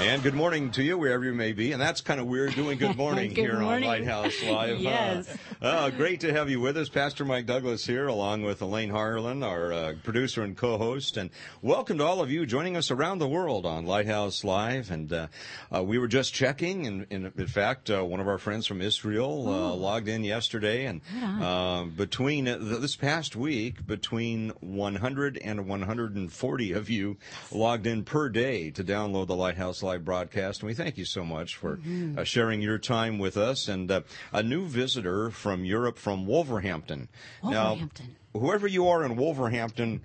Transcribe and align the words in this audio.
And 0.00 0.22
good 0.22 0.34
morning 0.34 0.70
to 0.72 0.82
you, 0.84 0.96
wherever 0.96 1.24
you 1.24 1.34
may 1.34 1.52
be. 1.52 1.72
And 1.72 1.82
that's 1.82 2.00
kind 2.00 2.20
of 2.20 2.26
weird 2.26 2.54
doing 2.54 2.78
good 2.78 2.96
morning 2.96 3.30
Good 3.30 3.40
here 3.40 3.58
morning. 3.58 3.82
on 3.82 3.88
Lighthouse 3.98 4.40
Live. 4.44 4.78
Yes. 4.78 5.28
Uh, 5.60 5.64
uh, 5.64 5.90
great 5.90 6.20
to 6.20 6.32
have 6.32 6.48
you 6.48 6.60
with 6.60 6.76
us. 6.76 6.88
Pastor 6.88 7.24
Mike 7.24 7.46
Douglas 7.46 7.84
here, 7.84 8.06
along 8.06 8.42
with 8.42 8.62
Elaine 8.62 8.90
Harlan, 8.90 9.42
our 9.42 9.72
uh, 9.72 9.94
producer 10.04 10.42
and 10.42 10.56
co-host. 10.56 11.16
And 11.16 11.30
welcome 11.62 11.98
to 11.98 12.04
all 12.04 12.20
of 12.20 12.30
you 12.30 12.46
joining 12.46 12.76
us 12.76 12.92
around 12.92 13.18
the 13.18 13.26
world 13.26 13.66
on 13.66 13.86
Lighthouse 13.86 14.44
Live. 14.44 14.92
And 14.92 15.12
uh, 15.12 15.26
uh, 15.74 15.82
we 15.82 15.98
were 15.98 16.06
just 16.06 16.32
checking, 16.32 16.86
and, 16.86 17.06
and 17.10 17.32
in 17.36 17.46
fact, 17.48 17.90
uh, 17.90 18.04
one 18.04 18.20
of 18.20 18.28
our 18.28 18.38
friends 18.38 18.66
from 18.68 18.80
Israel 18.80 19.48
uh, 19.48 19.74
logged 19.74 20.06
in 20.06 20.22
yesterday. 20.22 20.86
And 20.86 21.00
uh, 21.42 21.86
between 21.86 22.46
uh, 22.46 22.56
this 22.60 22.94
past 22.94 23.34
week, 23.34 23.84
between 23.84 24.50
100 24.60 25.38
and 25.38 25.66
140 25.66 26.72
of 26.72 26.88
you 26.88 27.16
logged 27.50 27.88
in 27.88 28.04
per 28.04 28.28
day 28.28 28.70
to 28.70 28.84
download 28.84 29.26
the 29.26 29.34
Lighthouse 29.34 29.82
Live 29.82 29.87
broadcast. 29.96 30.60
And 30.60 30.66
we 30.66 30.74
thank 30.74 30.98
you 30.98 31.06
so 31.06 31.24
much 31.24 31.56
for 31.56 31.80
uh, 32.16 32.24
sharing 32.24 32.60
your 32.60 32.78
time 32.78 33.18
with 33.18 33.38
us. 33.38 33.68
And 33.68 33.90
uh, 33.90 34.02
a 34.32 34.42
new 34.42 34.66
visitor 34.66 35.30
from 35.30 35.64
Europe, 35.64 35.98
from 35.98 36.26
Wolverhampton. 36.26 37.08
Wolverhampton. 37.42 38.06
Now, 38.34 38.40
whoever 38.40 38.66
you 38.66 38.88
are 38.88 39.04
in 39.04 39.16
Wolverhampton, 39.16 40.02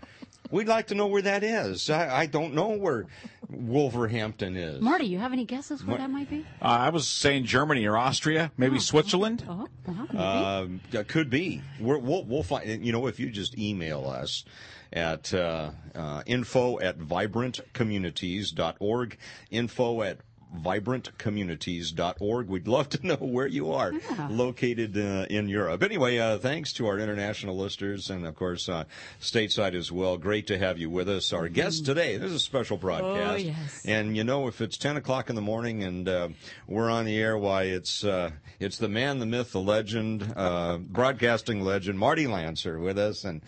we'd 0.54 0.68
like 0.68 0.88
to 0.88 0.96
know 0.96 1.08
where 1.08 1.22
that 1.24 1.44
is. 1.44 1.90
I, 1.90 2.22
I 2.22 2.26
don't 2.28 2.54
know 2.54 2.70
where 2.70 3.08
Wolverhampton 3.50 4.56
is. 4.56 4.82
Marty, 4.82 5.06
you 5.06 5.18
have 5.18 5.34
any 5.34 5.46
guesses 5.46 5.84
where 5.84 5.94
What- 5.94 6.00
that 6.00 6.10
might 6.10 6.30
be? 6.30 6.46
Uh, 6.62 6.66
I 6.66 6.90
was 6.90 7.08
saying 7.08 7.46
Germany 7.46 7.86
or 7.86 7.98
Austria, 7.98 8.52
maybe 8.56 8.80
Switzerland. 8.80 9.44
Oh, 9.50 9.68
uh-huh, 9.88 10.06
maybe. 10.14 10.24
Um, 10.24 10.82
could 11.08 11.30
be. 11.30 11.62
We're, 11.80 11.98
we'll 11.98 12.24
we'll 12.24 12.44
find. 12.44 12.86
You 12.86 12.92
know, 12.92 13.08
if 13.08 13.20
you 13.20 13.30
just 13.30 13.58
email 13.58 14.06
us 14.08 14.46
at 14.94 15.34
uh, 15.34 15.72
uh, 15.96 16.24
info 16.26 16.80
at 16.80 17.00
vibrantcommunities.org, 17.00 19.18
info 19.52 20.02
at 20.04 20.18
vibrantcommunities.org. 20.62 22.48
We'd 22.48 22.68
love 22.68 22.90
to 22.90 23.08
know 23.08 23.16
where 23.16 23.48
you 23.48 23.72
are 23.72 23.94
located 24.30 24.98
uh, 24.98 25.26
in 25.30 25.50
Europe. 25.50 25.84
Anyway, 25.84 26.18
uh, 26.18 26.38
thanks 26.38 26.74
to 26.74 26.88
our 26.88 27.00
international 27.00 27.58
listeners 27.58 28.10
and, 28.10 28.26
of 28.26 28.36
course, 28.36 28.70
uh, 28.70 28.86
stateside 29.20 29.74
as 29.76 29.92
well. 29.92 30.18
Great 30.18 30.48
to 30.48 30.58
have 30.58 30.78
you 30.78 30.90
with 30.90 31.10
us. 31.10 31.34
Our 31.34 31.48
guest 31.50 31.86
today, 31.86 32.18
this 32.18 32.30
is 32.30 32.36
a 32.36 32.40
special 32.40 32.78
broadcast. 32.78 33.34
Oh, 33.34 33.36
yes. 33.38 33.86
And 33.86 34.16
you 34.16 34.24
know, 34.24 34.48
if 34.48 34.62
it's 34.62 34.78
10 34.78 34.98
o'clock 34.98 35.30
in 35.30 35.36
the 35.36 35.42
morning 35.42 35.84
and 35.84 36.08
uh, 36.08 36.30
we're 36.68 36.90
on 36.90 37.06
the 37.06 37.18
air, 37.18 37.38
why, 37.38 37.64
it's 37.64 38.04
uh, 38.04 38.32
it's 38.60 38.78
the 38.78 38.90
man, 38.90 39.20
the 39.20 39.26
myth, 39.26 39.52
the 39.52 39.62
legend, 39.62 40.34
uh, 40.36 40.78
broadcasting 40.78 41.62
legend, 41.62 42.00
Marty 42.00 42.28
Lanser 42.28 42.80
with 42.80 42.98
us, 42.98 43.24
and 43.24 43.42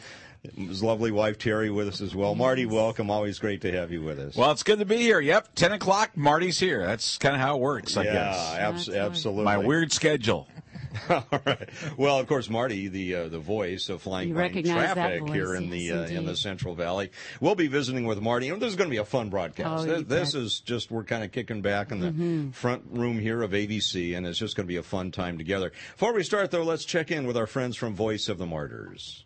his 0.55 0.83
lovely 0.83 1.11
wife, 1.11 1.37
Terry, 1.37 1.69
with 1.69 1.87
us 1.87 2.01
as 2.01 2.15
well. 2.15 2.35
Marty, 2.35 2.65
welcome. 2.65 3.09
Always 3.09 3.39
great 3.39 3.61
to 3.61 3.71
have 3.71 3.91
you 3.91 4.01
with 4.01 4.19
us. 4.19 4.35
Well, 4.35 4.51
it's 4.51 4.63
good 4.63 4.79
to 4.79 4.85
be 4.85 4.97
here. 4.97 5.19
Yep, 5.19 5.55
10 5.55 5.71
o'clock, 5.73 6.15
Marty's 6.15 6.59
here. 6.59 6.85
That's 6.85 7.17
kind 7.17 7.35
of 7.35 7.41
how 7.41 7.55
it 7.57 7.61
works, 7.61 7.97
I 7.97 8.03
yeah, 8.03 8.13
guess. 8.13 8.35
abs- 8.55 8.85
That's 8.85 8.97
right. 8.97 9.05
absolutely. 9.05 9.43
My 9.45 9.57
weird 9.57 9.91
schedule. 9.91 10.47
All 11.09 11.25
right. 11.45 11.69
Well, 11.97 12.19
of 12.19 12.27
course, 12.27 12.49
Marty, 12.49 12.87
the 12.87 13.15
uh, 13.15 13.27
the 13.27 13.37
voice 13.37 13.89
of 13.89 14.01
flying 14.01 14.29
You 14.29 14.33
blind 14.33 14.55
recognize 14.55 14.75
that 14.87 14.93
traffic 14.93 15.21
voice, 15.23 15.33
here 15.33 15.53
in 15.55 15.69
the 15.69 15.91
uh, 15.91 16.05
in 16.07 16.25
the. 16.25 16.37
Central 16.37 16.73
Valley. 16.73 17.11
We'll 17.41 17.55
be 17.55 17.67
visiting 17.67 18.05
with 18.05 18.21
Marty. 18.21 18.47
And 18.47 18.61
this 18.61 18.69
is 18.69 18.75
going 18.77 18.89
to 18.89 18.93
be 18.93 18.97
a 18.99 19.03
fun 19.03 19.29
broadcast. 19.29 19.85
Oh, 19.89 20.01
this 20.01 20.03
this 20.07 20.35
is 20.35 20.59
just 20.61 20.91
we're 20.91 21.03
kind 21.03 21.25
of 21.25 21.33
kicking 21.33 21.61
back 21.61 21.91
in 21.91 21.99
the 21.99 22.07
Mm-hmm. 22.11 22.51
front 22.51 22.83
room 22.91 23.19
here 23.19 23.41
of 23.41 23.51
ABC, 23.51 24.15
and 24.15 24.25
it's 24.25 24.39
just 24.39 24.55
going 24.55 24.65
to 24.67 24.71
be 24.71 24.77
a 24.77 24.83
fun 24.83 25.11
time 25.11 25.37
together. 25.37 25.73
Before 25.97 26.13
we 26.13 26.23
start, 26.23 26.51
though, 26.51 26.63
let's 26.63 26.85
check 26.85 27.11
in 27.11 27.27
with 27.27 27.35
our 27.35 27.47
friends 27.47 27.75
from 27.75 27.93
Voice 27.93 28.29
of 28.29 28.37
the 28.37 28.45
Martyrs. 28.45 29.25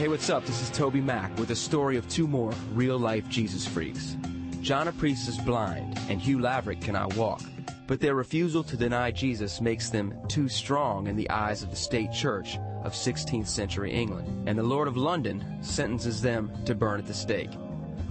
Hey, 0.00 0.08
what's 0.08 0.30
up? 0.30 0.46
This 0.46 0.62
is 0.62 0.70
TobyMac 0.70 1.38
with 1.38 1.50
a 1.50 1.54
story 1.54 1.98
of 1.98 2.08
two 2.08 2.26
more 2.26 2.54
real 2.72 2.98
life 2.98 3.28
Jesus 3.28 3.66
freaks. 3.66 4.16
John 4.62 4.86
Apprice 4.86 5.28
is 5.28 5.36
blind, 5.36 5.98
and 6.08 6.18
Hugh 6.18 6.38
Laverock 6.38 6.80
cannot 6.80 7.14
walk. 7.16 7.42
But 7.86 8.00
their 8.00 8.14
refusal 8.14 8.64
to 8.64 8.78
deny 8.78 9.10
Jesus 9.10 9.60
makes 9.60 9.90
them 9.90 10.14
too 10.26 10.48
strong 10.48 11.06
in 11.06 11.16
the 11.16 11.28
eyes 11.28 11.62
of 11.62 11.68
the 11.68 11.76
state 11.76 12.12
church 12.12 12.56
of 12.82 12.94
16th 12.94 13.46
century 13.46 13.92
England, 13.92 14.48
and 14.48 14.58
the 14.58 14.62
Lord 14.62 14.88
of 14.88 14.96
London 14.96 15.58
sentences 15.60 16.22
them 16.22 16.50
to 16.64 16.74
burn 16.74 16.98
at 16.98 17.06
the 17.06 17.12
stake. 17.12 17.50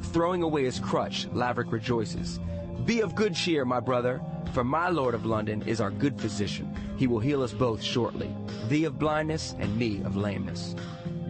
Throwing 0.02 0.44
away 0.44 0.66
his 0.66 0.80
crutch, 0.80 1.28
Laverock 1.32 1.72
rejoices. 1.72 2.40
Be 2.86 3.02
of 3.02 3.16
good 3.16 3.36
cheer, 3.36 3.66
my 3.66 3.80
brother, 3.80 4.22
for 4.54 4.64
my 4.64 4.90
Lord 4.90 5.14
of 5.14 5.26
London 5.26 5.62
is 5.64 5.80
our 5.80 5.92
good 5.92 6.20
physician. 6.20 6.76
He 6.98 7.08
will 7.08 7.20
heal 7.20 7.44
us 7.44 7.54
both 7.54 7.84
shortly, 7.84 8.34
thee 8.68 8.86
of 8.86 8.98
blindness 8.98 9.56
and 9.60 9.78
me 9.78 10.02
of 10.04 10.16
lameness. 10.16 10.76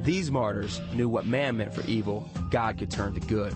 These 0.03 0.31
martyrs 0.31 0.79
knew 0.93 1.09
what 1.09 1.25
man 1.25 1.57
meant 1.57 1.73
for 1.73 1.85
evil, 1.85 2.29
God 2.49 2.77
could 2.77 2.89
turn 2.89 3.13
to 3.13 3.19
good. 3.19 3.53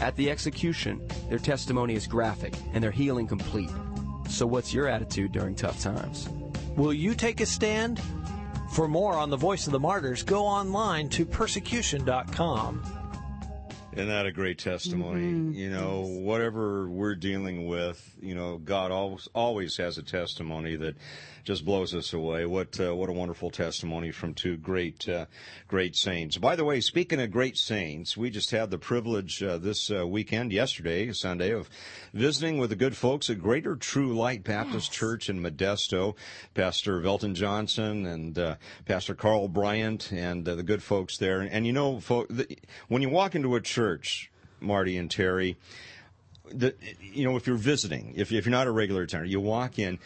At 0.00 0.16
the 0.16 0.30
execution, 0.30 1.06
their 1.28 1.38
testimony 1.38 1.94
is 1.94 2.06
graphic 2.06 2.54
and 2.72 2.82
their 2.82 2.90
healing 2.90 3.26
complete. 3.26 3.70
So, 4.28 4.46
what's 4.46 4.74
your 4.74 4.88
attitude 4.88 5.32
during 5.32 5.54
tough 5.54 5.80
times? 5.80 6.28
Will 6.76 6.92
you 6.92 7.14
take 7.14 7.40
a 7.40 7.46
stand? 7.46 8.02
For 8.72 8.88
more 8.88 9.14
on 9.14 9.30
the 9.30 9.36
Voice 9.36 9.66
of 9.66 9.72
the 9.72 9.80
Martyrs, 9.80 10.22
go 10.22 10.44
online 10.44 11.08
to 11.10 11.24
persecution.com. 11.24 12.82
Isn't 13.96 14.08
that 14.08 14.26
a 14.26 14.32
great 14.32 14.58
testimony? 14.58 15.22
Mm-hmm. 15.22 15.52
You 15.52 15.70
know, 15.70 16.02
whatever 16.02 16.86
we're 16.86 17.14
dealing 17.14 17.66
with, 17.66 18.14
you 18.20 18.34
know, 18.34 18.58
God 18.58 18.90
always 18.90 19.26
always 19.34 19.76
has 19.78 19.96
a 19.96 20.02
testimony 20.02 20.76
that 20.76 20.96
just 21.46 21.64
blows 21.64 21.94
us 21.94 22.12
away. 22.12 22.44
What 22.44 22.78
uh, 22.80 22.94
what 22.94 23.08
a 23.08 23.12
wonderful 23.12 23.50
testimony 23.50 24.10
from 24.10 24.34
two 24.34 24.56
great 24.56 25.08
uh, 25.08 25.26
great 25.68 25.94
saints. 25.94 26.36
By 26.36 26.56
the 26.56 26.64
way, 26.64 26.80
speaking 26.80 27.20
of 27.20 27.30
great 27.30 27.56
saints, 27.56 28.16
we 28.16 28.30
just 28.30 28.50
had 28.50 28.70
the 28.70 28.78
privilege 28.78 29.42
uh, 29.42 29.56
this 29.56 29.90
uh, 29.90 30.06
weekend, 30.06 30.52
yesterday, 30.52 31.12
Sunday, 31.12 31.52
of 31.52 31.70
visiting 32.12 32.58
with 32.58 32.70
the 32.70 32.76
good 32.76 32.96
folks 32.96 33.30
at 33.30 33.40
Greater 33.40 33.76
True 33.76 34.12
Light 34.12 34.42
Baptist 34.42 34.90
Church 34.90 35.30
in 35.30 35.40
Modesto. 35.40 36.16
Pastor 36.54 37.00
Velton 37.00 37.34
Johnson 37.34 38.06
and 38.06 38.36
uh, 38.38 38.56
Pastor 38.84 39.14
Carl 39.14 39.46
Bryant 39.46 40.10
and 40.12 40.48
uh, 40.48 40.56
the 40.56 40.64
good 40.64 40.82
folks 40.82 41.16
there. 41.16 41.40
And, 41.40 41.64
you 41.64 41.72
know, 41.72 42.00
fo- 42.00 42.26
the, 42.28 42.58
when 42.88 43.02
you 43.02 43.08
walk 43.08 43.36
into 43.36 43.54
a 43.54 43.60
church, 43.60 44.32
Marty 44.58 44.96
and 44.96 45.08
Terry, 45.08 45.56
the, 46.50 46.74
you 47.00 47.24
know, 47.24 47.36
if 47.36 47.46
you're 47.46 47.56
visiting, 47.56 48.14
if, 48.16 48.32
if 48.32 48.46
you're 48.46 48.50
not 48.50 48.66
a 48.66 48.72
regular 48.72 49.02
attender, 49.02 49.26
you 49.26 49.40
walk 49.40 49.78
in, 49.78 49.98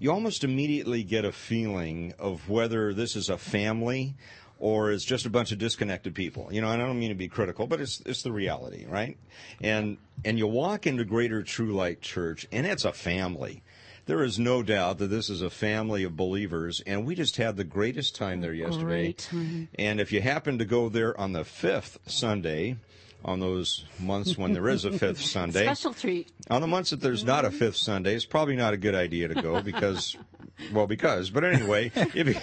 you 0.00 0.10
almost 0.10 0.42
immediately 0.42 1.04
get 1.04 1.24
a 1.24 1.30
feeling 1.30 2.14
of 2.18 2.48
whether 2.48 2.92
this 2.92 3.14
is 3.14 3.28
a 3.28 3.38
family 3.38 4.14
or 4.58 4.90
it's 4.90 5.04
just 5.04 5.26
a 5.26 5.30
bunch 5.30 5.52
of 5.52 5.58
disconnected 5.58 6.14
people. 6.14 6.48
You 6.50 6.62
know, 6.62 6.70
and 6.70 6.82
I 6.82 6.86
don't 6.86 6.98
mean 6.98 7.10
to 7.10 7.14
be 7.14 7.28
critical, 7.28 7.66
but 7.66 7.80
it's 7.80 8.02
it's 8.06 8.22
the 8.22 8.32
reality, 8.32 8.86
right? 8.88 9.16
And 9.60 9.98
and 10.24 10.38
you 10.38 10.46
walk 10.46 10.86
into 10.86 11.04
Greater 11.04 11.42
True 11.42 11.72
Light 11.72 12.00
Church, 12.00 12.46
and 12.50 12.66
it's 12.66 12.84
a 12.84 12.92
family. 12.92 13.62
There 14.06 14.24
is 14.24 14.38
no 14.38 14.62
doubt 14.62 14.98
that 14.98 15.08
this 15.08 15.30
is 15.30 15.42
a 15.42 15.50
family 15.50 16.02
of 16.02 16.16
believers, 16.16 16.82
and 16.86 17.06
we 17.06 17.14
just 17.14 17.36
had 17.36 17.56
the 17.56 17.64
greatest 17.64 18.16
time 18.16 18.40
there 18.40 18.54
yesterday. 18.54 19.02
Great 19.12 19.18
time. 19.18 19.68
And 19.78 20.00
if 20.00 20.12
you 20.12 20.20
happen 20.20 20.58
to 20.58 20.64
go 20.64 20.88
there 20.88 21.18
on 21.20 21.32
the 21.32 21.44
fifth 21.44 21.98
Sunday, 22.06 22.76
on 23.24 23.40
those 23.40 23.84
months 23.98 24.36
when 24.38 24.52
there 24.52 24.68
is 24.68 24.84
a 24.84 24.92
fifth 24.92 25.20
Sunday. 25.24 25.64
Special 25.64 25.94
treat. 25.94 26.30
On 26.50 26.60
the 26.60 26.66
months 26.66 26.90
that 26.90 27.00
there's 27.00 27.24
not 27.24 27.44
a 27.44 27.50
fifth 27.50 27.76
Sunday, 27.76 28.14
it's 28.14 28.24
probably 28.24 28.56
not 28.56 28.72
a 28.72 28.76
good 28.76 28.94
idea 28.94 29.28
to 29.28 29.40
go 29.40 29.62
because, 29.62 30.16
well, 30.72 30.86
because. 30.86 31.30
But 31.30 31.44
anyway, 31.44 31.92
if 31.94 32.14
you, 32.14 32.24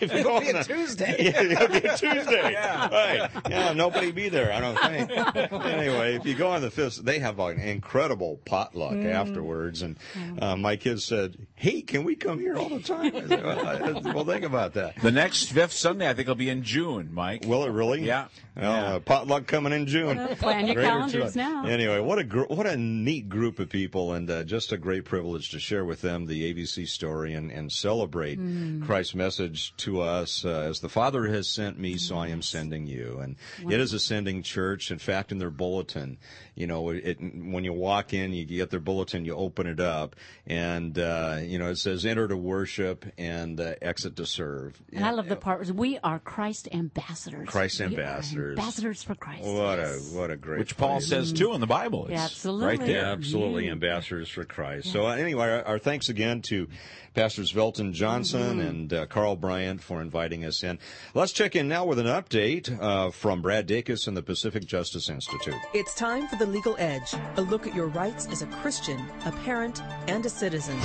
if 0.00 0.12
you 0.12 0.22
go 0.22 0.36
on 0.36 0.56
a, 0.56 0.64
Tuesday. 0.64 1.16
yeah, 1.18 1.42
it'll 1.42 1.68
be 1.68 1.86
a 1.86 1.96
Tuesday. 1.96 2.52
yeah. 2.52 2.88
Right. 2.88 3.30
Yeah, 3.48 3.72
nobody 3.72 4.10
be 4.10 4.28
there, 4.28 4.52
I 4.52 4.60
don't 4.60 4.78
think. 4.78 5.64
anyway, 5.64 6.16
if 6.16 6.26
you 6.26 6.34
go 6.34 6.50
on 6.50 6.62
the 6.62 6.70
fifth, 6.70 7.02
they 7.04 7.18
have 7.20 7.38
an 7.38 7.60
incredible 7.60 8.40
potluck 8.44 8.96
afterwards. 8.96 9.82
And 9.82 9.96
uh, 10.40 10.56
my 10.56 10.76
kids 10.76 11.04
said, 11.04 11.36
hey, 11.62 11.80
can 11.80 12.02
we 12.02 12.16
come 12.16 12.40
here 12.40 12.56
all 12.56 12.68
the 12.68 12.80
time? 12.80 13.14
I 13.14 13.20
said, 13.28 14.04
well, 14.04 14.14
well, 14.14 14.24
think 14.24 14.44
about 14.44 14.74
that. 14.74 14.96
The 15.00 15.12
next 15.12 15.52
fifth 15.52 15.72
Sunday, 15.72 16.10
I 16.10 16.12
think, 16.14 16.26
will 16.26 16.34
be 16.34 16.48
in 16.50 16.64
June, 16.64 17.10
Mike. 17.14 17.44
Will 17.46 17.62
it 17.64 17.70
really? 17.70 18.02
Yeah. 18.04 18.26
Well, 18.56 18.72
Yeah. 18.72 18.94
uh, 18.94 18.98
potluck 18.98 19.46
coming 19.46 19.72
in 19.72 19.86
June. 19.86 20.18
Plan 20.38 20.66
your 20.66 20.82
calendars 20.82 21.36
now. 21.36 21.64
Anyway, 21.64 22.00
what 22.00 22.18
a 22.18 22.24
gr- 22.24 22.42
what 22.48 22.66
a 22.66 22.76
neat 22.76 23.28
group 23.28 23.60
of 23.60 23.68
people, 23.68 24.12
and 24.12 24.28
uh, 24.28 24.42
just 24.42 24.72
a 24.72 24.76
great 24.76 25.04
privilege 25.04 25.50
to 25.52 25.60
share 25.60 25.84
with 25.84 26.00
them 26.00 26.26
the 26.26 26.52
ABC 26.52 26.88
story 26.88 27.32
and, 27.34 27.52
and 27.52 27.70
celebrate 27.70 28.40
Mm. 28.40 28.84
Christ's 28.84 29.14
message 29.14 29.72
to 29.78 30.00
us. 30.00 30.44
Uh, 30.44 30.66
as 30.68 30.80
the 30.80 30.88
Father 30.88 31.26
has 31.28 31.48
sent 31.48 31.78
me, 31.78 31.96
so 31.96 32.16
I 32.16 32.26
am 32.28 32.42
sending 32.42 32.86
you. 32.88 33.20
And 33.22 33.36
it 33.70 33.78
is 33.78 33.92
a 33.92 34.00
sending 34.00 34.42
church. 34.42 34.90
In 34.90 34.98
fact, 34.98 35.30
in 35.30 35.38
their 35.38 35.50
bulletin, 35.50 36.18
you 36.56 36.66
know, 36.66 36.90
it, 36.90 37.18
when 37.20 37.62
you 37.62 37.72
walk 37.72 38.12
in, 38.12 38.32
you 38.32 38.44
get 38.44 38.70
their 38.70 38.80
bulletin, 38.80 39.24
you 39.24 39.34
open 39.36 39.66
it 39.68 39.78
up, 39.80 40.16
and 40.46 40.98
uh, 40.98 41.38
you 41.52 41.58
know 41.58 41.68
it 41.68 41.76
says 41.76 42.06
"Enter 42.06 42.26
to 42.26 42.36
worship" 42.36 43.04
and 43.18 43.60
uh, 43.60 43.74
"Exit 43.82 44.16
to 44.16 44.24
serve." 44.24 44.80
And 44.90 45.04
I 45.04 45.10
love 45.10 45.28
the 45.28 45.36
part 45.36 45.62
where 45.62 45.74
we 45.74 45.98
are 46.02 46.18
Christ 46.18 46.66
ambassadors. 46.72 47.46
Christ 47.46 47.78
We 47.78 47.84
are 47.84 47.88
ambassadors. 47.90 48.58
ambassadors 48.58 49.02
for 49.02 49.14
Christ. 49.14 49.44
What 49.44 49.78
a 49.78 50.00
what 50.14 50.30
a 50.30 50.36
great 50.36 50.60
Which 50.60 50.76
Paul 50.78 50.96
place. 50.96 51.08
says 51.08 51.32
too 51.32 51.52
in 51.52 51.60
the 51.60 51.66
Bible. 51.66 52.06
It's 52.06 52.20
Absolutely. 52.20 52.66
Right 52.66 52.80
there. 52.80 53.02
Yeah, 53.02 53.12
absolutely. 53.12 53.68
Ambassadors 53.68 54.30
for 54.30 54.44
Christ. 54.44 54.90
So, 54.90 55.06
uh, 55.06 55.14
anyway, 55.14 55.46
our, 55.46 55.62
our 55.64 55.78
thanks 55.78 56.08
again 56.08 56.40
to 56.42 56.68
Pastors 57.14 57.52
Velton 57.52 57.92
Johnson 57.92 58.60
and 58.60 58.92
uh, 58.92 59.06
Carl 59.06 59.36
Bryant 59.36 59.82
for 59.82 60.00
inviting 60.00 60.44
us 60.46 60.62
in. 60.62 60.78
Let's 61.12 61.32
check 61.32 61.54
in 61.54 61.68
now 61.68 61.84
with 61.84 61.98
an 61.98 62.06
update 62.06 62.74
uh, 62.80 63.10
from 63.10 63.42
Brad 63.42 63.68
Dacus 63.68 64.08
and 64.08 64.16
the 64.16 64.22
Pacific 64.22 64.64
Justice 64.64 65.10
Institute. 65.10 65.54
It's 65.74 65.94
time 65.94 66.26
for 66.28 66.36
The 66.36 66.46
Legal 66.46 66.74
Edge, 66.78 67.14
a 67.36 67.42
look 67.42 67.66
at 67.66 67.74
your 67.74 67.88
rights 67.88 68.26
as 68.28 68.40
a 68.40 68.46
Christian, 68.46 68.98
a 69.26 69.32
parent, 69.44 69.82
and 70.08 70.24
a 70.24 70.30
citizen. 70.30 70.78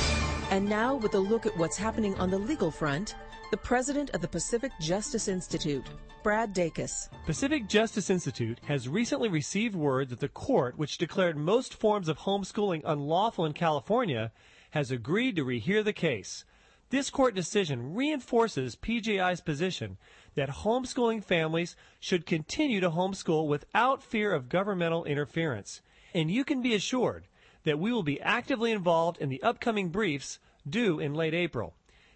And 0.58 0.68
now, 0.68 0.96
with 0.96 1.14
a 1.14 1.20
look 1.20 1.46
at 1.46 1.56
what's 1.56 1.78
happening 1.78 2.16
on 2.16 2.32
the 2.32 2.40
legal 2.40 2.72
front, 2.72 3.14
the 3.52 3.58
president 3.58 4.10
of 4.16 4.22
the 4.22 4.28
Pacific 4.28 4.72
Justice 4.82 5.28
Institute, 5.28 5.86
Brad 6.24 6.52
Dacus. 6.52 7.10
Pacific 7.28 7.68
Justice 7.68 8.10
Institute 8.10 8.60
has 8.66 8.90
recently 8.90 9.30
received 9.30 9.76
word 9.76 10.10
that 10.10 10.20
the 10.20 10.28
court, 10.28 10.76
which 10.76 10.98
declared 10.98 11.38
most 11.38 11.76
forms 11.76 12.10
of 12.10 12.18
homeschooling 12.18 12.82
unlawful 12.86 13.46
in 13.46 13.54
California, 13.54 14.32
has 14.72 14.90
agreed 14.90 15.36
to 15.36 15.46
rehear 15.46 15.84
the 15.84 15.94
case. 15.94 16.44
This 16.90 17.12
court 17.12 17.36
decision 17.36 17.94
reinforces 17.94 18.76
PJI's 18.76 19.42
position 19.42 19.98
that 20.34 20.50
homeschooling 20.50 21.24
families 21.24 21.76
should 22.00 22.26
continue 22.26 22.80
to 22.80 22.90
homeschool 22.90 23.48
without 23.48 24.02
fear 24.02 24.34
of 24.34 24.50
governmental 24.50 25.06
interference. 25.06 25.84
And 26.16 26.32
you 26.32 26.44
can 26.44 26.64
be 26.64 26.74
assured 26.74 27.28
that 27.64 27.78
we 27.78 27.94
will 27.94 28.02
be 28.02 28.20
actively 28.22 28.72
involved 28.72 29.20
in 29.20 29.30
the 29.30 29.44
upcoming 29.44 29.90
briefs 29.90 30.40
due 30.70 31.00
in 31.00 31.14
late 31.14 31.34
April. 31.34 31.74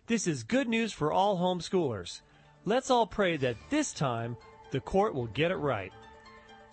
This 0.07 0.27
is 0.27 0.44
good 0.44 0.68
news 0.68 0.94
for 0.94 1.12
all 1.12 1.38
homeschoolers. 1.38 2.21
Let's 2.65 2.92
all 2.92 3.07
pray 3.07 3.38
that 3.38 3.57
this 3.69 3.94
time 3.94 4.38
the 4.71 4.80
court 4.80 5.13
will 5.13 5.27
get 5.27 5.51
it 5.51 5.57
right. 5.57 5.92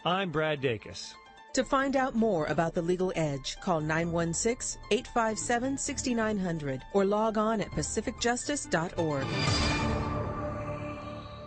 I'm 0.04 0.30
Brad 0.30 0.60
Dacus. 0.60 1.14
To 1.54 1.64
find 1.64 1.96
out 1.96 2.14
more 2.14 2.46
about 2.46 2.75
The 2.75 2.82
Legal 2.82 3.12
Edge, 3.16 3.58
call 3.60 3.80
916 3.80 4.80
857 4.90 5.78
6900 5.78 6.82
or 6.92 7.04
log 7.04 7.38
on 7.38 7.60
at 7.60 7.70
pacificjustice.org. 7.70 9.26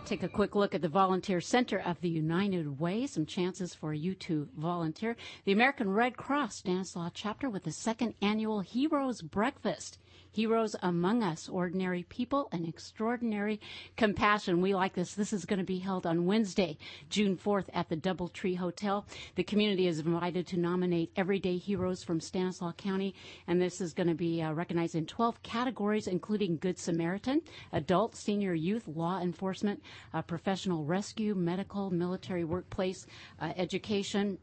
Take 0.04 0.24
a 0.24 0.28
quick 0.28 0.54
look 0.54 0.74
at 0.74 0.82
the 0.82 0.88
Volunteer 0.88 1.40
Center 1.40 1.78
of 1.78 2.00
the 2.00 2.08
United 2.08 2.78
Way. 2.78 3.06
Some 3.06 3.24
chances 3.24 3.74
for 3.74 3.94
you 3.94 4.14
to 4.16 4.48
volunteer. 4.58 5.16
The 5.44 5.52
American 5.52 5.88
Red 5.90 6.16
Cross 6.16 6.56
Stanislaus 6.56 7.12
chapter 7.14 7.48
with 7.48 7.62
the 7.62 7.72
second 7.72 8.14
annual 8.20 8.60
Heroes 8.60 9.22
Breakfast. 9.22 9.98
Heroes 10.34 10.74
among 10.82 11.22
us, 11.22 11.46
ordinary 11.46 12.04
people 12.04 12.48
and 12.52 12.66
extraordinary 12.66 13.60
compassion. 13.98 14.62
We 14.62 14.74
like 14.74 14.94
this. 14.94 15.12
This 15.12 15.34
is 15.34 15.44
going 15.44 15.58
to 15.58 15.64
be 15.64 15.78
held 15.78 16.06
on 16.06 16.24
Wednesday, 16.24 16.78
June 17.10 17.36
4th 17.36 17.66
at 17.74 17.90
the 17.90 17.96
Doubletree 17.96 18.56
Hotel. 18.56 19.04
The 19.34 19.44
community 19.44 19.86
is 19.86 19.98
invited 19.98 20.46
to 20.46 20.56
nominate 20.56 21.12
everyday 21.16 21.58
heroes 21.58 22.02
from 22.02 22.18
Stanislaus 22.18 22.72
County, 22.78 23.14
and 23.46 23.60
this 23.60 23.82
is 23.82 23.92
going 23.92 24.06
to 24.08 24.14
be 24.14 24.40
uh, 24.40 24.52
recognized 24.52 24.94
in 24.94 25.04
12 25.04 25.42
categories, 25.42 26.06
including 26.06 26.56
Good 26.56 26.78
Samaritan, 26.78 27.42
adult, 27.72 28.16
senior, 28.16 28.54
youth, 28.54 28.88
law 28.88 29.20
enforcement, 29.20 29.82
uh, 30.14 30.22
professional 30.22 30.84
rescue, 30.86 31.34
medical, 31.34 31.90
military, 31.90 32.44
workplace, 32.44 33.06
uh, 33.38 33.52
education, 33.58 34.38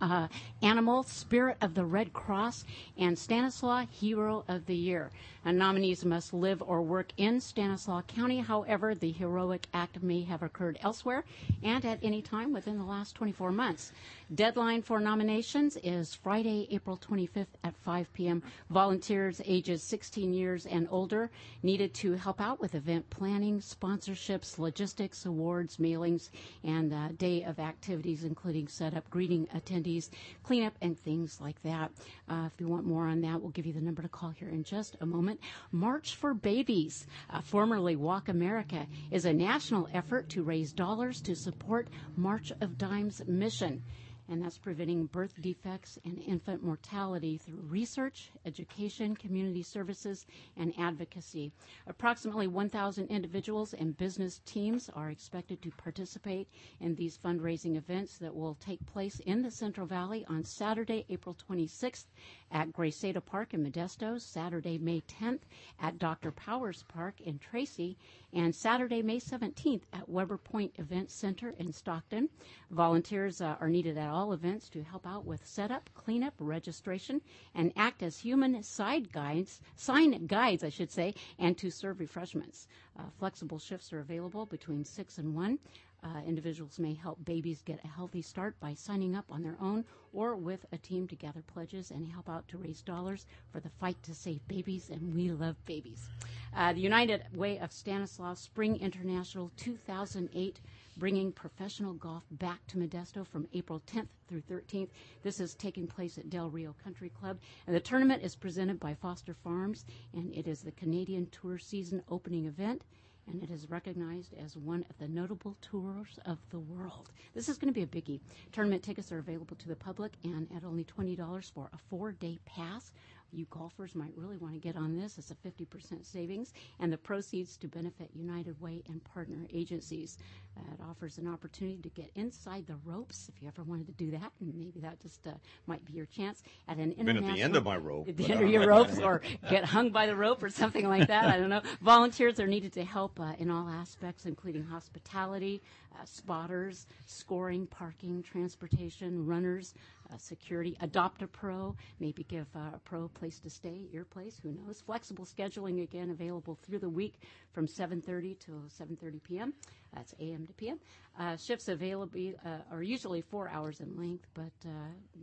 uh, 0.00 0.28
Animal, 0.62 1.02
Spirit 1.02 1.56
of 1.60 1.74
the 1.74 1.84
Red 1.84 2.12
Cross, 2.12 2.64
and 2.98 3.18
Stanislaus 3.18 3.86
Hero 3.90 4.44
of 4.48 4.66
the 4.66 4.76
Year. 4.76 5.10
And 5.44 5.58
nominees 5.58 6.04
must 6.04 6.34
live 6.34 6.62
or 6.62 6.82
work 6.82 7.12
in 7.16 7.40
Stanislaus 7.40 8.04
County. 8.06 8.40
However, 8.40 8.94
the 8.94 9.12
heroic 9.12 9.66
act 9.72 10.02
may 10.02 10.22
have 10.22 10.42
occurred 10.42 10.78
elsewhere 10.82 11.24
and 11.62 11.84
at 11.84 11.98
any 12.02 12.22
time 12.22 12.52
within 12.52 12.78
the 12.78 12.84
last 12.84 13.14
24 13.14 13.52
months. 13.52 13.92
Deadline 14.32 14.80
for 14.80 15.00
nominations 15.00 15.76
is 15.82 16.14
Friday, 16.14 16.66
April 16.70 16.96
25th 16.96 17.46
at 17.62 17.76
5 17.76 18.10
p.m. 18.14 18.42
Volunteers 18.70 19.42
ages 19.44 19.82
16 19.82 20.32
years 20.32 20.64
and 20.64 20.88
older 20.90 21.30
needed 21.62 21.92
to 21.92 22.14
help 22.14 22.40
out 22.40 22.58
with 22.58 22.74
event 22.74 23.08
planning, 23.10 23.60
sponsorships, 23.60 24.58
logistics, 24.58 25.26
awards, 25.26 25.76
mailings, 25.76 26.30
and 26.64 26.94
uh, 26.94 27.08
day 27.18 27.42
of 27.44 27.58
activities, 27.58 28.24
including 28.24 28.66
setup, 28.66 29.08
greeting 29.10 29.46
attendees, 29.54 30.08
cleanup, 30.42 30.74
and 30.80 30.98
things 30.98 31.38
like 31.38 31.62
that. 31.62 31.92
Uh, 32.26 32.44
if 32.46 32.58
you 32.58 32.66
want 32.66 32.86
more 32.86 33.06
on 33.06 33.20
that, 33.20 33.38
we'll 33.38 33.50
give 33.50 33.66
you 33.66 33.74
the 33.74 33.80
number 33.80 34.00
to 34.00 34.08
call 34.08 34.30
here 34.30 34.48
in 34.48 34.64
just 34.64 34.96
a 35.02 35.06
moment. 35.06 35.38
March 35.70 36.16
for 36.16 36.32
Babies, 36.32 37.06
uh, 37.28 37.42
formerly 37.42 37.94
Walk 37.94 38.30
America, 38.30 38.86
is 39.10 39.26
a 39.26 39.32
national 39.34 39.86
effort 39.92 40.30
to 40.30 40.42
raise 40.42 40.72
dollars 40.72 41.20
to 41.20 41.36
support 41.36 41.88
March 42.16 42.50
of 42.62 42.78
Dimes 42.78 43.20
mission 43.26 43.82
and 44.28 44.42
that's 44.42 44.58
preventing 44.58 45.06
birth 45.06 45.34
defects 45.40 45.98
and 46.04 46.22
infant 46.26 46.62
mortality 46.62 47.36
through 47.38 47.60
research, 47.68 48.30
education, 48.46 49.14
community 49.16 49.62
services, 49.62 50.26
and 50.56 50.72
advocacy. 50.78 51.52
Approximately 51.86 52.46
1,000 52.46 53.06
individuals 53.08 53.74
and 53.74 53.96
business 53.96 54.40
teams 54.46 54.90
are 54.94 55.10
expected 55.10 55.60
to 55.62 55.70
participate 55.70 56.48
in 56.80 56.94
these 56.94 57.18
fundraising 57.18 57.76
events 57.76 58.18
that 58.18 58.34
will 58.34 58.54
take 58.54 58.84
place 58.86 59.20
in 59.20 59.42
the 59.42 59.50
Central 59.50 59.86
Valley 59.86 60.24
on 60.28 60.44
Saturday, 60.44 61.04
April 61.08 61.36
26th 61.48 62.06
at 62.54 62.72
Graceada 62.72 63.22
Park 63.22 63.52
in 63.52 63.64
Modesto, 63.64 64.18
Saturday, 64.20 64.78
May 64.78 65.02
10th 65.02 65.40
at 65.80 65.98
Dr. 65.98 66.30
Powers 66.30 66.84
Park 66.86 67.20
in 67.20 67.40
Tracy, 67.40 67.98
and 68.32 68.54
Saturday, 68.54 69.02
May 69.02 69.18
17th 69.18 69.82
at 69.92 70.08
Weber 70.08 70.38
Point 70.38 70.72
Event 70.78 71.10
Center 71.10 71.50
in 71.58 71.72
Stockton. 71.72 72.28
Volunteers 72.70 73.40
uh, 73.40 73.56
are 73.60 73.68
needed 73.68 73.98
at 73.98 74.08
all 74.08 74.32
events 74.32 74.68
to 74.70 74.84
help 74.84 75.04
out 75.04 75.24
with 75.24 75.44
setup, 75.44 75.90
cleanup, 75.94 76.34
registration, 76.38 77.20
and 77.56 77.72
act 77.76 78.02
as 78.04 78.18
human 78.18 78.62
side 78.62 79.12
guides, 79.12 79.60
sign 79.74 80.26
guides, 80.26 80.62
I 80.62 80.68
should 80.68 80.92
say, 80.92 81.14
and 81.40 81.58
to 81.58 81.70
serve 81.70 81.98
refreshments. 81.98 82.68
Uh, 82.96 83.02
flexible 83.18 83.58
shifts 83.58 83.92
are 83.92 83.98
available 83.98 84.46
between 84.46 84.84
6 84.84 85.18
and 85.18 85.34
1. 85.34 85.58
Uh, 86.04 86.20
individuals 86.26 86.78
may 86.78 86.92
help 86.92 87.24
babies 87.24 87.62
get 87.62 87.82
a 87.82 87.88
healthy 87.88 88.20
start 88.20 88.54
by 88.60 88.74
signing 88.74 89.16
up 89.16 89.24
on 89.30 89.42
their 89.42 89.56
own 89.58 89.82
or 90.12 90.36
with 90.36 90.66
a 90.70 90.76
team 90.76 91.08
to 91.08 91.16
gather 91.16 91.42
pledges 91.42 91.90
and 91.90 92.06
help 92.06 92.28
out 92.28 92.46
to 92.46 92.58
raise 92.58 92.82
dollars 92.82 93.26
for 93.50 93.58
the 93.60 93.70
fight 93.80 93.96
to 94.02 94.14
save 94.14 94.46
babies, 94.46 94.90
and 94.90 95.14
we 95.14 95.30
love 95.30 95.56
babies. 95.64 96.08
Uh, 96.54 96.72
the 96.74 96.80
United 96.80 97.22
Way 97.34 97.58
of 97.58 97.72
Stanislaus 97.72 98.38
Spring 98.38 98.78
International 98.80 99.50
2008 99.56 100.60
bringing 100.96 101.32
professional 101.32 101.94
golf 101.94 102.22
back 102.32 102.64
to 102.68 102.76
Modesto 102.76 103.26
from 103.26 103.48
April 103.52 103.82
10th 103.86 104.08
through 104.28 104.42
13th. 104.42 104.90
This 105.22 105.40
is 105.40 105.54
taking 105.54 105.86
place 105.86 106.18
at 106.18 106.30
Del 106.30 106.50
Rio 106.50 106.74
Country 106.84 107.08
Club, 107.08 107.38
and 107.66 107.74
the 107.74 107.80
tournament 107.80 108.22
is 108.22 108.36
presented 108.36 108.78
by 108.78 108.94
Foster 108.94 109.34
Farms, 109.34 109.84
and 110.12 110.32
it 110.34 110.46
is 110.46 110.60
the 110.60 110.70
Canadian 110.72 111.26
Tour 111.30 111.58
season 111.58 112.02
opening 112.08 112.46
event 112.46 112.82
and 113.26 113.42
it 113.42 113.50
is 113.50 113.70
recognized 113.70 114.34
as 114.34 114.56
one 114.56 114.84
of 114.90 114.98
the 114.98 115.08
notable 115.08 115.56
tours 115.60 116.18
of 116.26 116.38
the 116.50 116.58
world. 116.58 117.10
This 117.34 117.48
is 117.48 117.58
going 117.58 117.72
to 117.72 117.78
be 117.78 117.82
a 117.82 117.86
biggie. 117.86 118.20
Tournament 118.52 118.82
tickets 118.82 119.10
are 119.12 119.18
available 119.18 119.56
to 119.56 119.68
the 119.68 119.76
public 119.76 120.12
and 120.24 120.48
at 120.54 120.64
only 120.64 120.84
$20 120.84 121.52
for 121.52 121.70
a 121.72 121.78
four 121.90 122.12
day 122.12 122.38
pass. 122.44 122.92
You 123.34 123.46
golfers 123.50 123.94
might 123.94 124.12
really 124.16 124.36
want 124.36 124.54
to 124.54 124.60
get 124.60 124.76
on 124.76 124.96
this. 124.96 125.18
It's 125.18 125.30
a 125.30 125.34
50% 125.34 126.04
savings, 126.04 126.52
and 126.80 126.92
the 126.92 126.96
proceeds 126.96 127.56
to 127.58 127.68
benefit 127.68 128.10
United 128.14 128.60
Way 128.60 128.82
and 128.88 129.02
partner 129.04 129.46
agencies. 129.52 130.18
Uh, 130.56 130.60
it 130.72 130.80
offers 130.88 131.18
an 131.18 131.26
opportunity 131.26 131.78
to 131.82 131.88
get 131.88 132.10
inside 132.14 132.66
the 132.66 132.76
ropes 132.84 133.28
if 133.28 133.42
you 133.42 133.48
ever 133.48 133.64
wanted 133.64 133.86
to 133.86 133.92
do 133.92 134.10
that, 134.12 134.30
and 134.40 134.54
maybe 134.54 134.78
that 134.80 135.00
just 135.00 135.26
uh, 135.26 135.32
might 135.66 135.84
be 135.84 135.92
your 135.94 136.06
chance 136.06 136.42
at 136.68 136.78
an 136.78 136.90
Been 136.90 137.16
at 137.16 137.34
the 137.34 137.42
end 137.42 137.56
of 137.56 137.64
my 137.64 137.76
rope. 137.76 138.08
At 138.08 138.16
the 138.16 138.30
end 138.30 138.42
of 138.42 138.48
your 138.48 138.66
ropes, 138.66 138.98
or 138.98 139.20
get 139.50 139.64
hung 139.64 139.90
by 139.90 140.06
the 140.06 140.14
rope, 140.14 140.42
or 140.42 140.48
something 140.48 140.88
like 140.88 141.08
that. 141.08 141.24
I 141.24 141.38
don't 141.38 141.50
know. 141.50 141.62
Volunteers 141.82 142.38
are 142.38 142.46
needed 142.46 142.72
to 142.74 142.84
help 142.84 143.18
uh, 143.18 143.32
in 143.38 143.50
all 143.50 143.68
aspects, 143.68 144.26
including 144.26 144.62
hospitality, 144.62 145.60
uh, 145.94 146.04
spotters, 146.04 146.86
scoring, 147.06 147.66
parking, 147.66 148.22
transportation, 148.22 149.26
runners, 149.26 149.74
uh, 150.12 150.16
security. 150.18 150.76
Adopt 150.80 151.22
a 151.22 151.26
pro, 151.26 151.74
maybe 152.00 152.24
give 152.24 152.46
uh, 152.54 152.74
a 152.74 152.80
pro 152.84 153.04
a 153.04 153.08
place 153.08 153.38
to 153.40 153.50
stay, 153.50 153.82
your 153.92 154.04
place. 154.04 154.38
Who 154.42 154.52
knows? 154.52 154.80
Flexible 154.80 155.24
scheduling 155.24 155.82
again 155.82 156.10
available 156.10 156.58
through 156.62 156.80
the 156.80 156.88
week 156.88 157.14
from 157.52 157.66
7:30 157.66 158.38
to 158.40 158.50
7:30 158.68 159.22
p.m. 159.22 159.54
That's 159.94 160.14
a.m. 160.20 160.46
to 160.46 160.52
p.m. 160.52 160.78
Uh, 161.18 161.36
shifts 161.36 161.68
available 161.68 162.32
uh, 162.44 162.58
are 162.70 162.82
usually 162.82 163.20
four 163.20 163.48
hours 163.48 163.80
in 163.80 163.96
length, 163.96 164.26
but 164.34 164.52
uh, 164.66 164.68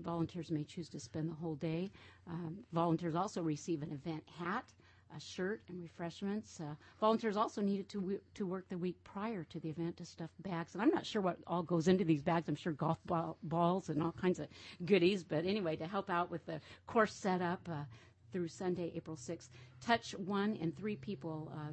volunteers 0.01 0.49
may 0.49 0.63
choose 0.63 0.87
to 0.89 0.99
spend 0.99 1.29
the 1.29 1.35
whole 1.35 1.55
day. 1.55 1.91
Um, 2.27 2.59
volunteers 2.71 3.15
also 3.15 3.41
receive 3.41 3.81
an 3.81 3.91
event 3.91 4.23
hat 4.39 4.65
a 5.15 5.19
shirt 5.19 5.61
and 5.69 5.81
refreshments. 5.81 6.59
Uh, 6.59 6.75
volunteers 6.99 7.37
also 7.37 7.61
needed 7.61 7.89
to 7.89 7.99
w- 7.99 8.19
to 8.35 8.45
work 8.45 8.67
the 8.69 8.77
week 8.77 8.97
prior 9.03 9.43
to 9.45 9.59
the 9.59 9.69
event 9.69 9.97
to 9.97 10.05
stuff 10.05 10.29
bags, 10.39 10.73
and 10.73 10.81
I'm 10.81 10.89
not 10.89 11.05
sure 11.05 11.21
what 11.21 11.37
all 11.47 11.63
goes 11.63 11.87
into 11.87 12.03
these 12.03 12.21
bags. 12.21 12.47
I'm 12.49 12.55
sure 12.55 12.73
golf 12.73 12.99
ball, 13.05 13.37
balls 13.43 13.89
and 13.89 14.01
all 14.01 14.13
kinds 14.13 14.39
of 14.39 14.47
goodies, 14.85 15.23
but 15.23 15.45
anyway, 15.45 15.75
to 15.77 15.87
help 15.87 16.09
out 16.09 16.31
with 16.31 16.45
the 16.45 16.59
course 16.87 17.13
setup 17.13 17.67
uh, 17.69 17.83
through 18.31 18.47
Sunday, 18.47 18.91
April 18.95 19.15
6th. 19.17 19.49
Touch 19.81 20.11
one 20.17 20.57
and 20.61 20.75
three 20.77 20.95
people. 20.95 21.51
Uh, 21.53 21.71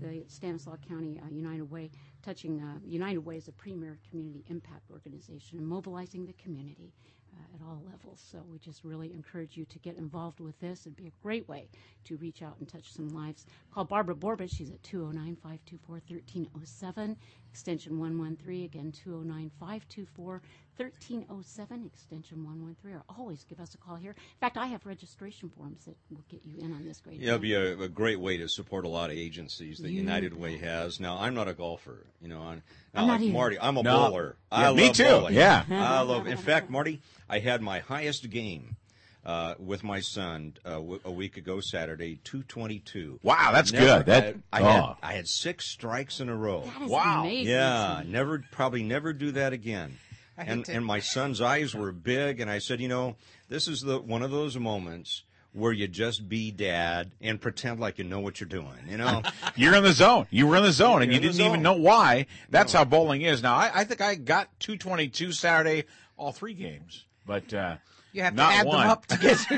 the 0.00 0.24
Stanislaus 0.28 0.78
County 0.88 1.20
uh, 1.22 1.28
United 1.30 1.70
Way, 1.70 1.90
touching 2.22 2.60
uh, 2.62 2.78
United 2.86 3.18
Way 3.18 3.36
is 3.36 3.48
a 3.48 3.52
premier 3.52 3.98
community 4.08 4.44
impact 4.48 4.90
organization 4.90 5.58
and 5.58 5.66
mobilizing 5.66 6.24
the 6.24 6.32
community 6.34 6.94
uh, 7.40 7.54
at 7.56 7.62
all 7.66 7.82
levels. 7.90 8.20
So 8.30 8.38
we 8.50 8.58
just 8.58 8.84
really 8.84 9.12
encourage 9.12 9.56
you 9.56 9.64
to 9.66 9.78
get 9.78 9.96
involved 9.96 10.40
with 10.40 10.58
this. 10.60 10.82
It'd 10.82 10.96
be 10.96 11.06
a 11.06 11.22
great 11.22 11.48
way 11.48 11.68
to 12.04 12.16
reach 12.16 12.42
out 12.42 12.56
and 12.58 12.68
touch 12.68 12.92
some 12.92 13.08
lives. 13.08 13.46
Call 13.72 13.84
Barbara 13.84 14.14
Borbett. 14.14 14.50
She's 14.50 14.70
at 14.70 14.82
209 14.82 15.36
524 15.36 16.02
1307, 16.08 17.16
extension 17.50 17.98
113. 17.98 18.64
Again, 18.64 18.92
209 18.92 19.50
524 19.58 20.42
1307, 20.80 21.84
extension 21.86 22.44
113. 22.44 22.96
Or 22.96 23.02
always 23.18 23.44
give 23.44 23.60
us 23.60 23.74
a 23.74 23.78
call 23.78 23.96
here. 23.96 24.12
In 24.12 24.38
fact, 24.40 24.56
I 24.56 24.66
have 24.66 24.84
registration 24.86 25.50
forms 25.50 25.84
that 25.84 25.96
will 26.10 26.24
get 26.30 26.40
you 26.44 26.56
in 26.58 26.72
on 26.72 26.84
this 26.84 27.00
great 27.00 27.20
Yeah, 27.20 27.30
it'd 27.30 27.42
be 27.42 27.54
a, 27.54 27.78
a 27.80 27.88
great 27.88 28.18
way 28.20 28.36
to 28.38 28.48
support 28.48 28.84
a 28.84 28.88
lot 28.88 29.10
of 29.10 29.16
agencies 29.16 29.78
that 29.78 29.90
You 29.90 30.00
United 30.00 30.34
Way 30.38 30.56
has. 30.58 30.98
Now, 31.00 31.18
I'm 31.18 31.34
not 31.34 31.48
a 31.48 31.54
golfer, 31.54 32.06
you 32.20 32.28
know. 32.28 32.40
I'm, 32.40 32.62
I'm 32.94 33.06
like 33.08 33.20
not 33.20 33.24
either. 33.24 33.32
Marty. 33.32 33.58
I'm 33.60 33.76
a 33.76 33.82
No. 33.82 34.08
bowler. 34.08 34.36
Yeah, 34.52 34.70
I 34.70 34.72
me 34.72 34.86
love 34.86 34.96
too. 34.96 35.04
bowling. 35.04 35.34
Yeah. 35.34 35.64
I 35.70 36.00
love. 36.02 36.26
In 36.26 36.36
fact, 36.38 36.70
Marty, 36.70 37.00
I 37.28 37.38
had 37.40 37.60
my 37.62 37.80
highest 37.80 38.28
game 38.30 38.76
uh, 39.24 39.54
with 39.58 39.84
my 39.84 40.00
son 40.00 40.54
uh, 40.64 40.70
w- 40.70 41.00
a 41.04 41.10
week 41.10 41.36
ago 41.36 41.60
Saturday, 41.60 42.18
222. 42.24 43.20
Wow, 43.22 43.50
that's 43.52 43.70
Never 43.72 43.84
good. 43.98 44.06
That- 44.06 44.24
had- 44.24 44.42
I 44.52 44.62
had 44.62 44.80
oh. 44.80 44.96
I 45.02 45.12
had 45.12 45.28
six 45.28 45.66
strikes 45.66 46.20
in 46.20 46.28
a 46.30 46.34
row. 46.36 46.62
That 46.64 46.82
is 46.82 46.90
Wow. 46.90 47.20
amazing. 47.20 47.52
Yeah, 47.52 48.02
never 48.06 48.42
probably 48.50 48.82
never 48.82 49.12
do 49.12 49.32
that 49.32 49.52
again. 49.52 49.98
And 50.46 50.68
and 50.68 50.84
my 50.84 51.00
son's 51.00 51.40
eyes 51.40 51.74
were 51.74 51.92
big, 51.92 52.40
and 52.40 52.50
I 52.50 52.58
said, 52.58 52.80
you 52.80 52.88
know, 52.88 53.16
this 53.48 53.68
is 53.68 53.82
the 53.82 53.98
one 53.98 54.22
of 54.22 54.30
those 54.30 54.56
moments 54.56 55.22
where 55.52 55.72
you 55.72 55.88
just 55.88 56.28
be 56.28 56.50
dad 56.50 57.10
and 57.20 57.40
pretend 57.40 57.80
like 57.80 57.98
you 57.98 58.04
know 58.04 58.20
what 58.20 58.40
you're 58.40 58.48
doing. 58.48 58.68
You 58.88 58.98
know, 58.98 59.22
You're 59.56 59.74
in 59.74 59.82
the 59.82 59.92
zone. 59.92 60.26
You 60.30 60.46
were 60.46 60.56
in 60.56 60.62
the 60.62 60.72
zone, 60.72 61.02
and 61.02 61.12
You're 61.12 61.20
you 61.20 61.28
didn't 61.28 61.44
even 61.44 61.62
know 61.62 61.74
why. 61.74 62.26
That's 62.50 62.72
how 62.72 62.84
bowling 62.84 63.22
is. 63.22 63.42
Now, 63.42 63.56
I, 63.56 63.70
I 63.74 63.84
think 63.84 64.00
I 64.00 64.14
got 64.14 64.48
222 64.60 65.32
Saturday, 65.32 65.84
all 66.16 66.32
three 66.32 66.54
games, 66.54 67.04
but 67.26 67.52
uh, 67.52 67.76
You 68.12 68.22
have 68.22 68.32
to 68.32 68.36
not 68.36 68.52
add 68.52 68.66
one. 68.66 68.80
them 68.80 68.90
up 68.90 69.06
to 69.06 69.16
get. 69.18 69.38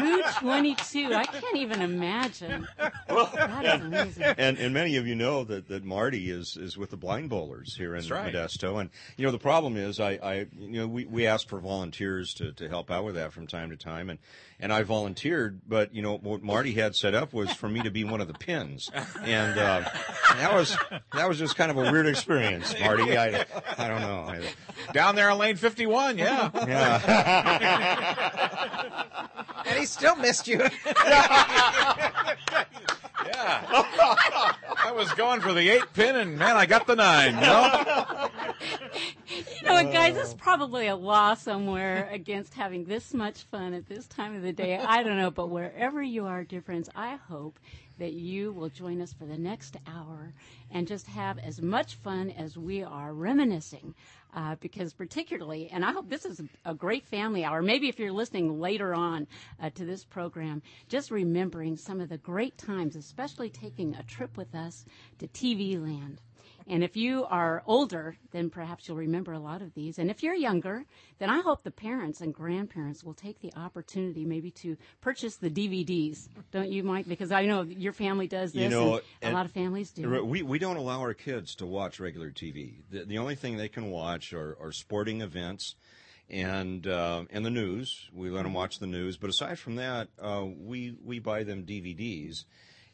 222. 0.00 1.14
I 1.14 1.24
can't 1.24 1.56
even 1.56 1.80
imagine. 1.80 2.68
That 2.76 3.64
is 3.64 3.80
amazing. 3.80 4.22
and 4.36 4.58
and 4.58 4.74
many 4.74 4.96
of 4.96 5.06
you 5.06 5.14
know 5.14 5.44
that, 5.44 5.68
that 5.68 5.84
Marty 5.84 6.30
is, 6.30 6.56
is 6.56 6.76
with 6.76 6.90
the 6.90 6.96
blind 6.96 7.30
bowlers 7.30 7.76
here 7.76 7.94
in 7.94 8.06
right. 8.08 8.34
Modesto, 8.34 8.80
and 8.80 8.90
you 9.16 9.24
know 9.24 9.32
the 9.32 9.38
problem 9.38 9.76
is 9.76 9.98
I, 10.00 10.12
I 10.22 10.34
you 10.58 10.80
know 10.80 10.86
we, 10.86 11.06
we 11.06 11.26
ask 11.26 11.48
for 11.48 11.58
volunteers 11.58 12.34
to, 12.34 12.52
to 12.52 12.68
help 12.68 12.90
out 12.90 13.04
with 13.04 13.14
that 13.14 13.32
from 13.32 13.46
time 13.46 13.70
to 13.70 13.76
time, 13.76 14.10
and 14.10 14.18
and 14.62 14.72
I 14.72 14.84
volunteered, 14.84 15.60
but 15.68 15.92
you 15.92 16.00
know 16.02 16.16
what 16.18 16.42
Marty 16.42 16.72
had 16.72 16.94
set 16.94 17.14
up 17.14 17.34
was 17.34 17.52
for 17.52 17.68
me 17.68 17.82
to 17.82 17.90
be 17.90 18.04
one 18.04 18.20
of 18.20 18.28
the 18.28 18.34
pins, 18.34 18.88
and 19.24 19.58
uh, 19.58 19.82
that 20.36 20.54
was 20.54 20.76
that 21.12 21.28
was 21.28 21.36
just 21.38 21.56
kind 21.56 21.72
of 21.72 21.76
a 21.76 21.90
weird 21.90 22.06
experience, 22.06 22.72
Marty. 22.80 23.18
I 23.18 23.44
I 23.76 23.88
don't 23.88 24.00
know. 24.00 24.28
I, 24.28 24.40
Down 24.92 25.16
there 25.16 25.28
on 25.30 25.38
lane 25.38 25.56
51, 25.56 26.16
yeah. 26.16 26.50
yeah. 26.66 27.72
and 29.66 29.78
he 29.78 29.84
still 29.84 30.14
missed 30.14 30.46
you. 30.46 30.60
yeah. 33.26 33.64
I 34.84 34.92
was 34.94 35.12
going 35.12 35.40
for 35.40 35.52
the 35.52 35.68
eight 35.68 35.92
pin, 35.94 36.16
and 36.16 36.38
man, 36.38 36.56
I 36.56 36.66
got 36.66 36.86
the 36.86 36.96
nine. 36.96 37.34
You 37.34 37.40
know? 37.40 38.28
You 39.62 39.68
know 39.68 39.74
what, 39.74 39.92
guys? 39.92 40.14
This 40.14 40.28
is 40.28 40.34
probably 40.34 40.88
a 40.88 40.96
law 40.96 41.34
somewhere 41.34 42.08
against 42.12 42.54
having 42.54 42.84
this 42.84 43.14
much 43.14 43.44
fun 43.44 43.72
at 43.72 43.86
this 43.86 44.06
time 44.06 44.36
of 44.36 44.42
the 44.42 44.52
day. 44.52 44.76
I 44.76 45.02
don't 45.02 45.16
know, 45.16 45.30
but 45.30 45.48
wherever 45.48 46.02
you 46.02 46.26
are, 46.26 46.44
dear 46.44 46.60
friends, 46.60 46.90
I 46.94 47.16
hope 47.16 47.58
that 47.98 48.12
you 48.12 48.52
will 48.52 48.68
join 48.68 49.00
us 49.00 49.12
for 49.12 49.24
the 49.26 49.38
next 49.38 49.76
hour 49.86 50.32
and 50.70 50.86
just 50.86 51.06
have 51.06 51.38
as 51.38 51.60
much 51.60 51.96
fun 51.96 52.30
as 52.30 52.56
we 52.56 52.82
are 52.82 53.12
reminiscing. 53.12 53.94
Uh, 54.34 54.56
because 54.60 54.94
particularly, 54.94 55.68
and 55.70 55.84
I 55.84 55.92
hope 55.92 56.08
this 56.08 56.24
is 56.24 56.40
a 56.64 56.72
great 56.74 57.04
family 57.06 57.44
hour. 57.44 57.60
Maybe 57.60 57.90
if 57.90 57.98
you're 57.98 58.10
listening 58.12 58.60
later 58.60 58.94
on 58.94 59.26
uh, 59.62 59.68
to 59.74 59.84
this 59.84 60.04
program, 60.04 60.62
just 60.88 61.10
remembering 61.10 61.76
some 61.76 62.00
of 62.00 62.08
the 62.08 62.16
great 62.16 62.56
times, 62.56 62.96
especially 62.96 63.50
taking 63.50 63.94
a 63.94 64.02
trip 64.04 64.38
with 64.38 64.54
us 64.54 64.86
to 65.18 65.28
TV 65.28 65.78
land. 65.78 66.18
And 66.66 66.82
if 66.84 66.96
you 66.96 67.24
are 67.24 67.62
older, 67.66 68.16
then 68.30 68.50
perhaps 68.50 68.88
you'll 68.88 68.96
remember 68.96 69.32
a 69.32 69.38
lot 69.38 69.62
of 69.62 69.74
these. 69.74 69.98
And 69.98 70.10
if 70.10 70.22
you're 70.22 70.34
younger, 70.34 70.84
then 71.18 71.30
I 71.30 71.40
hope 71.40 71.62
the 71.62 71.70
parents 71.70 72.20
and 72.20 72.32
grandparents 72.32 73.02
will 73.02 73.14
take 73.14 73.40
the 73.40 73.52
opportunity 73.56 74.24
maybe 74.24 74.50
to 74.52 74.76
purchase 75.00 75.36
the 75.36 75.50
DVDs. 75.50 76.28
Don't 76.50 76.70
you, 76.70 76.82
Mike? 76.82 77.08
Because 77.08 77.32
I 77.32 77.46
know 77.46 77.62
your 77.62 77.92
family 77.92 78.26
does 78.26 78.52
this. 78.52 78.62
You 78.62 78.68
know, 78.68 79.00
and 79.20 79.32
a 79.32 79.36
lot 79.36 79.46
of 79.46 79.52
families 79.52 79.90
do. 79.90 80.24
We 80.24 80.42
we 80.42 80.58
don't 80.58 80.76
allow 80.76 81.00
our 81.00 81.14
kids 81.14 81.54
to 81.56 81.66
watch 81.66 82.00
regular 82.00 82.30
TV. 82.30 82.82
The, 82.90 83.04
the 83.04 83.18
only 83.18 83.34
thing 83.34 83.56
they 83.56 83.68
can 83.68 83.90
watch 83.90 84.32
are, 84.32 84.56
are 84.60 84.72
sporting 84.72 85.20
events 85.20 85.74
and 86.30 86.86
uh, 86.86 87.24
and 87.30 87.44
the 87.44 87.50
news. 87.50 88.08
We 88.12 88.30
let 88.30 88.44
them 88.44 88.54
watch 88.54 88.78
the 88.78 88.86
news, 88.86 89.16
but 89.16 89.30
aside 89.30 89.58
from 89.58 89.76
that, 89.76 90.08
uh, 90.20 90.44
we 90.44 90.96
we 91.04 91.18
buy 91.18 91.44
them 91.44 91.64
DVDs. 91.64 92.44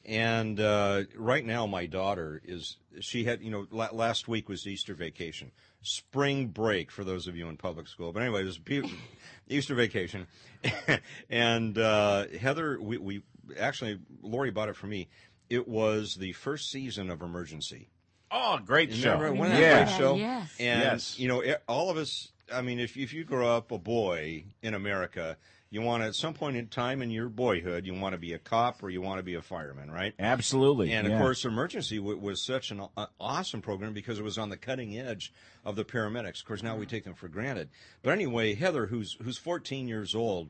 And 0.09 0.59
uh, 0.59 1.03
right 1.17 1.45
now, 1.45 1.67
my 1.67 1.85
daughter 1.85 2.41
is 2.43 2.79
she 3.01 3.25
had 3.25 3.43
you 3.43 3.51
know 3.51 3.67
la- 3.71 3.91
last 3.93 4.27
week 4.27 4.49
was 4.49 4.67
Easter 4.67 4.95
vacation, 4.95 5.53
spring 5.83 6.47
break 6.47 6.91
for 6.91 7.05
those 7.05 7.27
of 7.27 7.37
you 7.37 7.47
in 7.49 7.59
public 7.59 7.87
school. 7.89 8.11
But 8.15 8.23
anyway, 8.23 8.41
it 8.41 8.47
was 8.47 8.57
be- 8.59 8.91
Easter 9.49 9.75
vacation, 9.75 10.27
and 11.31 11.77
uh, 11.77 12.25
Heather, 12.41 12.81
we, 12.81 12.97
we 12.97 13.23
actually 13.59 13.99
Lori 14.23 14.51
bought 14.51 14.71
it 14.71 14.77
for 14.77 14.87
me. 14.87 15.09
It 15.51 15.69
was 15.69 16.15
the 16.15 16.33
first 16.33 16.71
season 16.71 17.11
of 17.11 17.21
Emergency. 17.21 17.91
Oh, 18.31 18.59
great 18.65 18.95
show. 18.95 19.13
Remember, 19.13 19.39
wasn't 19.41 19.59
that 19.59 19.63
yeah. 19.63 19.85
great 19.85 19.97
show? 19.99 20.15
Yes. 20.17 20.55
And 20.59 20.83
Yes. 20.83 21.19
you 21.19 21.29
know, 21.29 21.41
it, 21.41 21.63
all 21.69 21.91
of 21.91 21.99
us. 21.99 22.33
I 22.51 22.63
mean, 22.63 22.79
if 22.79 22.97
if 22.97 23.13
you 23.13 23.25
grow 23.25 23.55
up 23.55 23.73
a 23.73 23.79
boy 23.79 24.45
in 24.63 24.73
America, 24.73 25.37
you 25.71 25.83
want 25.83 26.03
to, 26.03 26.07
at 26.09 26.15
some 26.15 26.33
point 26.35 26.57
in 26.57 26.67
time 26.69 27.03
in 27.03 27.11
your 27.11 27.29
boyhood, 27.29 27.85
you 27.87 27.95
want 27.95 28.15
to 28.15 28.19
be 28.19 28.33
a 28.33 28.39
cop 28.39 28.83
or 28.83 28.89
you 28.91 29.03
want 29.03 29.19
to 29.19 29.23
be 29.23 29.35
a 29.35 29.43
fireman, 29.43 29.91
right? 29.91 30.15
Absolutely. 30.19 30.93
And 30.93 31.07
of 31.07 31.19
course, 31.21 31.45
Emergency 31.45 31.99
w- 31.99 32.19
was 32.19 32.45
such 32.45 32.71
an 32.71 32.83
uh, 32.97 33.07
awesome 33.21 33.61
program 33.61 33.93
because 33.93 34.19
it 34.19 34.23
was 34.25 34.39
on 34.39 34.49
the 34.49 34.57
cutting 34.57 34.99
edge 34.99 35.33
of 35.65 35.77
the 35.77 35.85
paramedics. 35.85 36.41
Of 36.41 36.47
course, 36.47 36.63
now 36.63 36.77
we 36.77 36.87
take 36.87 37.05
them 37.05 37.15
for 37.15 37.29
granted. 37.29 37.69
But 38.03 38.13
anyway, 38.13 38.55
Heather, 38.55 38.87
who's 38.87 39.17
who's 39.23 39.37
14 39.37 39.89
years 39.89 40.15
old, 40.15 40.49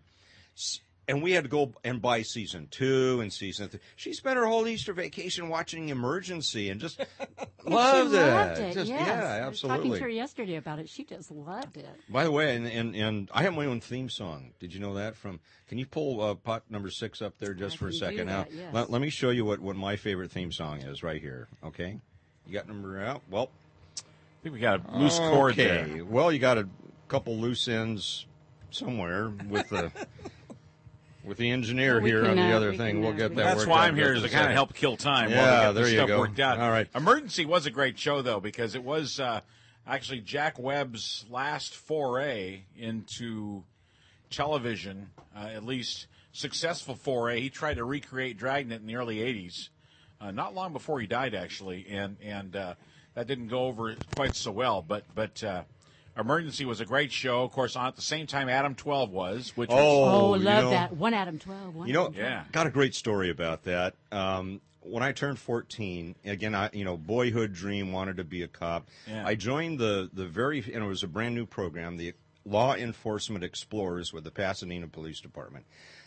s- 0.57 0.81
and 1.09 1.23
we 1.23 1.33
had 1.33 1.45
to 1.45 1.51
go 1.51 1.73
and 1.83 2.03
buy 2.03 2.23
season 2.23 2.69
two 2.71 3.21
and 3.21 3.33
season 3.33 3.69
three. 3.69 3.81
She 3.97 4.13
spent 4.13 4.37
her 4.37 4.47
whole 4.47 4.69
Easter 4.69 4.93
vacation 4.93 5.49
watching 5.49 5.89
Emergency 5.89 6.69
and 6.69 6.81
just 6.81 7.01
loved 7.65 8.11
she 8.13 8.17
it. 8.19 8.27
loved 8.27 8.61
it. 8.61 8.75
Just- 8.75 8.91
yes. 8.91 9.07
Yeah, 9.07 9.47
I 9.47 9.49
was 9.49 9.61
talking 9.61 9.93
to 9.93 9.99
her 9.99 10.09
yesterday 10.09 10.57
about 10.57 10.79
it. 10.79 10.89
She 10.89 11.05
just 11.05 11.31
loved 11.31 11.79
it. 11.79 11.89
By 12.09 12.25
the 12.25 12.31
way, 12.31 12.55
and, 12.55 12.67
and 12.67 12.95
and 12.95 13.31
I 13.33 13.43
have 13.43 13.55
my 13.55 13.65
own 13.65 13.81
theme 13.81 14.11
song. 14.11 14.53
Did 14.61 14.75
you 14.75 14.81
know 14.81 14.95
that? 14.95 15.17
From 15.17 15.41
can 15.67 15.79
you 15.79 15.87
pull 15.87 16.21
uh, 16.21 16.35
pot 16.35 16.65
number 16.69 16.91
six 16.91 17.23
up 17.23 17.39
there 17.39 17.55
just 17.55 17.77
I 17.77 17.79
for 17.79 17.89
a 17.89 17.91
can 17.91 17.99
do 17.99 18.07
second? 18.07 18.27
Now, 18.27 18.43
that, 18.45 18.53
yes. 18.53 18.75
let, 18.75 18.91
let 18.91 19.01
me 19.01 19.11
show 19.11 19.31
you 19.31 19.45
what, 19.45 19.61
what 19.61 19.77
my 19.77 19.97
favorite 19.97 20.31
theme 20.31 20.53
song 20.53 20.81
is 20.83 21.03
right 21.03 21.21
here. 21.21 21.49
Okay, 21.65 21.99
you 22.47 22.53
got 22.53 22.69
number 22.69 23.03
out. 23.03 23.23
Well, 23.31 23.51
I 23.97 24.43
think 24.43 24.55
we 24.55 24.61
got 24.61 24.83
a 24.93 24.99
loose 24.99 25.19
cord 25.19 25.53
okay. 25.53 25.85
there. 25.91 26.05
Well, 26.05 26.31
you 26.31 26.39
got 26.39 26.59
a 26.59 26.69
couple 27.09 27.37
loose 27.37 27.67
ends 27.67 28.27
somewhere 28.71 29.33
with 29.49 29.71
the 29.71 29.91
with 31.25 31.39
the 31.39 31.51
engineer 31.51 32.01
We 32.01 32.11
here 32.11 32.23
can, 32.23 32.31
on 32.31 32.37
the 32.37 32.53
uh, 32.53 32.57
other 32.57 32.71
we 32.71 32.77
thing. 32.77 32.97
can, 32.97 33.01
we'll 33.03 33.11
uh, 33.13 33.17
get 33.17 33.35
that. 33.37 33.57
That's 33.57 33.67
why 33.67 33.81
out 33.81 33.85
I'm 33.89 33.95
in 33.95 33.97
here 33.97 34.15
just 34.15 34.25
is 34.27 34.31
a 34.33 34.35
to 34.35 34.35
kind 34.35 34.47
of 34.47 34.53
help 34.53 34.75
kill 34.75 34.97
time. 34.97 35.31
Yeah, 35.31 35.37
while 35.37 35.45
we 35.47 35.67
get 35.67 35.73
there 35.75 35.85
this 35.85 35.93
you 35.93 35.99
stuff 35.99 36.09
go. 36.09 36.19
worked 36.21 36.41
out. 36.41 36.59
All 36.61 36.71
right. 36.71 36.89
Emergency 36.95 37.45
was 37.45 37.67
a 37.67 37.71
great 37.71 37.99
show 37.99 38.23
though 38.23 38.41
because 38.41 38.75
it 38.75 38.85
was 38.85 39.21
uh, 39.21 39.41
actually 39.87 40.21
Jack 40.21 40.59
Webb's 40.59 41.25
last 41.31 41.75
foray 41.75 42.63
into 42.77 43.65
television, 44.31 45.11
uh, 45.37 45.47
at 45.47 45.65
least 45.65 46.07
successful 46.33 46.95
foray. 46.95 47.41
He 47.41 47.51
tried 47.51 47.75
to 47.75 47.85
recreate 47.85 48.39
Dragnet 48.39 48.81
in 48.81 48.87
the 48.87 48.97
early 48.97 49.17
'80s, 49.17 49.69
uh, 50.21 50.31
not 50.31 50.55
long 50.55 50.73
before 50.73 51.01
he 51.01 51.07
died 51.07 51.35
actually, 51.35 51.87
and 51.89 52.17
and 52.23 52.55
uh, 52.55 52.75
that 53.15 53.27
didn't 53.27 53.49
go 53.49 53.65
over 53.67 53.95
quite 54.15 54.35
so 54.37 54.51
well. 54.51 54.83
But 54.83 55.05
but. 55.15 55.43
Emergency 56.19 56.65
was 56.65 56.81
a 56.81 56.85
great 56.85 57.13
show. 57.13 57.43
Of 57.45 57.53
course, 57.53 57.77
on 57.77 57.87
at 57.87 57.97
the 57.97 58.03
same 58.03 58.27
time, 58.27 58.49
Adam 58.49 58.75
12 58.75 59.11
was, 59.11 59.53
which 59.57 59.69
was 59.71 59.79
Oh, 59.81 60.05
Oh, 60.33 60.35
you 60.35 60.43
love 60.43 60.65
know- 60.65 60.71
that. 60.71 60.97
One 60.97 61.15
Adam 61.15 61.39
12. 61.39 61.75
One 61.75 61.87
You 61.87 61.93
know, 61.93 62.07
12. 62.09 62.17
Yeah. 62.17 62.45
got 62.53 62.67
a 62.67 62.71
great 62.71 62.95
story 62.95 63.31
about 63.31 63.65
that. 63.65 63.95
Um, 64.11 64.61
when 64.81 65.03
I 65.03 65.13
turned 65.13 65.39
14, 65.39 66.15
again, 66.25 66.55
I 66.55 66.71
you 66.73 66.85
know, 66.85 66.97
boyhood 66.97 67.53
dream, 67.53 67.93
wanted 67.93 68.17
to 68.17 68.25
be 68.25 68.43
a 68.43 68.49
cop. 68.49 68.89
Yeah. 69.07 69.27
I 69.27 69.35
joined 69.35 69.79
the 69.79 70.11
the 70.13 70.27
very, 70.27 70.59
and 70.61 70.83
it 70.83 70.87
was 70.87 71.03
a 71.03 71.09
brand 71.09 71.35
new 71.35 71.47
program, 71.47 71.97
the 71.99 72.15
Law 72.45 72.75
Enforcement 72.75 73.45
Explorers 73.45 74.13
with 74.13 74.25
the 74.25 74.31
Pasadena 74.31 74.89
Police 74.89 75.21
Department. 75.21 75.67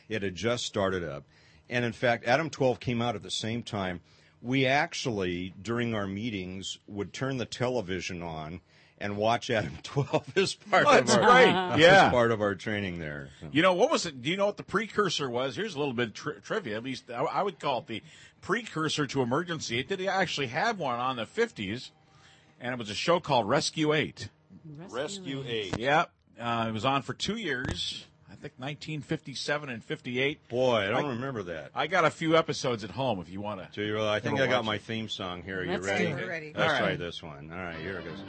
It 0.09 0.23
had 0.23 0.33
just 0.35 0.65
started 0.65 1.03
up, 1.03 1.23
and 1.69 1.85
in 1.85 1.93
fact, 1.93 2.25
Adam 2.25 2.49
12 2.49 2.79
came 2.79 3.01
out 3.01 3.15
at 3.15 3.21
the 3.23 3.29
same 3.31 3.61
time. 3.63 4.01
We 4.41 4.65
actually, 4.65 5.53
during 5.61 5.93
our 5.93 6.07
meetings, 6.07 6.79
would 6.87 7.13
turn 7.13 7.37
the 7.37 7.45
television 7.45 8.23
on 8.23 8.61
and 9.01 9.17
watch 9.17 9.49
Adam 9.49 9.77
12 9.83 10.37
as 10.37 10.53
part 10.53 10.85
Oh, 10.85 10.89
of 10.89 10.95
that's 11.07 11.15
our 11.15 11.21
great. 11.25 11.49
as 11.53 11.79
Yeah. 11.81 12.09
part 12.09 12.31
of 12.31 12.41
our 12.41 12.55
training 12.55 12.99
there. 12.99 13.29
So. 13.41 13.47
You 13.51 13.61
know 13.61 13.73
what 13.73 13.91
was 13.91 14.05
it? 14.05 14.21
Do 14.21 14.29
you 14.29 14.37
know 14.37 14.45
what 14.45 14.57
the 14.57 14.63
precursor 14.63 15.29
was? 15.29 15.55
Here's 15.55 15.75
a 15.75 15.79
little 15.79 15.93
bit 15.93 16.09
of 16.09 16.13
tri- 16.13 16.33
trivia. 16.43 16.77
At 16.77 16.83
least 16.83 17.09
I, 17.11 17.21
I 17.23 17.43
would 17.43 17.59
call 17.59 17.79
it 17.79 17.87
the 17.87 18.01
precursor 18.41 19.07
to 19.07 19.21
Emergency. 19.21 19.79
It 19.79 19.87
did 19.89 20.05
actually 20.05 20.47
have 20.47 20.79
one 20.79 20.99
on 20.99 21.15
the 21.17 21.25
50s, 21.25 21.91
and 22.59 22.73
it 22.73 22.79
was 22.79 22.89
a 22.89 22.95
show 22.95 23.19
called 23.19 23.47
Rescue 23.49 23.93
Eight. 23.93 24.29
Rescue 24.89 25.43
Eight. 25.47 25.77
Yep, 25.77 26.11
uh, 26.39 26.65
it 26.67 26.71
was 26.71 26.85
on 26.85 27.01
for 27.01 27.13
two 27.13 27.35
years. 27.37 28.05
I 28.31 28.35
think 28.35 28.53
1957 28.57 29.69
and 29.69 29.83
58. 29.83 30.47
Boy, 30.47 30.77
I 30.77 30.87
don't 30.87 31.05
I- 31.05 31.09
remember 31.09 31.43
that. 31.43 31.71
I 31.75 31.87
got 31.87 32.05
a 32.05 32.09
few 32.09 32.37
episodes 32.37 32.83
at 32.85 32.91
home 32.91 33.19
if 33.19 33.29
you 33.29 33.41
want 33.41 33.59
to. 33.61 33.67
Do 33.73 33.83
you 33.85 33.93
really? 33.95 34.07
I 34.07 34.19
think 34.21 34.39
I 34.39 34.47
got 34.47 34.63
my 34.63 34.77
theme 34.77 35.09
song 35.09 35.43
here. 35.43 35.59
Are 35.59 35.63
you 35.65 35.71
Let's 35.71 35.85
ready? 35.85 36.07
do 36.07 36.17
it. 36.17 36.27
Ready. 36.27 36.53
Let's 36.55 36.71
All 36.73 36.79
try 36.79 36.87
right. 36.89 36.99
this 36.99 37.21
one. 37.21 37.51
All 37.51 37.57
right, 37.57 37.75
here 37.75 37.99
it 37.99 38.05
goes. 38.05 38.19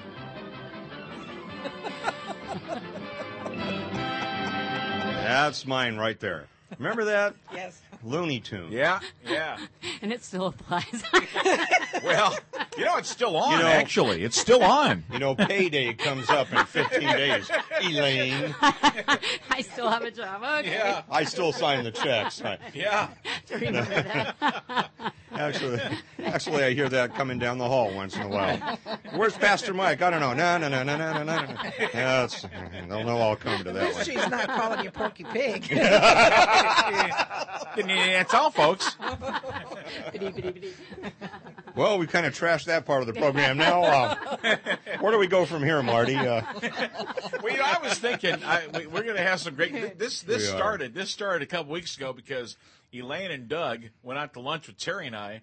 That's 5.23 5.67
mine 5.67 5.97
right 5.97 6.19
there. 6.19 6.47
Remember 6.79 7.05
that? 7.05 7.35
Yes. 7.53 7.81
Looney 8.05 8.41
Tune. 8.41 8.73
Yeah, 8.73 9.01
yeah. 9.25 9.59
And 10.01 10.13
it 10.13 10.25
still 10.25 10.47
applies. 10.47 11.03
Well, 12.03 12.37
you 12.77 12.85
know 12.85 12.97
it's 12.97 13.11
still 13.11 13.37
on. 13.37 13.53
You 13.53 13.59
know- 13.59 13.69
actually, 13.69 14.25
it's 14.25 14.37
still 14.37 14.63
on. 14.65 15.05
You 15.13 15.21
know, 15.21 15.37
payday 15.37 15.93
comes 15.95 16.29
up 16.31 16.53
in 16.53 16.65
15 16.65 17.01
days. 17.01 17.49
Elaine, 17.81 18.53
I 18.61 19.61
still 19.63 19.89
have 19.89 20.03
a 20.03 20.11
job. 20.11 20.43
Okay. 20.43 20.73
Yeah, 20.73 21.03
I 21.09 21.23
still 21.25 21.53
sign 21.53 21.85
the 21.85 21.93
checks. 21.93 22.43
I- 22.43 22.59
yeah. 22.75 23.09
Remember 23.53 23.85
that. 23.85 24.91
Actually, 25.43 25.81
actually, 26.25 26.65
I 26.65 26.73
hear 26.73 26.89
that 26.89 27.15
coming 27.15 27.39
down 27.39 27.59
the 27.59 27.67
hall 27.69 27.93
once 27.95 28.15
in 28.17 28.23
a 28.23 28.29
while. 28.29 28.79
Where's 29.15 29.37
Pastor 29.37 29.75
Mike? 29.75 30.01
I 30.03 30.11
don't 30.11 30.21
know. 30.21 30.33
No, 30.35 30.59
no, 30.59 30.69
no, 30.69 30.83
no, 30.83 30.97
no, 30.97 31.13
no, 31.13 31.23
no. 31.25 31.45
no. 31.45 31.55
Yeah, 31.93 32.27
they'll 32.89 33.05
know 33.05 33.19
I'll 33.19 33.37
come 33.37 33.63
to 33.65 33.73
that 33.73 33.95
one. 33.95 34.05
She's 34.05 34.29
not 34.29 34.49
calling 34.49 34.85
you 34.85 34.91
Porky 34.91 35.25
Pig. 35.25 35.65
That's 37.77 38.35
all, 38.35 38.51
folks. 38.51 38.97
Well, 41.75 41.99
we 41.99 42.07
kind 42.07 42.27
of 42.27 42.35
trashed 42.35 42.67
that 42.67 42.85
part 42.85 43.01
of 43.01 43.07
the 43.07 43.15
program 43.15 43.57
now. 43.57 43.83
Uh, 43.83 44.15
where 45.01 45.11
do 45.11 45.17
we 45.19 45.27
go 45.27 45.47
from 45.47 45.63
here, 45.63 45.83
Marty? 45.83 46.17
Uh, 46.17 46.43
Well, 47.43 47.51
you 47.51 47.57
know, 47.57 47.65
I 47.65 47.79
was 47.83 47.95
thinking 47.99 48.45
I, 48.45 48.67
we, 48.75 48.87
we're 48.87 49.03
going 49.05 49.17
to 49.17 49.23
have 49.23 49.41
some 49.41 49.55
great. 49.55 49.99
This 49.99 50.21
this 50.23 50.43
We 50.43 50.49
are. 50.53 50.57
started 50.59 50.93
this 50.95 51.11
started 51.11 51.43
a 51.43 51.47
couple 51.47 51.73
weeks 51.73 51.97
ago 51.97 52.13
because 52.13 52.59
Elaine 52.93 53.31
and 53.31 53.49
Doug 53.49 53.85
went 54.03 54.19
out 54.19 54.35
to 54.35 54.41
lunch 54.41 54.67
with 54.67 54.79
Terry 54.79 55.07
and 55.07 55.17
I, 55.17 55.43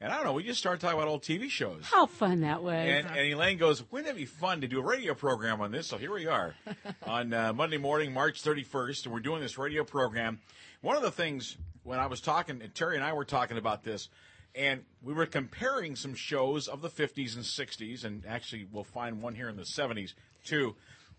and 0.00 0.12
I 0.12 0.16
don't 0.16 0.24
know. 0.24 0.32
We 0.32 0.44
just 0.44 0.58
started 0.58 0.80
talking 0.80 0.98
about 0.98 1.08
old 1.08 1.22
TV 1.22 1.50
shows. 1.50 1.82
How 1.84 2.06
fun 2.06 2.40
that 2.40 2.62
was. 2.62 2.72
And, 2.72 3.06
and 3.06 3.18
Elaine 3.18 3.58
goes, 3.58 3.84
wouldn't 3.90 4.08
it 4.08 4.16
be 4.16 4.24
fun 4.24 4.62
to 4.62 4.68
do 4.68 4.80
a 4.80 4.82
radio 4.82 5.12
program 5.14 5.60
on 5.60 5.72
this? 5.72 5.86
So 5.86 5.98
here 5.98 6.12
we 6.12 6.26
are 6.26 6.54
on 7.06 7.34
uh, 7.34 7.52
Monday 7.52 7.76
morning, 7.76 8.14
March 8.14 8.42
31st, 8.42 9.04
and 9.04 9.12
we're 9.12 9.20
doing 9.20 9.42
this 9.42 9.58
radio 9.58 9.84
program. 9.84 10.40
One 10.80 10.96
of 10.96 11.02
the 11.02 11.10
things 11.10 11.58
when 11.82 11.98
I 11.98 12.06
was 12.06 12.22
talking, 12.22 12.62
and 12.62 12.74
Terry 12.74 12.96
and 12.96 13.04
I 13.04 13.12
were 13.12 13.26
talking 13.26 13.58
about 13.58 13.84
this, 13.84 14.08
and 14.54 14.84
we 15.02 15.12
were 15.12 15.26
comparing 15.26 15.96
some 15.96 16.14
shows 16.14 16.66
of 16.66 16.80
the 16.80 16.88
50s 16.88 17.36
and 17.36 17.44
60s, 17.44 18.04
and 18.04 18.24
actually 18.26 18.66
we'll 18.72 18.84
find 18.84 19.20
one 19.20 19.34
here 19.34 19.50
in 19.50 19.56
the 19.56 19.62
70s 19.62 20.14
too, 20.44 20.76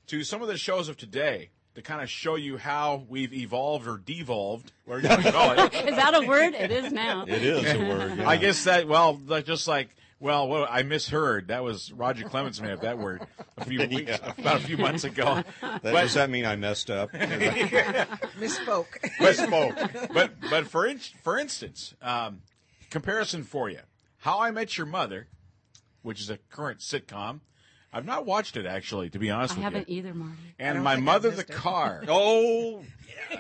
to 0.07 0.23
some 0.23 0.41
of 0.41 0.47
the 0.47 0.57
shows 0.57 0.89
of 0.89 0.97
today 0.97 1.49
to 1.75 1.81
kind 1.81 2.01
of 2.01 2.09
show 2.09 2.35
you 2.35 2.57
how 2.57 3.05
we've 3.07 3.33
evolved 3.33 3.87
or 3.87 3.97
devolved, 3.97 4.71
whatever 4.85 5.21
you 5.21 5.31
call 5.33 5.51
it. 5.51 5.73
Is 5.73 5.95
that 5.95 6.13
a 6.15 6.27
word? 6.27 6.53
It 6.53 6.71
is 6.71 6.91
now. 6.91 7.23
it 7.27 7.43
is 7.43 7.63
a 7.73 7.79
word. 7.79 8.17
yeah. 8.19 8.29
I 8.29 8.37
guess 8.37 8.63
that 8.65 8.87
well, 8.87 9.19
just 9.43 9.67
like 9.67 9.89
well, 10.19 10.47
what, 10.47 10.69
I 10.69 10.83
misheard. 10.83 11.47
That 11.47 11.63
was 11.63 11.91
Roger 11.91 12.25
Clemens 12.29 12.61
may 12.61 12.69
have 12.69 12.81
that 12.81 12.99
word 12.99 13.25
a 13.57 13.65
few 13.65 13.79
weeks, 13.87 14.19
about 14.37 14.57
a 14.57 14.59
few 14.59 14.77
months 14.77 15.03
ago. 15.03 15.43
That- 15.61 15.81
but, 15.81 15.93
does 15.93 16.13
that 16.13 16.29
mean 16.29 16.45
I 16.45 16.55
messed 16.55 16.91
up? 16.91 17.11
Misspoke. 18.39 18.85
but, 19.19 20.13
but 20.13 20.33
but 20.49 20.67
for 20.67 20.85
in, 20.85 20.99
for 20.99 21.39
instance, 21.39 21.95
um, 22.01 22.41
comparison 22.89 23.43
for 23.43 23.69
you: 23.69 23.79
How 24.19 24.39
I 24.41 24.51
Met 24.51 24.77
Your 24.77 24.85
Mother, 24.87 25.27
which 26.03 26.21
is 26.21 26.29
a 26.29 26.37
current 26.49 26.79
sitcom. 26.79 27.39
I've 27.93 28.05
not 28.05 28.25
watched 28.25 28.57
it 28.57 28.65
actually, 28.65 29.09
to 29.09 29.19
be 29.19 29.29
honest 29.29 29.53
I 29.53 29.55
with 29.55 29.59
you. 29.59 29.63
I 29.63 29.71
haven't 29.71 29.89
either, 29.89 30.13
Marty. 30.13 30.37
And 30.59 30.83
my 30.83 30.95
mother 30.95 31.31
the 31.31 31.41
it. 31.41 31.49
car. 31.51 32.03
oh, 32.07 32.83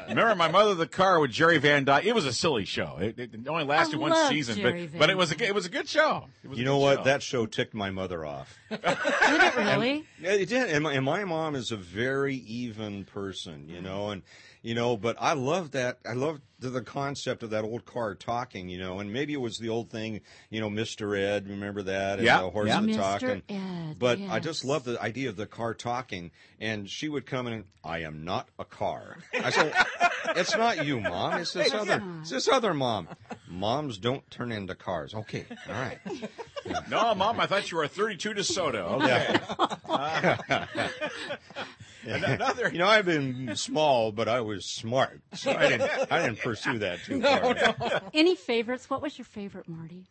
Remember 0.07 0.35
my 0.35 0.49
mother 0.49 0.75
the 0.75 0.87
car 0.87 1.19
with 1.19 1.31
Jerry 1.31 1.57
Van 1.57 1.83
Dyke? 1.83 2.05
It 2.05 2.13
was 2.13 2.25
a 2.25 2.33
silly 2.33 2.65
show. 2.65 2.97
It, 2.99 3.19
it 3.19 3.47
only 3.47 3.63
lasted 3.63 3.95
I 3.95 3.99
one 3.99 4.29
season, 4.29 4.57
Jerry 4.57 4.83
but 4.83 4.91
Van 4.91 4.99
but 4.99 5.09
it 5.09 5.17
was 5.17 5.31
a 5.31 5.35
good- 5.35 5.47
it 5.47 5.55
was 5.55 5.65
a 5.65 5.69
good 5.69 5.87
show. 5.87 6.25
It 6.43 6.49
was 6.49 6.57
a 6.57 6.59
you 6.59 6.65
know 6.65 6.77
what? 6.77 6.99
show. 6.99 7.03
That 7.05 7.23
show 7.23 7.45
ticked 7.45 7.73
my 7.73 7.89
mother 7.89 8.25
off. 8.25 8.57
Did 8.69 8.79
it 8.83 9.55
really? 9.55 10.05
Yeah, 10.21 10.31
it 10.31 10.49
did. 10.49 10.69
And 10.69 10.83
my, 10.83 10.93
and 10.93 11.05
my 11.05 11.23
mom 11.23 11.55
is 11.55 11.71
a 11.71 11.77
very 11.77 12.35
even 12.35 13.05
person, 13.05 13.67
you 13.67 13.75
mm-hmm. 13.75 13.85
know, 13.85 14.09
and 14.11 14.21
you 14.61 14.75
know, 14.75 14.95
but 14.95 15.17
I 15.19 15.33
love 15.33 15.71
that. 15.71 15.99
I 16.05 16.13
love 16.13 16.39
the, 16.59 16.69
the 16.69 16.81
concept 16.81 17.41
of 17.43 17.49
that 17.49 17.63
old 17.63 17.85
car 17.85 18.13
talking, 18.15 18.69
you 18.69 18.77
know, 18.77 18.99
and 18.99 19.11
maybe 19.11 19.33
it 19.33 19.41
was 19.41 19.57
the 19.57 19.69
old 19.69 19.89
thing, 19.89 20.21
you 20.49 20.61
know, 20.61 20.69
Mr. 20.69 21.17
Ed, 21.17 21.49
remember 21.49 21.81
that? 21.83 22.19
And 22.19 22.25
Yeah, 22.25 22.41
the 22.41 22.49
horse 22.49 22.67
yeah. 22.67 22.79
that 22.79 22.89
Mr. 22.89 22.95
talked. 22.95 23.23
and- 23.23 23.41
Ed, 23.49 23.55
but 23.97 24.19
I 24.29 24.39
just 24.39 24.65
love 24.65 24.83
the 24.83 25.01
idea 25.01 25.29
of 25.29 25.35
the 25.35 25.45
car 25.45 25.73
talking, 25.73 26.31
and 26.59 26.89
she 26.89 27.09
would 27.09 27.25
come 27.25 27.47
in 27.47 27.53
and, 27.53 27.63
I 27.83 27.99
am 27.99 28.23
not 28.23 28.49
a 28.59 28.65
car. 28.65 29.17
I 29.33 29.49
said, 29.49 29.73
it's 30.35 30.55
not 30.55 30.85
you, 30.85 30.99
mom. 30.99 31.39
It's 31.39 31.53
this 31.53 31.73
other, 31.73 32.03
it's 32.21 32.29
this 32.29 32.47
other 32.47 32.73
mom. 32.73 33.07
Moms 33.47 33.97
don't 33.97 34.29
turn 34.29 34.51
into 34.51 34.75
cars. 34.75 35.13
Okay, 35.13 35.45
all 35.67 35.73
right. 35.73 35.97
No, 36.89 37.15
mom, 37.15 37.39
I 37.39 37.47
thought 37.47 37.71
you 37.71 37.77
were 37.77 37.83
a 37.83 37.87
32 37.87 38.33
DeSoto. 38.33 39.01
Okay. 39.01 39.39
Another. 42.05 42.69
You 42.71 42.79
know, 42.79 42.87
I've 42.87 43.05
been 43.05 43.55
small, 43.55 44.11
but 44.11 44.27
I 44.27 44.41
was 44.41 44.65
smart, 44.65 45.21
so 45.33 45.51
I 45.51 45.69
didn't. 45.69 46.11
I 46.11 46.21
didn't 46.23 46.39
pursue 46.39 46.79
that 46.79 46.99
too 47.05 47.17
no, 47.17 47.53
far. 47.53 48.01
Any 48.13 48.35
favorites? 48.35 48.89
What 48.89 49.01
was 49.01 49.17
your 49.17 49.25
favorite, 49.25 49.67
Marty? 49.67 50.05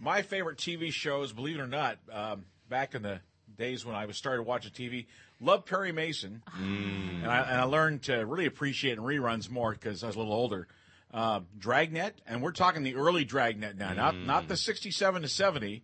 My 0.00 0.22
favorite 0.22 0.58
TV 0.58 0.92
shows, 0.92 1.32
believe 1.32 1.56
it 1.56 1.60
or 1.60 1.66
not, 1.66 1.98
um, 2.10 2.44
back 2.70 2.94
in 2.94 3.02
the 3.02 3.20
days 3.58 3.84
when 3.84 3.94
I 3.94 4.06
was 4.06 4.16
started 4.16 4.44
watching 4.44 4.70
TV, 4.70 5.06
loved 5.40 5.66
Perry 5.66 5.92
Mason, 5.92 6.42
and, 6.56 7.26
I, 7.26 7.40
and 7.40 7.60
I 7.60 7.64
learned 7.64 8.04
to 8.04 8.24
really 8.24 8.46
appreciate 8.46 8.96
reruns 8.98 9.50
more 9.50 9.72
because 9.72 10.02
I 10.02 10.06
was 10.06 10.16
a 10.16 10.18
little 10.18 10.32
older. 10.32 10.66
Uh, 11.12 11.40
Dragnet, 11.58 12.20
and 12.26 12.40
we're 12.40 12.52
talking 12.52 12.84
the 12.84 12.94
early 12.94 13.24
Dragnet 13.24 13.76
now, 13.76 13.92
not 13.92 14.16
not 14.16 14.46
the 14.46 14.56
'67 14.56 15.22
to 15.22 15.28
'70, 15.28 15.82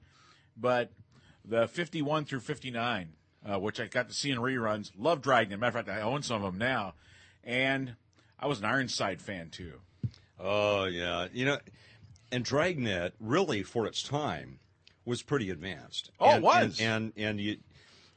but 0.57 0.93
the 1.45 1.67
'51 1.67 2.25
through 2.27 2.41
'59, 2.41 3.09
uh, 3.45 3.59
which 3.59 3.81
I 3.81 3.89
got 3.89 4.09
to 4.09 4.15
see 4.15 4.31
in 4.31 4.39
reruns. 4.39 4.93
Love 4.97 5.21
Dragnet. 5.23 5.59
Matter 5.59 5.79
of 5.79 5.87
fact, 5.87 5.99
I 5.99 6.03
own 6.03 6.23
some 6.23 6.45
of 6.45 6.53
them 6.53 6.59
now, 6.59 6.95
and 7.43 7.97
I 8.39 8.47
was 8.47 8.61
an 8.61 8.67
Ironside 8.67 9.21
fan 9.21 9.51
too. 9.51 9.81
Oh 10.39 10.85
yeah, 10.85 11.27
you 11.33 11.45
know, 11.45 11.59
and 12.31 12.45
Dragnet 12.45 13.15
really 13.19 13.65
for 13.65 13.85
its 13.87 14.05
time 14.05 14.61
was 15.07 15.23
pretty 15.23 15.49
advanced. 15.49 16.11
Oh, 16.21 16.31
it 16.31 16.35
and, 16.35 16.43
was. 16.43 16.81
and 16.81 17.13
and, 17.17 17.25
and 17.25 17.41
you 17.41 17.57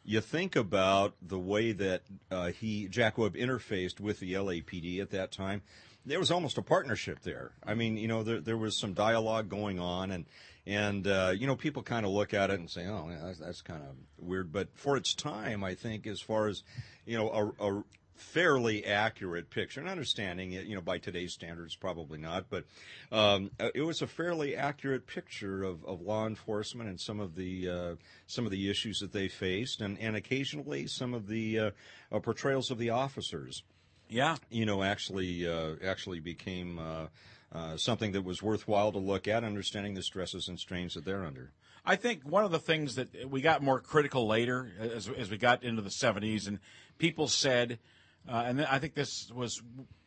you 0.03 0.21
think 0.21 0.55
about 0.55 1.13
the 1.21 1.39
way 1.39 1.71
that 1.71 2.01
uh, 2.31 2.47
he 2.47 2.87
Jack 2.87 3.17
Webb 3.17 3.35
interfaced 3.35 3.99
with 3.99 4.19
the 4.19 4.33
LAPD 4.33 4.99
at 4.99 5.11
that 5.11 5.31
time. 5.31 5.61
There 6.05 6.19
was 6.19 6.31
almost 6.31 6.57
a 6.57 6.61
partnership 6.61 7.21
there. 7.21 7.51
I 7.63 7.75
mean, 7.75 7.95
you 7.97 8.07
know, 8.07 8.23
there 8.23 8.39
there 8.39 8.57
was 8.57 8.77
some 8.77 8.93
dialogue 8.93 9.49
going 9.49 9.79
on, 9.79 10.11
and 10.11 10.25
and 10.65 11.05
uh, 11.05 11.33
you 11.35 11.45
know, 11.45 11.55
people 11.55 11.83
kind 11.83 12.05
of 12.05 12.11
look 12.11 12.33
at 12.33 12.49
it 12.49 12.59
and 12.59 12.69
say, 12.69 12.87
"Oh, 12.87 13.07
yeah, 13.09 13.19
that's, 13.23 13.39
that's 13.39 13.61
kind 13.61 13.83
of 13.83 13.95
weird." 14.17 14.51
But 14.51 14.69
for 14.73 14.97
its 14.97 15.13
time, 15.13 15.63
I 15.63 15.75
think, 15.75 16.07
as 16.07 16.21
far 16.21 16.47
as 16.47 16.63
you 17.05 17.17
know, 17.17 17.53
a, 17.59 17.65
a 17.67 17.83
fairly 18.19 18.85
accurate 18.85 19.49
picture. 19.49 19.79
And 19.79 19.89
understanding 19.89 20.53
it, 20.53 20.65
you 20.65 20.75
know, 20.75 20.81
by 20.81 20.97
today's 20.97 21.33
standards, 21.33 21.75
probably 21.75 22.17
not, 22.17 22.45
but 22.49 22.65
um, 23.11 23.51
uh, 23.59 23.69
it 23.73 23.81
was 23.81 24.01
a 24.01 24.07
fairly 24.07 24.55
accurate 24.55 25.07
picture 25.07 25.63
of, 25.63 25.83
of 25.85 26.01
law 26.01 26.27
enforcement 26.27 26.89
and 26.89 26.99
some 26.99 27.19
of 27.19 27.35
the 27.35 27.69
uh, 27.69 27.95
some 28.27 28.45
of 28.45 28.51
the 28.51 28.69
issues 28.69 28.99
that 28.99 29.13
they 29.13 29.27
faced, 29.27 29.81
and, 29.81 29.97
and 29.99 30.15
occasionally 30.15 30.87
some 30.87 31.13
of 31.13 31.27
the 31.27 31.59
uh, 31.59 31.71
uh, 32.11 32.19
portrayals 32.19 32.71
of 32.71 32.77
the 32.77 32.89
officers. 32.89 33.63
Yeah. 34.09 34.37
You 34.49 34.65
know, 34.65 34.83
actually 34.83 35.47
uh, 35.47 35.75
actually 35.83 36.19
became. 36.19 36.79
Uh, 36.79 37.07
uh, 37.51 37.75
something 37.77 38.11
that 38.11 38.23
was 38.23 38.43
worthwhile 38.43 38.91
to 38.91 38.99
look 38.99 39.27
at, 39.27 39.43
understanding 39.43 39.95
the 39.95 40.03
stresses 40.03 40.47
and 40.47 40.59
strains 40.59 40.93
that 40.93 41.03
they're 41.03 41.25
under. 41.25 41.51
I 41.83 41.95
think 41.95 42.21
one 42.23 42.43
of 42.43 42.51
the 42.51 42.59
things 42.59 42.93
that 42.93 43.27
we 43.27 43.41
got 43.41 43.63
more 43.63 43.79
critical 43.79 44.27
later, 44.27 44.71
as, 44.79 45.09
as 45.09 45.31
we 45.31 45.37
got 45.37 45.63
into 45.63 45.81
the 45.81 45.89
70s, 45.89 46.47
and 46.47 46.59
people 46.99 47.27
said, 47.27 47.79
uh, 48.27 48.43
and 48.45 48.61
I 48.65 48.79
think 48.79 48.93
this 48.93 49.31
was, 49.31 49.61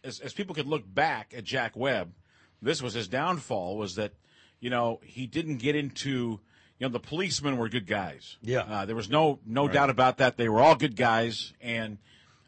as, 0.05 0.21
as 0.21 0.33
people 0.33 0.55
could 0.55 0.67
look 0.67 0.83
back 0.93 1.35
at 1.37 1.45
Jack 1.45 1.77
Webb, 1.77 2.13
this 2.61 2.83
was 2.83 2.95
his 2.95 3.09
downfall, 3.09 3.77
was 3.77 3.97
that, 3.97 4.13
you 4.61 4.71
know, 4.71 5.01
he 5.03 5.27
didn't 5.27 5.59
get 5.59 5.75
into, 5.75 6.41
you 6.79 6.87
know, 6.87 6.89
the 6.89 7.01
policemen 7.01 7.57
were 7.57 7.69
good 7.69 7.87
guys. 7.87 8.37
Yeah. 8.43 8.61
Uh, 8.61 8.87
there 8.87 8.97
was 8.97 9.11
no, 9.11 9.39
no 9.47 9.69
doubt 9.69 9.91
about 9.91 10.19
that. 10.19 10.37
They 10.37 10.49
were 10.49 10.61
all 10.61 10.77
good 10.77 10.97
guys. 10.97 11.53
And, 11.61 11.99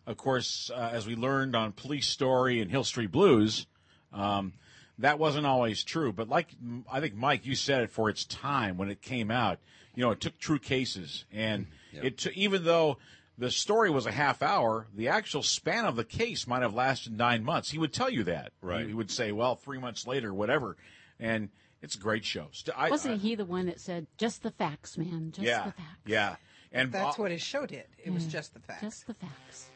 of 0.07 0.17
course, 0.17 0.71
uh, 0.75 0.91
as 0.93 1.07
we 1.07 1.17
learned 1.17 1.57
on 1.57 1.73
Police 1.73 2.07
Story 2.07 2.61
and 2.61 2.71
Hill 2.71 2.85
Street 2.85 3.11
Blues, 3.11 3.67
um, 4.13 4.53
that 4.99 5.19
wasn't 5.19 5.47
always 5.47 5.83
true. 5.83 6.13
But 6.13 6.29
like 6.29 6.55
I 6.91 7.01
think 7.01 7.15
Mike, 7.15 7.47
you 7.47 7.55
said 7.57 7.83
it 7.83 7.91
for 7.91 8.09
its 8.09 8.25
time 8.25 8.77
when 8.77 8.91
it 8.91 9.03
came 9.03 9.31
out. 9.31 9.59
You 9.97 10.05
know, 10.05 10.11
it 10.11 10.21
took 10.21 10.39
true 10.39 10.59
cases, 10.59 11.25
and 11.33 11.67
it 11.93 12.19
took, 12.19 12.37
even 12.37 12.65
though 12.65 12.99
the 13.37 13.51
story 13.51 13.91
was 13.91 14.07
a 14.07 14.13
half 14.13 14.43
hour, 14.43 14.87
the 14.95 15.09
actual 15.09 15.43
span 15.43 15.85
of 15.85 15.97
the 15.97 16.05
case 16.05 16.47
might 16.47 16.63
have 16.63 16.75
lasted 16.75 17.17
nine 17.17 17.45
months. 17.45 17.71
He 17.71 17.79
would 17.79 17.93
tell 17.93 18.11
you 18.11 18.25
that. 18.25 18.53
Right. 18.61 18.83
He, 18.83 18.89
he 18.89 18.95
would 18.95 19.11
say, 19.11 19.33
"Well, 19.33 19.57
three 19.57 19.79
months 19.79 20.07
later, 20.07 20.33
whatever," 20.33 20.77
and 21.19 21.49
it's 21.83 21.97
a 21.97 21.99
great 21.99 22.25
show. 22.25 22.47
St- 22.53 22.77
I, 22.79 22.91
Wasn't 22.91 23.15
I- 23.15 23.19
he 23.19 23.35
the 23.35 23.45
one 23.45 23.67
that 23.67 23.81
said, 23.81 24.07
just 24.19 24.43
the 24.43 24.51
facts, 24.53 24.97
man, 24.97 25.33
just 25.33 25.47
yeah, 25.47 25.65
the 25.65 25.73
facts? 25.73 25.99
yeah, 26.07 26.37
and 26.73 26.93
That's 26.93 27.19
uh, 27.19 27.23
what 27.23 27.31
his 27.31 27.43
show 27.43 27.67
did. 27.67 27.85
It 28.03 28.13
was 28.13 28.27
just 28.27 28.55
the 28.55 28.61
facts. 28.61 28.81
Just 28.83 29.07
the 29.07 29.15
facts. 29.15 29.71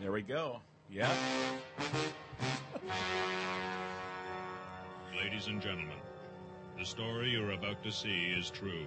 There 0.00 0.12
we 0.12 0.22
go. 0.22 0.60
Yeah. 0.90 1.10
Ladies 5.16 5.48
and 5.48 5.60
gentlemen, 5.60 5.96
the 6.78 6.84
story 6.84 7.30
you're 7.30 7.52
about 7.52 7.82
to 7.82 7.90
see 7.92 8.32
is 8.38 8.50
true. 8.50 8.86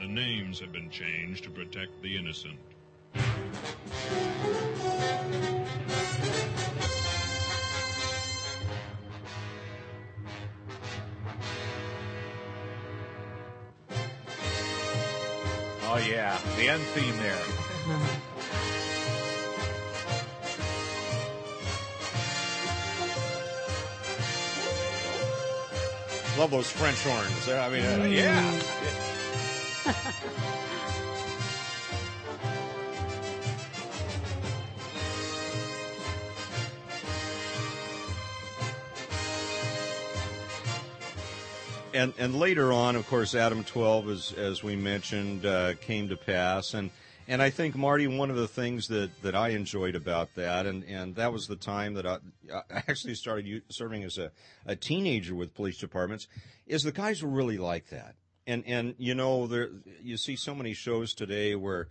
The 0.00 0.06
names 0.06 0.58
have 0.60 0.72
been 0.72 0.88
changed 0.88 1.44
to 1.44 1.50
protect 1.50 2.00
the 2.00 2.16
innocent. 2.16 2.58
Oh 15.82 15.98
yeah, 16.08 16.38
the 16.56 16.68
end 16.68 16.82
theme 16.94 17.16
there. 17.18 17.36
Love 26.38 26.52
those 26.52 26.70
French 26.70 27.02
horns. 27.04 27.48
I 27.50 27.68
mean, 27.68 27.84
uh, 27.84 28.04
Yeah. 28.04 29.09
And 42.00 42.14
and 42.18 42.34
later 42.34 42.72
on, 42.72 42.96
of 42.96 43.06
course, 43.06 43.34
Adam 43.34 43.62
twelve, 43.62 44.08
as 44.08 44.32
as 44.32 44.62
we 44.62 44.74
mentioned, 44.74 45.44
uh, 45.44 45.74
came 45.74 46.08
to 46.08 46.16
pass, 46.16 46.74
and 46.74 46.90
and 47.28 47.42
I 47.42 47.50
think 47.50 47.76
Marty, 47.76 48.06
one 48.06 48.30
of 48.30 48.36
the 48.36 48.48
things 48.48 48.88
that 48.88 49.10
that 49.22 49.34
I 49.34 49.50
enjoyed 49.50 49.94
about 49.94 50.34
that, 50.36 50.66
and 50.66 50.82
and 50.84 51.14
that 51.16 51.32
was 51.32 51.46
the 51.46 51.56
time 51.56 51.94
that 51.94 52.06
I, 52.06 52.18
I 52.52 52.82
actually 52.88 53.14
started 53.14 53.62
serving 53.68 54.02
as 54.04 54.16
a 54.16 54.32
a 54.64 54.76
teenager 54.76 55.34
with 55.34 55.54
police 55.54 55.78
departments, 55.78 56.26
is 56.66 56.82
the 56.82 56.92
guys 56.92 57.22
were 57.22 57.28
really 57.28 57.58
like 57.58 57.90
that, 57.90 58.14
and 58.46 58.64
and 58.66 58.94
you 58.96 59.14
know 59.14 59.46
there 59.46 59.68
you 60.02 60.16
see 60.16 60.36
so 60.36 60.54
many 60.54 60.74
shows 60.74 61.14
today 61.14 61.54
where. 61.54 61.88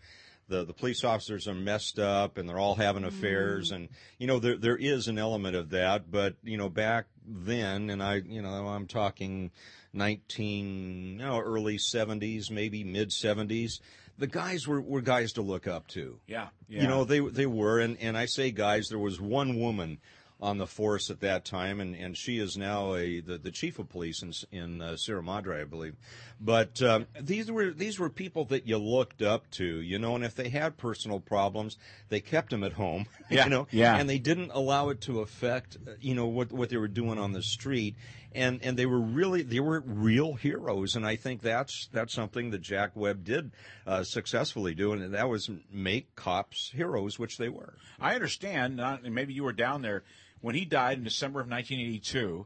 The, 0.51 0.65
the 0.65 0.73
police 0.73 1.03
officers 1.03 1.47
are 1.47 1.53
messed 1.53 1.99
up 1.99 2.39
and 2.39 2.49
they're 2.49 2.57
all 2.57 2.73
having 2.73 3.03
affairs. 3.03 3.69
And 3.69 3.87
you 4.17 4.25
know 4.25 4.39
there 4.39 4.57
there 4.57 4.75
is 4.75 5.07
an 5.07 5.19
element 5.19 5.55
of 5.55 5.69
that. 5.69 6.09
But 6.09 6.37
you 6.41 6.57
know 6.57 6.69
back 6.69 7.05
then 7.29 7.89
and 7.89 8.01
I 8.01 8.15
you 8.15 8.41
know 8.41 8.67
I'm 8.67 8.87
talking 8.87 9.51
19 9.93 11.17
no 11.17 11.39
early 11.39 11.77
70s 11.77 12.49
maybe 12.51 12.83
mid 12.83 13.09
70s 13.09 13.79
the 14.17 14.27
guys 14.27 14.67
were, 14.67 14.81
were 14.81 15.01
guys 15.01 15.33
to 15.33 15.41
look 15.41 15.67
up 15.67 15.87
to 15.89 16.19
Yeah. 16.27 16.47
Yeah. 16.67 16.81
you 16.81 16.87
know 16.87 17.05
they 17.05 17.19
they 17.19 17.45
were 17.45 17.79
and 17.79 17.97
and 17.99 18.17
I 18.17 18.25
say 18.25 18.51
guys 18.51 18.87
there 18.89 18.99
was 18.99 19.21
one 19.21 19.59
woman 19.59 19.99
on 20.41 20.57
the 20.57 20.67
force 20.67 21.09
at 21.09 21.19
that 21.19 21.43
time 21.43 21.81
and 21.81 21.95
and 21.95 22.15
she 22.15 22.39
is 22.39 22.55
now 22.57 22.95
a 22.95 23.19
the, 23.19 23.37
the 23.37 23.51
chief 23.51 23.77
of 23.79 23.89
police 23.89 24.23
in 24.23 24.31
in 24.51 24.81
uh, 24.81 24.95
Sierra 24.95 25.21
Madre 25.21 25.61
I 25.61 25.65
believe 25.65 25.95
but 26.39 26.81
um, 26.81 27.07
these 27.19 27.51
were 27.51 27.71
these 27.71 27.99
were 27.99 28.09
people 28.09 28.45
that 28.45 28.65
you 28.65 28.77
looked 28.77 29.21
up 29.21 29.49
to 29.51 29.65
you 29.65 29.99
know 29.99 30.15
and 30.15 30.23
if 30.23 30.35
they 30.35 30.49
had 30.49 30.77
personal 30.77 31.19
problems 31.19 31.77
they 32.07 32.21
kept 32.21 32.51
them 32.51 32.63
at 32.63 32.73
home 32.73 33.05
Yeah, 33.29 33.43
you 33.43 33.49
know 33.49 33.67
yeah. 33.71 33.97
and 33.97 34.09
they 34.09 34.19
didn't 34.19 34.51
allow 34.53 34.89
it 34.89 35.01
to 35.01 35.19
affect 35.19 35.77
uh, 35.87 35.91
you 35.99 36.15
know 36.15 36.27
what 36.27 36.51
what 36.51 36.69
they 36.69 36.77
were 36.77 36.87
doing 36.87 37.19
on 37.19 37.33
the 37.33 37.43
street 37.43 37.95
and 38.33 38.59
and 38.63 38.77
they 38.77 38.85
were 38.85 38.99
really 38.99 39.41
they 39.41 39.59
were 39.59 39.81
real 39.85 40.33
heroes 40.33 40.95
and 40.95 41.05
I 41.05 41.15
think 41.15 41.41
that's 41.41 41.87
that's 41.91 42.13
something 42.13 42.51
that 42.51 42.61
Jack 42.61 42.91
Webb 42.95 43.23
did 43.23 43.51
uh, 43.87 44.03
successfully 44.03 44.75
do 44.75 44.91
and 44.93 45.13
that 45.13 45.29
was 45.29 45.49
make 45.71 46.15
cops 46.15 46.71
heroes 46.75 47.17
which 47.17 47.37
they 47.37 47.49
were 47.49 47.73
I 47.99 48.15
understand, 48.15 48.79
uh, 48.79 48.97
and 49.03 49.13
maybe 49.13 49.33
you 49.33 49.43
were 49.43 49.51
down 49.53 49.81
there 49.81 50.03
when 50.41 50.55
he 50.55 50.63
died 50.63 50.97
in 50.99 51.03
December 51.03 51.41
of 51.41 51.49
1982. 51.49 52.45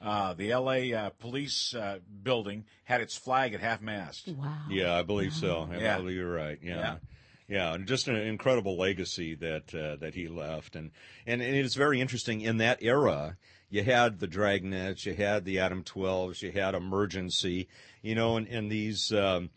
Uh, 0.00 0.34
the 0.34 0.50
L.A. 0.50 0.92
Uh, 0.92 1.10
police 1.10 1.74
uh, 1.74 1.98
building 2.22 2.64
had 2.84 3.00
its 3.00 3.16
flag 3.16 3.54
at 3.54 3.60
half 3.60 3.80
mast. 3.80 4.28
Wow. 4.28 4.54
Yeah, 4.68 4.94
I 4.94 5.02
believe 5.02 5.32
so. 5.32 5.68
I 5.70 5.76
Yeah. 5.78 5.96
believe 5.98 6.16
you're 6.16 6.30
right. 6.32 6.58
Yeah. 6.62 6.76
Yeah. 6.76 6.96
Yeah, 7.46 7.74
and 7.74 7.86
just 7.86 8.08
an 8.08 8.16
incredible 8.16 8.78
legacy 8.78 9.34
that 9.34 9.74
uh, 9.74 9.96
that 9.96 10.14
he 10.14 10.28
left, 10.28 10.76
and, 10.76 10.90
and 11.26 11.42
and 11.42 11.54
it's 11.56 11.74
very 11.74 12.00
interesting. 12.00 12.40
In 12.40 12.56
that 12.56 12.82
era, 12.82 13.36
you 13.74 13.82
had 13.82 14.20
the 14.20 14.28
Dragnets, 14.28 15.04
you 15.04 15.14
had 15.14 15.44
the 15.44 15.58
Adam 15.58 15.82
12s, 15.82 16.42
you 16.42 16.52
had 16.52 16.76
Emergency, 16.76 17.66
you 18.02 18.14
know, 18.14 18.36
and, 18.36 18.46
and 18.46 18.70
these, 18.70 19.12
um, 19.12 19.50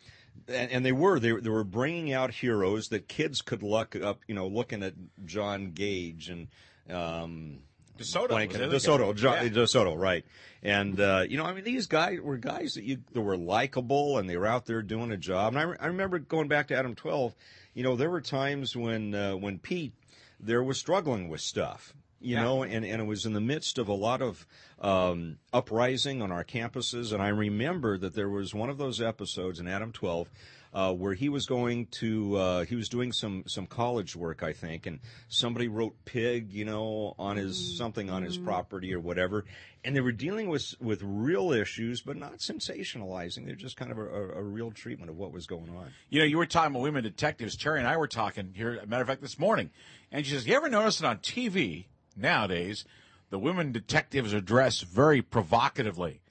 and, 0.47 0.71
and 0.71 0.83
they 0.85 0.91
were 0.91 1.19
they, 1.19 1.33
they 1.33 1.49
were 1.49 1.63
bringing 1.63 2.13
out 2.13 2.31
heroes 2.33 2.87
that 2.89 3.07
kids 3.07 3.41
could 3.41 3.61
look 3.61 3.95
up, 3.95 4.21
you 4.27 4.33
know, 4.33 4.47
looking 4.47 4.81
at 4.81 4.93
John 5.25 5.71
Gage 5.71 6.29
and 6.29 6.47
um, 6.89 7.59
DeSoto 7.99 8.29
blanking- 8.29 8.47
was 8.71 8.83
the 8.83 8.91
other 8.93 9.03
DeSoto. 9.05 9.15
John, 9.15 9.33
Yeah. 9.45 9.49
DeSoto, 9.49 9.95
right? 9.95 10.25
And 10.63 10.99
uh, 10.99 11.23
you 11.29 11.37
know, 11.37 11.45
I 11.45 11.53
mean, 11.53 11.63
these 11.63 11.85
guys 11.85 12.19
were 12.19 12.37
guys 12.37 12.73
that 12.73 12.83
you 12.83 12.97
that 13.13 13.21
were 13.21 13.37
likable, 13.37 14.17
and 14.17 14.27
they 14.27 14.37
were 14.37 14.47
out 14.47 14.65
there 14.65 14.81
doing 14.81 15.11
a 15.11 15.17
job. 15.17 15.53
And 15.53 15.59
I, 15.59 15.63
re- 15.63 15.77
I 15.79 15.87
remember 15.87 16.17
going 16.17 16.47
back 16.47 16.69
to 16.69 16.75
Adam 16.75 16.95
Twelve. 16.95 17.35
You 17.75 17.83
know, 17.83 17.95
there 17.95 18.09
were 18.09 18.21
times 18.21 18.75
when 18.75 19.13
uh, 19.13 19.35
when 19.35 19.59
Pete 19.59 19.93
there 20.39 20.63
was 20.63 20.79
struggling 20.79 21.29
with 21.29 21.41
stuff. 21.41 21.93
You 22.19 22.35
Yeah. 22.35 22.43
know, 22.43 22.63
and, 22.63 22.83
and 22.85 23.01
it 23.01 23.05
was 23.05 23.25
in 23.25 23.33
the 23.33 23.41
midst 23.41 23.77
of 23.77 23.87
a 23.87 23.93
lot 23.93 24.21
of 24.21 24.45
um, 24.81 25.37
uprising 25.53 26.21
on 26.21 26.31
our 26.31 26.43
campuses. 26.43 27.13
And 27.13 27.21
I 27.21 27.29
remember 27.29 27.97
that 27.97 28.13
there 28.15 28.29
was 28.29 28.53
one 28.53 28.69
of 28.69 28.77
those 28.77 29.01
episodes 29.01 29.59
in 29.59 29.67
Adam 29.67 29.91
12 29.91 30.29
uh, 30.73 30.93
where 30.93 31.13
he 31.13 31.29
was 31.29 31.45
going 31.45 31.87
to, 31.87 32.35
uh, 32.35 32.65
he 32.65 32.75
was 32.75 32.89
doing 32.89 33.11
some, 33.11 33.43
some 33.47 33.65
college 33.65 34.15
work, 34.15 34.43
I 34.43 34.51
think, 34.53 34.85
and 34.85 34.99
somebody 35.29 35.67
wrote 35.67 35.95
pig, 36.05 36.51
you 36.53 36.65
know, 36.65 37.15
on 37.17 37.37
his, 37.37 37.77
something 37.77 38.09
on 38.09 38.21
his 38.23 38.37
property 38.37 38.93
or 38.93 38.99
whatever. 38.99 39.45
And 39.83 39.95
they 39.95 40.01
were 40.01 40.11
dealing 40.11 40.49
with, 40.49 40.75
with 40.81 41.01
real 41.03 41.51
issues, 41.53 42.01
but 42.01 42.17
not 42.17 42.39
sensationalizing. 42.39 43.45
They're 43.45 43.55
just 43.55 43.77
kind 43.77 43.91
of 43.91 43.97
a, 43.97 44.05
a, 44.05 44.29
a 44.39 44.43
real 44.43 44.71
treatment 44.71 45.09
of 45.09 45.17
what 45.17 45.31
was 45.31 45.47
going 45.47 45.69
on. 45.75 45.91
You 46.09 46.19
know, 46.19 46.25
you 46.25 46.37
were 46.37 46.45
talking 46.45 46.71
about 46.71 46.83
women 46.83 47.03
detectives. 47.03 47.55
Terry 47.55 47.79
and 47.79 47.87
I 47.87 47.95
were 47.97 48.07
talking 48.07 48.51
here, 48.55 48.81
matter 48.85 49.01
of 49.03 49.07
fact, 49.07 49.21
this 49.21 49.39
morning. 49.39 49.69
And 50.11 50.25
she 50.25 50.33
says, 50.33 50.45
You 50.45 50.55
ever 50.55 50.69
notice 50.69 50.99
that 50.99 51.07
on 51.07 51.17
TV 51.19 51.85
nowadays, 52.17 52.85
the 53.29 53.39
women 53.39 53.71
detectives 53.71 54.33
are 54.33 54.41
dressed 54.41 54.83
very 54.85 55.21
provocatively? 55.21 56.21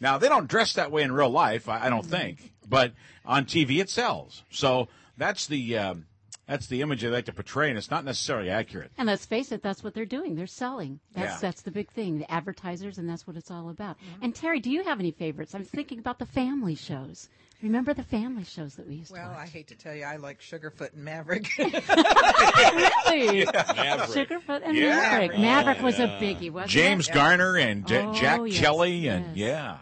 Now, 0.00 0.18
they 0.18 0.28
don't 0.28 0.48
dress 0.48 0.72
that 0.74 0.90
way 0.90 1.02
in 1.02 1.12
real 1.12 1.30
life, 1.30 1.68
I, 1.68 1.86
I 1.86 1.90
don't 1.90 2.06
think, 2.06 2.52
but 2.68 2.92
on 3.24 3.44
TV 3.44 3.80
it 3.80 3.88
sells. 3.90 4.42
So 4.50 4.88
that's 5.16 5.46
the. 5.46 5.78
Um, 5.78 6.06
that's 6.48 6.66
the 6.66 6.82
image 6.82 7.00
they 7.00 7.08
like 7.08 7.26
to 7.26 7.32
portray, 7.32 7.68
and 7.68 7.78
it's 7.78 7.90
not 7.90 8.04
necessarily 8.04 8.50
accurate. 8.50 8.90
And 8.98 9.06
let's 9.06 9.24
face 9.24 9.52
it, 9.52 9.62
that's 9.62 9.84
what 9.84 9.94
they're 9.94 10.04
doing. 10.04 10.34
They're 10.34 10.48
selling. 10.48 10.98
That's 11.14 11.34
Yeah. 11.34 11.38
that's 11.40 11.62
the 11.62 11.70
big 11.70 11.88
thing. 11.92 12.18
The 12.18 12.30
advertisers, 12.30 12.98
and 12.98 13.08
that's 13.08 13.26
what 13.28 13.36
it's 13.36 13.50
all 13.50 13.70
about. 13.70 13.96
And 14.20 14.34
Terry, 14.34 14.58
do 14.58 14.68
you 14.68 14.82
have 14.82 14.98
any 14.98 15.12
favorites? 15.12 15.54
I'm 15.54 15.64
thinking 15.64 16.00
about 16.00 16.18
the 16.18 16.26
family 16.26 16.74
shows. 16.74 17.28
Remember 17.62 17.94
the 17.94 18.02
family 18.02 18.42
shows 18.44 18.74
that 18.74 18.88
we 18.88 18.96
used 18.96 19.12
Well, 19.12 19.22
to 19.24 19.30
Well, 19.30 19.38
I 19.38 19.46
hate 19.46 19.68
to 19.68 19.76
tell 19.76 19.94
you, 19.94 20.02
I 20.04 20.16
like 20.16 20.40
Sugarfoot 20.40 20.94
and 20.94 21.04
Maverick. 21.04 21.48
really? 21.58 23.44
Maverick. 23.44 24.10
Sugarfoot 24.10 24.62
and 24.64 24.76
Yeah. 24.76 24.96
Maverick. 24.96 25.38
Maverick 25.38 25.82
was 25.82 25.98
a 26.00 26.08
biggie, 26.20 26.50
wasn't 26.50 26.70
James 26.72 27.08
it? 27.08 27.14
Garner 27.14 27.56
and 27.56 27.86
J- 27.86 28.02
Oh, 28.04 28.12
Jack 28.14 28.40
yes, 28.46 28.58
Kelly, 28.60 29.06
and 29.08 29.36
yes. 29.36 29.36
yeah, 29.36 29.78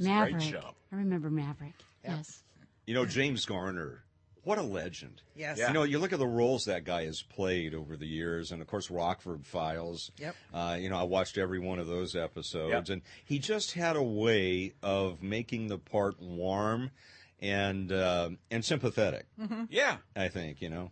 Maverick. 0.00 0.40
show. 0.42 0.74
I 0.92 0.96
remember 0.96 1.30
Maverick. 1.30 1.74
Yes. 2.04 2.42
You 2.86 2.94
know, 2.94 3.06
James 3.06 3.44
Garner, 3.44 4.02
what 4.46 4.58
a 4.58 4.62
legend. 4.62 5.22
yes. 5.34 5.58
Yeah. 5.58 5.68
You 5.68 5.74
know, 5.74 5.82
you 5.82 5.98
look 5.98 6.12
at 6.12 6.18
the 6.20 6.26
roles 6.26 6.64
that 6.66 6.84
guy 6.84 7.04
has 7.04 7.20
played 7.20 7.74
over 7.74 7.96
the 7.96 8.06
years, 8.06 8.52
and 8.52 8.62
of 8.62 8.68
course, 8.68 8.90
Rockford 8.90 9.44
Files. 9.44 10.12
Yep. 10.18 10.36
Uh, 10.54 10.76
you 10.80 10.88
know, 10.88 10.96
I 10.96 11.02
watched 11.02 11.36
every 11.36 11.58
one 11.58 11.78
of 11.80 11.86
those 11.88 12.14
episodes, 12.14 12.70
Yep. 12.72 12.88
and 12.90 13.02
he 13.24 13.38
just 13.40 13.72
had 13.72 13.96
a 13.96 14.02
way 14.02 14.74
of 14.82 15.22
making 15.22 15.66
the 15.66 15.78
part 15.78 16.20
warm 16.20 16.92
and 17.40 17.90
uh, 17.90 18.30
and 18.50 18.64
sympathetic. 18.64 19.26
yeah, 19.68 19.96
I 20.14 20.28
think 20.28 20.62
you 20.62 20.70
know. 20.70 20.90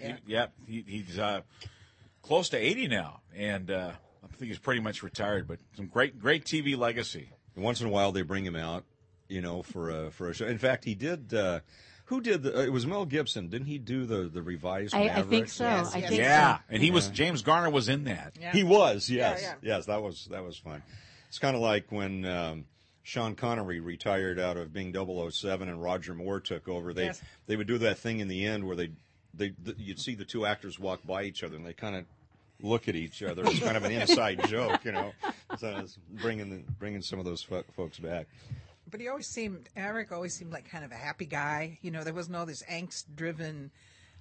He- 0.00 0.14
yeah. 0.26 0.46
He, 0.66 0.84
he's 0.86 1.18
uh, 1.18 1.42
close 2.22 2.48
to 2.50 2.56
eighty 2.56 2.88
now, 2.88 3.20
and 3.36 3.70
uh, 3.70 3.92
I 4.24 4.36
think 4.36 4.48
he's 4.50 4.58
pretty 4.58 4.80
much 4.80 5.02
retired. 5.02 5.46
But 5.46 5.58
some 5.76 5.86
great, 5.86 6.18
great 6.18 6.44
TV 6.44 6.76
legacy. 6.76 7.30
Once 7.56 7.80
in 7.80 7.86
a 7.86 7.90
while, 7.90 8.12
they 8.12 8.22
bring 8.22 8.44
him 8.44 8.56
out, 8.56 8.84
you 9.28 9.40
know, 9.40 9.62
for 9.62 9.90
a 9.90 10.10
for 10.10 10.28
a 10.30 10.34
show. 10.34 10.46
In 10.46 10.58
fact, 10.58 10.84
he 10.84 10.94
did. 10.94 11.32
Who 12.06 12.20
did 12.20 12.42
the? 12.44 12.56
Uh, 12.58 12.62
it 12.62 12.72
was 12.72 12.86
Mel 12.86 13.04
Gibson. 13.04 13.48
Didn't 13.48 13.66
he 13.66 13.78
do 13.78 14.06
the 14.06 14.28
the 14.28 14.42
revised? 14.42 14.94
I, 14.94 15.08
I 15.08 15.22
think 15.22 15.48
so. 15.48 15.64
Yes, 15.64 15.94
I 15.94 15.98
yes. 15.98 16.08
think 16.08 16.20
Yeah, 16.20 16.56
so. 16.58 16.62
and 16.70 16.82
he 16.82 16.90
was 16.90 17.08
James 17.08 17.42
Garner 17.42 17.70
was 17.70 17.88
in 17.88 18.04
that. 18.04 18.36
Yeah. 18.40 18.52
He 18.52 18.62
was, 18.64 19.10
yes, 19.10 19.40
yeah. 19.42 19.54
yes. 19.62 19.86
That 19.86 20.02
was 20.02 20.28
that 20.30 20.44
was 20.44 20.56
fun. 20.56 20.82
It's 21.28 21.38
kind 21.38 21.56
of 21.56 21.62
like 21.62 21.90
when 21.90 22.24
um, 22.24 22.64
Sean 23.02 23.34
Connery 23.34 23.80
retired 23.80 24.38
out 24.38 24.56
of 24.56 24.72
being 24.72 24.92
007 24.94 25.68
and 25.68 25.82
Roger 25.82 26.14
Moore 26.14 26.40
took 26.40 26.68
over. 26.68 26.92
They 26.94 27.06
Yes. 27.06 27.20
they 27.46 27.56
would 27.56 27.66
do 27.66 27.78
that 27.78 27.98
thing 27.98 28.20
in 28.20 28.28
the 28.28 28.44
end 28.46 28.64
where 28.66 28.76
they 28.76 28.90
they 29.34 29.50
th- 29.64 29.76
you'd 29.78 30.00
see 30.00 30.14
the 30.14 30.24
two 30.24 30.46
actors 30.46 30.78
walk 30.78 31.00
by 31.04 31.24
each 31.24 31.42
other 31.42 31.56
and 31.56 31.66
they 31.66 31.72
kind 31.72 31.96
of 31.96 32.04
look 32.62 32.88
at 32.88 32.94
each 32.94 33.22
other. 33.22 33.42
It's 33.46 33.58
kind 33.60 33.76
of 33.76 33.84
an 33.84 33.92
inside 33.92 34.46
joke, 34.48 34.84
you 34.84 34.92
know. 34.92 35.12
So 35.58 35.76
it's 35.78 35.98
bringing 36.10 36.48
the, 36.50 36.62
bringing 36.78 37.02
some 37.02 37.18
of 37.18 37.24
those 37.24 37.42
fo- 37.42 37.64
folks 37.76 37.98
back. 37.98 38.26
But 38.90 39.00
he 39.00 39.08
always 39.08 39.26
seemed, 39.26 39.68
Eric 39.76 40.12
always 40.12 40.34
seemed 40.34 40.52
like 40.52 40.70
kind 40.70 40.84
of 40.84 40.92
a 40.92 40.96
happy 40.96 41.26
guy. 41.26 41.78
You 41.82 41.90
know, 41.90 42.04
there 42.04 42.14
wasn't 42.14 42.36
all 42.36 42.46
this 42.46 42.62
angst 42.70 43.04
driven 43.16 43.70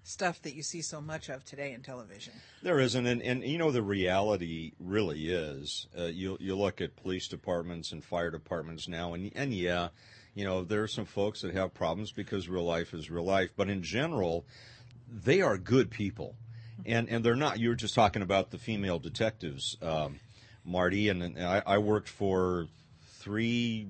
stuff 0.06 0.42
that 0.44 0.54
you 0.54 0.62
see 0.62 0.82
so 0.82 1.02
much 1.02 1.30
of 1.30 1.44
today 1.44 1.74
in 1.74 1.82
television. 1.82 2.34
There 2.62 2.80
isn't, 2.80 3.06
and, 3.06 3.22
and 3.22 3.44
you 3.44 3.58
know 3.58 3.72
the 3.72 3.82
reality 3.82 4.74
really 4.80 5.30
is. 5.32 5.88
Uh, 5.98 6.06
you 6.06 6.38
you 6.40 6.56
look 6.56 6.80
at 6.80 6.96
police 6.96 7.28
departments 7.28 7.92
and 7.92 8.04
fire 8.04 8.32
departments 8.32 8.88
now, 8.88 9.14
and 9.14 9.32
and 9.36 9.54
yeah, 9.54 9.90
you 10.36 10.46
know 10.46 10.64
there 10.64 10.84
are 10.84 10.88
some 10.88 11.06
folks 11.06 11.42
that 11.42 11.54
have 11.56 11.74
problems 11.74 12.12
because 12.12 12.48
real 12.48 12.64
life 12.64 12.94
is 12.94 13.10
real 13.10 13.26
life, 13.26 13.50
but 13.58 13.70
in 13.70 13.82
general, 13.82 14.46
they 15.12 15.42
are 15.42 15.58
good 15.58 15.90
people, 15.90 16.36
and 16.86 17.10
and 17.10 17.24
they're 17.24 17.36
not. 17.36 17.60
You 17.60 17.70
were 17.70 17.76
just 17.76 17.96
talking 17.96 18.22
about 18.22 18.52
the 18.52 18.60
female 18.60 19.00
detectives, 19.00 19.76
um, 19.82 20.20
Marty, 20.64 21.10
and, 21.10 21.38
I, 21.40 21.64
I 21.66 21.78
worked 21.80 22.10
for 22.10 22.68
three 23.18 23.88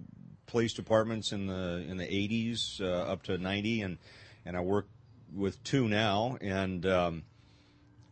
police 0.48 0.74
departments 0.74 1.32
in 1.32 1.48
the 1.48 1.86
in 1.88 1.98
the 1.98 2.06
80s 2.06 2.82
uh, 2.82 3.12
up 3.12 3.24
to 3.24 3.38
90, 3.38 3.82
and 3.82 3.98
and 4.46 4.56
I 4.58 4.62
work 4.62 4.88
with 5.34 5.64
two 5.64 5.88
now, 5.88 6.38
and. 6.42 6.86
Um, 6.86 7.24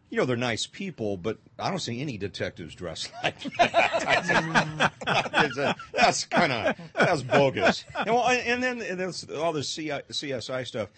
you 0.09 0.19
know, 0.19 0.25
they're 0.25 0.37
nice 0.37 0.67
people, 0.67 1.17
but 1.17 1.39
I 1.57 1.71
don't 1.71 1.79
see 1.79 1.99
any 1.99 2.19
detectives 2.19 2.75
dressed 2.75 3.11
like 3.23 3.39
that. 3.57 4.93
A- 5.07 5.75
that's 5.91 6.25
kind 6.25 6.51
of 6.51 6.77
that's 6.93 7.23
bogus. 7.23 7.83
And, 7.97 8.13
well, 8.13 8.27
and 8.29 8.61
then 8.61 8.79
and 8.83 8.99
there's 8.99 9.27
all 9.31 9.53
CI, 9.53 9.89
CSI 10.11 10.67
stuff. 10.67 10.89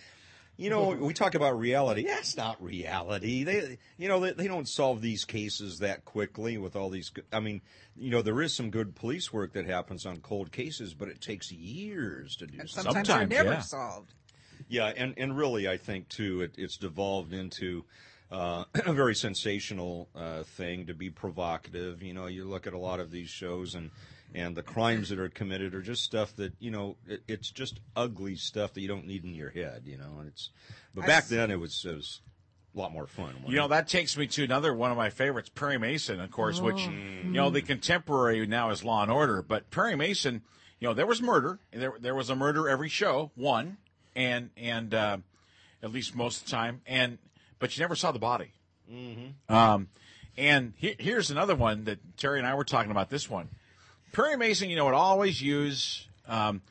You 0.57 0.69
know, 0.69 0.89
we 0.89 1.13
talk 1.13 1.35
about 1.35 1.59
reality. 1.59 2.05
That's 2.05 2.37
not 2.37 2.61
reality. 2.63 3.43
They, 3.43 3.77
you 3.97 4.07
know, 4.07 4.21
they, 4.21 4.31
they 4.31 4.47
don't 4.47 4.67
solve 4.67 5.01
these 5.01 5.25
cases 5.25 5.79
that 5.79 6.05
quickly 6.05 6.57
with 6.57 6.77
all 6.77 6.89
these. 6.89 7.11
I 7.33 7.41
mean, 7.41 7.61
you 7.97 8.09
know, 8.09 8.21
there 8.21 8.41
is 8.41 8.53
some 8.53 8.69
good 8.69 8.95
police 8.95 9.33
work 9.33 9.53
that 9.53 9.65
happens 9.65 10.05
on 10.05 10.17
cold 10.17 10.51
cases, 10.51 10.93
but 10.93 11.09
it 11.09 11.19
takes 11.19 11.51
years 11.51 12.37
to 12.37 12.47
do. 12.47 12.59
And 12.59 12.69
sometimes, 12.69 13.07
Sometimes, 13.07 13.29
they're 13.29 13.43
never 13.43 13.55
yeah. 13.55 13.61
solved. 13.61 14.13
Yeah, 14.67 14.91
and, 14.95 15.13
and 15.17 15.37
really, 15.37 15.67
I 15.67 15.77
think 15.77 16.07
too, 16.09 16.41
it, 16.41 16.55
it's 16.57 16.77
devolved 16.77 17.33
into 17.33 17.83
uh, 18.31 18.63
a 18.85 18.93
very 18.93 19.15
sensational 19.15 20.09
uh, 20.15 20.43
thing 20.43 20.87
to 20.87 20.93
be 20.93 21.09
provocative. 21.09 22.01
You 22.01 22.13
know, 22.13 22.27
you 22.27 22.45
look 22.45 22.65
at 22.65 22.73
a 22.73 22.77
lot 22.77 22.99
of 22.99 23.11
these 23.11 23.29
shows, 23.29 23.75
and 23.75 23.91
and 24.35 24.55
the 24.55 24.63
crimes 24.63 25.09
that 25.09 25.19
are 25.19 25.29
committed 25.29 25.73
are 25.73 25.81
just 25.81 26.03
stuff 26.03 26.35
that 26.35 26.53
you 26.59 26.71
know, 26.71 26.97
it, 27.07 27.23
it's 27.27 27.49
just 27.49 27.79
ugly 27.95 28.35
stuff 28.35 28.73
that 28.73 28.81
you 28.81 28.87
don't 28.87 29.07
need 29.07 29.23
in 29.23 29.33
your 29.33 29.49
head. 29.49 29.83
You 29.85 29.97
know, 29.97 30.17
and 30.19 30.27
it's. 30.27 30.49
But 30.93 31.05
back 31.07 31.27
then, 31.27 31.51
it 31.51 31.59
was 31.59 31.83
it 31.85 31.95
was 31.95 32.21
a 32.75 32.79
lot 32.79 32.91
more 32.91 33.07
fun. 33.07 33.35
You 33.47 33.55
know, 33.55 33.69
that 33.69 33.87
takes 33.87 34.17
me 34.17 34.27
to 34.27 34.43
another 34.43 34.73
one 34.73 34.91
of 34.91 34.97
my 34.97 35.09
favorites, 35.09 35.49
Perry 35.53 35.77
Mason, 35.77 36.19
of 36.19 36.29
course, 36.31 36.59
which, 36.59 36.87
Oh. 36.87 36.91
you 36.91 37.31
know, 37.31 37.49
the 37.49 37.61
contemporary 37.61 38.45
now 38.45 38.69
is 38.69 38.83
Law 38.83 39.01
and 39.01 39.11
Order. 39.11 39.41
But 39.41 39.71
Perry 39.71 39.95
Mason, 39.95 40.41
you 40.79 40.87
know, 40.87 40.93
there 40.93 41.05
was 41.05 41.21
murder. 41.21 41.59
There, 41.71 41.93
there 41.99 42.15
was 42.15 42.29
a 42.29 42.35
murder 42.35 42.67
every 42.67 42.89
show, 42.89 43.31
one, 43.35 43.77
and, 44.15 44.49
and, 44.57 44.93
uh, 44.93 45.17
at 45.81 45.91
least 45.91 46.15
most 46.15 46.39
of 46.41 46.45
the 46.45 46.51
time. 46.51 46.81
And, 46.85 47.17
but 47.59 47.77
you 47.77 47.81
never 47.81 47.95
saw 47.95 48.11
the 48.11 48.19
body. 48.19 48.51
Mm-hmm. 48.91 49.53
Um, 49.53 49.87
and 50.37 50.73
he, 50.75 50.95
here's 50.99 51.31
another 51.31 51.55
one 51.55 51.85
that 51.85 51.99
Terry 52.17 52.39
and 52.39 52.47
I 52.47 52.55
were 52.55 52.65
talking 52.65 52.91
about 52.91 53.09
this 53.09 53.29
one. 53.29 53.49
Perry 54.15 54.37
Mason, 54.37 54.69
you 54.69 54.77
know, 54.77 54.85
would 54.85 54.93
always 54.93 55.41
use, 55.41 56.07
um, 56.27 56.61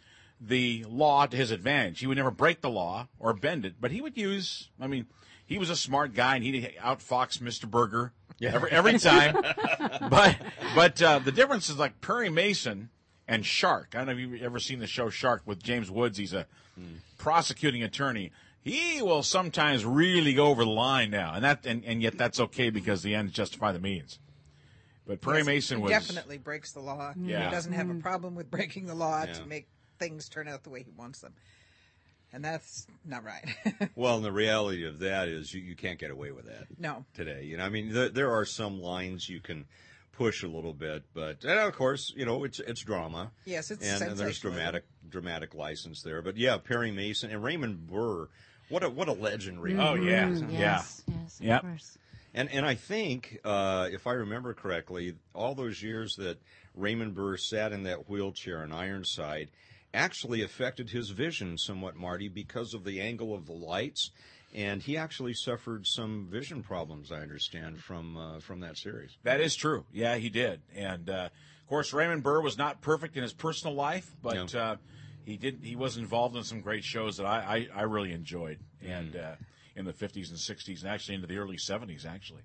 the 0.41 0.85
law 0.89 1.27
to 1.27 1.37
his 1.37 1.51
advantage. 1.51 2.01
He 2.01 2.07
would 2.07 2.17
never 2.17 2.31
break 2.31 2.61
the 2.61 2.71
law 2.71 3.09
or 3.19 3.35
bend 3.35 3.65
it, 3.65 3.75
but 3.81 3.91
he 3.91 4.01
would 4.01 4.17
use. 4.17 4.71
I 4.81 4.87
mean, 4.87 5.07
he 5.47 5.59
was 5.59 5.71
a 5.71 5.77
smart 5.77 6.15
guy, 6.15 6.37
and 6.37 6.45
he'd 6.45 6.75
outfox 6.83 7.39
Mr. 7.39 7.71
Burger 7.71 8.13
every 8.43 8.71
every 8.71 8.99
time. 8.99 9.35
but 10.11 10.37
but 10.75 11.03
uh, 11.03 11.19
the 11.19 11.33
difference 11.33 11.69
is 11.69 11.79
like 11.79 12.01
Perry 12.01 12.31
Mason 12.31 12.89
and 13.29 13.45
Shark. 13.45 13.91
I 13.95 13.99
don't 13.99 14.07
know 14.07 14.13
if 14.13 14.19
you've 14.19 14.43
ever 14.43 14.59
seen 14.59 14.79
the 14.79 14.87
show 14.87 15.11
Shark 15.11 15.43
with 15.45 15.63
James 15.63 15.91
Woods. 15.91 16.19
He's 16.19 16.33
a 16.33 16.47
prosecuting 17.19 17.83
attorney. 17.83 18.33
He 18.63 19.03
will 19.03 19.23
sometimes 19.23 19.85
really 19.85 20.33
go 20.33 20.47
over 20.47 20.65
the 20.65 20.71
line 20.71 21.11
now, 21.11 21.35
and 21.35 21.45
that 21.45 21.67
and, 21.67 21.85
and 21.85 22.03
yet 22.03 22.17
that's 22.17 22.41
okay 22.41 22.71
because 22.71 23.03
the 23.03 23.15
ends 23.15 23.33
justify 23.33 23.73
the 23.73 23.81
means. 23.81 24.19
But 25.07 25.21
Perry 25.21 25.39
Yes, 25.39 25.47
Mason 25.47 25.79
he 25.79 25.83
was 25.85 25.91
definitely 25.93 26.39
breaks 26.39 26.73
the 26.73 26.81
law. 26.81 27.13
Yeah. 27.21 27.45
He 27.45 27.51
doesn't 27.51 27.73
have 27.73 27.91
a 27.91 27.95
problem 27.95 28.35
with 28.35 28.51
breaking 28.51 28.87
the 28.87 28.95
law 28.95 29.25
Yeah. 29.25 29.35
to 29.35 29.47
make 29.47 29.69
things 29.99 30.29
turn 30.29 30.49
out 30.49 30.63
the 30.65 30.71
way 30.71 30.83
he 30.83 30.91
wants 30.97 31.21
them. 31.21 31.35
And 32.33 32.45
that's 32.45 32.87
not 33.05 33.23
right. 33.23 33.45
Well, 33.95 34.17
and 34.17 34.25
the 34.25 34.33
reality 34.33 34.87
of 34.87 34.99
that 35.01 35.29
is 35.29 35.55
you, 35.55 35.61
you 35.63 35.77
can't 35.77 35.99
get 36.01 36.11
away 36.11 36.33
with 36.33 36.47
that. 36.47 36.67
no. 36.79 37.05
today. 37.15 37.45
You 37.45 37.59
know, 37.59 37.65
I 37.65 37.69
mean, 37.69 37.93
there, 37.93 38.09
there 38.09 38.33
are 38.33 38.45
some 38.45 38.81
lines 38.81 39.29
you 39.29 39.41
can 39.41 39.67
push 40.11 40.43
a 40.43 40.49
little 40.49 40.73
bit, 40.73 41.05
but 41.15 41.45
and 41.45 41.59
of 41.61 41.75
course, 41.77 42.13
you 42.17 42.25
know, 42.25 42.43
it's 42.45 42.59
it's 42.61 42.81
drama. 42.83 43.31
Yes, 43.45 43.71
it's 43.71 43.85
and, 43.87 44.11
and 44.11 44.17
there's 44.19 44.39
dramatic 44.41 44.85
dramatic 45.09 45.55
license 45.55 46.03
there. 46.03 46.23
But 46.23 46.37
yeah, 46.37 46.57
Perry 46.57 46.91
Mason 46.93 47.31
and 47.31 47.43
Raymond 47.43 47.87
Burr, 47.89 48.29
what 48.69 48.83
a 48.85 48.91
what 48.91 49.09
a 49.09 49.13
legend, 49.13 49.63
Raymond. 49.63 49.87
Oh, 49.89 49.95
yeah. 49.95 50.29
is. 50.29 50.43
Mm, 50.43 50.53
Yeah. 50.53 50.59
yes, 50.59 51.03
yes, 51.09 51.41
of 51.41 51.47
Yep. 51.47 51.61
course. 51.63 51.99
And 52.35 52.51
and 52.51 52.67
I 52.67 52.75
think 52.75 53.39
uh, 53.45 53.89
if 53.93 54.07
I 54.07 54.13
remember 54.13 54.55
correctly, 54.55 55.15
all 55.35 55.55
those 55.55 55.83
years 55.83 56.17
that 56.17 56.39
Raymond 56.75 57.15
Burr 57.15 57.37
sat 57.37 57.73
in 57.73 57.85
that 57.85 58.09
wheelchair 58.09 58.65
in 58.65 58.73
Ironside 58.73 59.51
actually 59.93 60.43
affected 60.43 60.91
his 60.91 61.11
vision 61.11 61.57
somewhat, 61.57 61.95
Marty, 61.95 62.29
because 62.29 62.75
of 62.75 62.83
the 62.83 63.01
angle 63.01 63.33
of 63.35 63.47
the 63.47 63.53
lights. 63.53 64.11
And 64.53 64.83
he 64.83 64.97
actually 64.97 65.35
suffered 65.35 65.85
some 65.87 66.29
vision 66.31 66.63
problems, 66.63 67.11
I 67.11 67.21
understand, 67.21 67.81
from 67.81 68.17
uh, 68.17 68.41
from 68.41 68.61
that 68.61 68.77
series. 68.77 69.17
That 69.23 69.41
is 69.41 69.55
true. 69.55 69.85
Yeah, 69.93 70.17
he 70.17 70.29
did. 70.29 70.61
And 70.75 71.09
uh, 71.09 71.29
of 71.63 71.69
course, 71.69 71.93
Raymond 71.93 72.23
Burr 72.23 72.41
was 72.41 72.59
not 72.59 72.81
perfect 72.81 73.17
in 73.17 73.23
his 73.23 73.33
personal 73.33 73.75
life, 73.75 74.15
but 74.23 74.53
Yeah. 74.53 74.61
uh, 74.61 74.77
he 75.25 75.37
did. 75.37 75.61
He 75.63 75.77
was 75.77 75.97
involved 75.97 76.37
in 76.37 76.45
some 76.45 76.61
great 76.61 76.85
shows 76.85 77.17
that 77.17 77.27
I 77.27 77.69
I, 77.75 77.81
I 77.81 77.83
really 77.83 78.13
enjoyed, 78.13 78.59
and 78.85 79.17
uh, 79.17 79.35
in 79.77 79.85
the 79.85 79.93
fifties 79.93 80.31
and 80.31 80.39
sixties, 80.39 80.83
and 80.83 80.93
actually 80.93 81.17
into 81.17 81.27
the 81.27 81.39
early 81.39 81.59
seventies, 81.59 82.05
actually. 82.07 82.43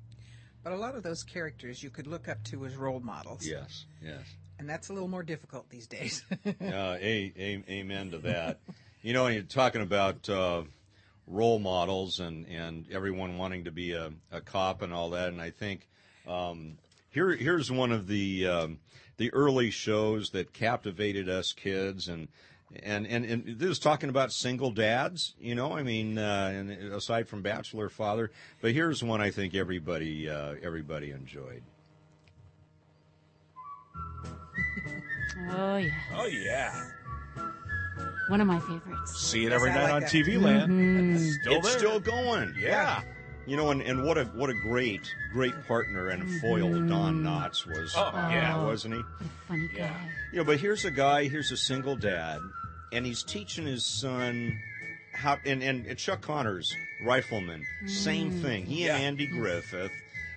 But 0.63 0.73
a 0.73 0.77
lot 0.77 0.95
of 0.95 1.03
those 1.03 1.23
characters 1.23 1.81
you 1.81 1.89
could 1.89 2.07
look 2.07 2.27
up 2.27 2.43
to 2.45 2.65
as 2.65 2.75
role 2.75 2.99
models. 2.99 3.45
Yes, 3.45 3.85
yes. 4.03 4.21
And 4.57 4.69
that's 4.69 4.89
a 4.89 4.93
little 4.93 5.07
more 5.07 5.23
difficult 5.23 5.69
these 5.69 5.87
days. 5.87 6.23
Uh, 6.45 6.51
a, 6.61 7.33
a, 7.37 7.63
amen 7.69 8.11
to 8.11 8.17
that. 8.19 8.59
You 9.01 9.13
know, 9.13 9.27
you're 9.27 9.43
talking 9.43 9.81
about 9.81 10.27
uh, 10.27 10.63
role 11.27 11.59
models 11.59 12.19
and, 12.19 12.45
and 12.47 12.85
everyone 12.91 13.37
wanting 13.37 13.63
to 13.65 13.71
be 13.71 13.93
a, 13.93 14.11
a 14.31 14.41
cop 14.41 14.81
and 14.81 14.93
all 14.93 15.11
that. 15.11 15.29
And 15.29 15.41
I 15.41 15.51
think 15.51 15.87
um, 16.27 16.77
here 17.09 17.31
here's 17.35 17.71
one 17.71 17.93
of 17.93 18.07
the 18.07 18.47
um, 18.47 18.79
the 19.17 19.31
early 19.33 19.71
shows 19.71 20.31
that 20.31 20.53
captivated 20.53 21.29
us 21.29 21.53
kids 21.53 22.07
and 22.07 22.27
And, 22.83 23.07
and 23.07 23.25
and 23.25 23.57
this 23.59 23.69
is 23.71 23.79
talking 23.79 24.09
about 24.09 24.31
single 24.31 24.69
dads, 24.69 25.33
you 25.39 25.55
know. 25.55 25.73
I 25.75 25.81
mean, 25.81 26.19
uh, 26.19 26.51
and 26.53 26.69
aside 26.93 27.27
from 27.27 27.41
bachelor 27.41 27.89
father, 27.89 28.29
but 28.61 28.73
here's 28.73 29.03
one 29.03 29.21
I 29.21 29.31
think 29.31 29.55
everybody 29.55 30.29
uh, 30.29 30.53
everybody 30.61 31.09
enjoyed. 31.09 31.63
Oh 35.51 35.77
yeah, 35.77 35.89
Oh 36.15 36.25
yeah, 36.27 36.89
one 38.27 38.39
of 38.41 38.47
my 38.47 38.59
favorites. 38.59 39.17
see 39.19 39.45
it 39.45 39.51
every 39.51 39.71
I 39.71 39.73
night 39.75 39.83
like 39.85 39.93
on 39.93 40.01
that. 40.01 40.11
TV 40.11 40.39
land. 40.41 41.15
It's 41.15 41.39
still 41.41 41.53
it's 41.53 41.69
there. 41.69 41.79
still 41.79 41.99
going. 41.99 42.53
yeah. 42.59 43.01
You 43.47 43.57
know, 43.57 43.71
and, 43.71 43.81
and 43.81 44.03
what 44.03 44.19
a 44.19 44.25
what 44.25 44.51
a 44.51 44.53
great 44.53 45.11
great 45.33 45.55
partner 45.67 46.09
and 46.09 46.39
foil 46.39 46.69
Don 46.87 47.23
Knotts 47.23 47.65
was. 47.65 47.93
Oh, 47.97 48.11
yeah. 48.13 48.63
wasn't 48.63 48.93
he? 48.95 49.01
Funny 49.47 49.67
Yeah. 49.75 49.87
guy. 49.87 49.95
You 50.31 50.37
know, 50.39 50.43
but 50.43 50.59
here's 50.59 50.85
a 50.85 50.91
guy. 50.91 51.27
Here's 51.27 51.51
a 51.51 51.57
single 51.57 51.95
dad, 51.95 52.39
and 52.91 53.05
he's 53.05 53.23
teaching 53.23 53.65
his 53.65 53.85
son 53.85 54.59
how. 55.13 55.37
And 55.45 55.61
and 55.63 55.97
Chuck 55.97 56.21
Connors, 56.21 56.73
rifleman, 57.03 57.65
same 57.85 58.31
thing. 58.31 58.65
He 58.65 58.85
Yeah. 58.85 58.95
and 58.95 59.03
Andy 59.05 59.27
Griffith, 59.27 59.91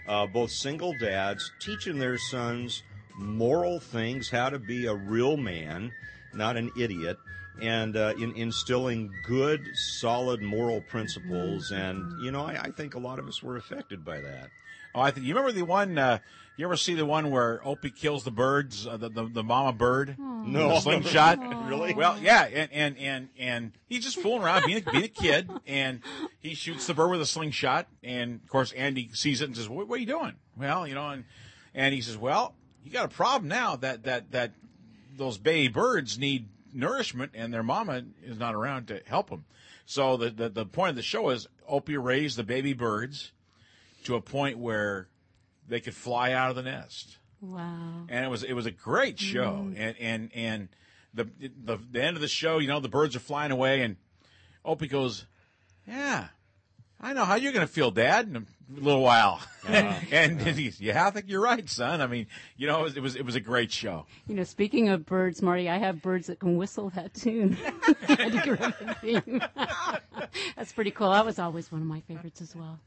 uh, 0.06 0.26
both 0.26 0.50
single 0.50 0.96
dads, 0.98 1.50
teaching 1.60 1.98
their 1.98 2.18
sons 2.18 2.82
moral 3.14 3.78
things, 3.78 4.30
how 4.30 4.48
to 4.50 4.58
be 4.58 4.86
a 4.86 4.94
real 4.94 5.36
man, 5.36 5.92
not 6.34 6.56
an 6.56 6.70
idiot. 6.78 7.18
And 7.60 7.96
uh, 7.98 8.14
in, 8.18 8.34
instilling 8.34 9.12
good, 9.24 9.60
solid 10.00 10.40
moral 10.40 10.80
principles, 10.80 11.70
and 11.70 12.22
you 12.22 12.30
know, 12.30 12.46
I, 12.46 12.58
I 12.62 12.70
think 12.70 12.94
a 12.94 12.98
lot 12.98 13.18
of 13.18 13.28
us 13.28 13.42
were 13.42 13.56
affected 13.58 14.02
by 14.06 14.22
that. 14.22 14.48
Oh, 14.94 15.00
I 15.02 15.10
think 15.10 15.26
you 15.26 15.34
remember 15.34 15.52
the 15.52 15.62
one. 15.66 15.98
Uh, 15.98 16.18
you 16.56 16.66
ever 16.66 16.76
see 16.76 16.94
the 16.94 17.06
one 17.06 17.30
where 17.30 17.66
Opie 17.66 17.90
kills 17.90 18.24
the 18.24 18.30
birds, 18.30 18.86
uh, 18.86 18.96
the, 18.96 19.08
the 19.08 19.24
the 19.24 19.42
mama 19.42 19.72
bird? 19.72 20.16
No. 20.18 20.68
the 20.68 20.80
slingshot. 20.80 21.38
Really? 21.72 21.94
Well, 21.94 22.18
yeah, 22.20 22.42
and 22.42 22.70
and 22.70 22.98
and 22.98 23.28
and 23.38 23.72
he's 23.88 24.04
just 24.04 24.18
fooling 24.18 24.42
around, 24.42 24.66
being 24.66 24.82
a, 24.86 24.90
being 24.90 25.04
a 25.04 25.08
kid, 25.08 25.50
and 25.66 26.00
he 26.40 26.54
shoots 26.54 26.86
the 26.86 26.92
bird 26.92 27.10
with 27.10 27.22
a 27.22 27.26
slingshot, 27.26 27.86
and 28.02 28.40
of 28.42 28.48
course 28.50 28.72
Andy 28.72 29.08
sees 29.14 29.40
it 29.40 29.46
and 29.46 29.56
says, 29.56 29.70
"What, 29.70 29.88
what 29.88 29.96
are 29.96 30.00
you 30.00 30.06
doing?" 30.06 30.34
Well, 30.54 30.86
you 30.86 30.94
know, 30.94 31.08
and 31.08 31.24
and 31.74 31.94
he 31.94 32.02
says, 32.02 32.18
"Well, 32.18 32.54
you 32.84 32.90
got 32.90 33.06
a 33.06 33.08
problem 33.08 33.48
now 33.48 33.76
that 33.76 34.02
that 34.04 34.32
that 34.32 34.52
those 35.16 35.38
baby 35.38 35.68
birds 35.68 36.18
need 36.18 36.48
nourishment, 36.74 37.32
and 37.34 37.54
their 37.54 37.62
mama 37.62 38.02
is 38.22 38.38
not 38.38 38.54
around 38.54 38.88
to 38.88 39.00
help 39.06 39.30
them." 39.30 39.46
So 39.86 40.18
the 40.18 40.28
the, 40.28 40.48
the 40.50 40.66
point 40.66 40.90
of 40.90 40.96
the 40.96 41.02
show 41.02 41.30
is 41.30 41.48
Opie 41.66 41.96
raised 41.96 42.36
the 42.36 42.44
baby 42.44 42.74
birds 42.74 43.32
to 44.04 44.14
a 44.14 44.20
point 44.20 44.58
where 44.58 45.08
they 45.72 45.80
could 45.80 45.94
fly 45.94 46.32
out 46.32 46.50
of 46.50 46.56
the 46.56 46.62
nest 46.62 47.16
Wow. 47.40 48.04
and 48.08 48.24
it 48.24 48.28
was 48.28 48.42
it 48.44 48.52
was 48.52 48.66
a 48.66 48.70
great 48.70 49.18
show 49.18 49.52
mm-hmm. 49.64 49.74
and 49.76 49.96
and 49.98 50.30
and 50.34 50.68
the, 51.14 51.28
the 51.40 51.78
the 51.90 52.02
end 52.02 52.16
of 52.16 52.20
the 52.20 52.28
show 52.28 52.58
you 52.58 52.68
know 52.68 52.78
the 52.78 52.88
birds 52.88 53.16
are 53.16 53.20
flying 53.20 53.50
away 53.50 53.82
and 53.82 53.96
opie 54.64 54.86
goes 54.86 55.26
yeah 55.88 56.28
i 57.00 57.12
know 57.12 57.24
how 57.24 57.34
you're 57.34 57.52
going 57.52 57.66
to 57.66 57.72
feel 57.72 57.90
dad 57.90 58.28
in 58.28 58.36
a 58.36 58.80
little 58.80 59.02
while 59.02 59.40
and 59.68 60.40
he's 60.40 60.80
yeah 60.80 61.06
i 61.06 61.10
think 61.10 61.26
you're 61.28 61.42
right 61.42 61.68
son 61.68 62.00
i 62.00 62.06
mean 62.06 62.26
you 62.56 62.66
know 62.68 62.80
it 62.80 62.84
was 62.84 62.96
it 62.96 63.02
was, 63.02 63.16
it 63.16 63.24
was 63.26 63.34
a 63.34 63.40
great 63.40 63.72
show 63.72 64.06
You 64.28 64.36
know, 64.36 64.44
speaking 64.44 64.88
of 64.88 65.04
birds, 65.04 65.42
Marty, 65.42 65.68
I 65.68 65.78
have 65.78 66.00
birds 66.00 66.28
that 66.28 66.38
can 66.38 66.56
whistle 66.56 66.90
that 66.90 67.12
tune. 67.12 67.56
Andy 68.08 68.38
Griffith 68.38 68.98
theme. 69.00 69.42
That's 70.56 70.72
pretty 70.72 70.92
cool. 70.92 71.10
That 71.10 71.26
was 71.26 71.38
always 71.40 71.70
one 71.72 71.80
of 71.82 71.88
my 71.88 72.00
favorites 72.00 72.40
as 72.40 72.54
well. 72.54 72.78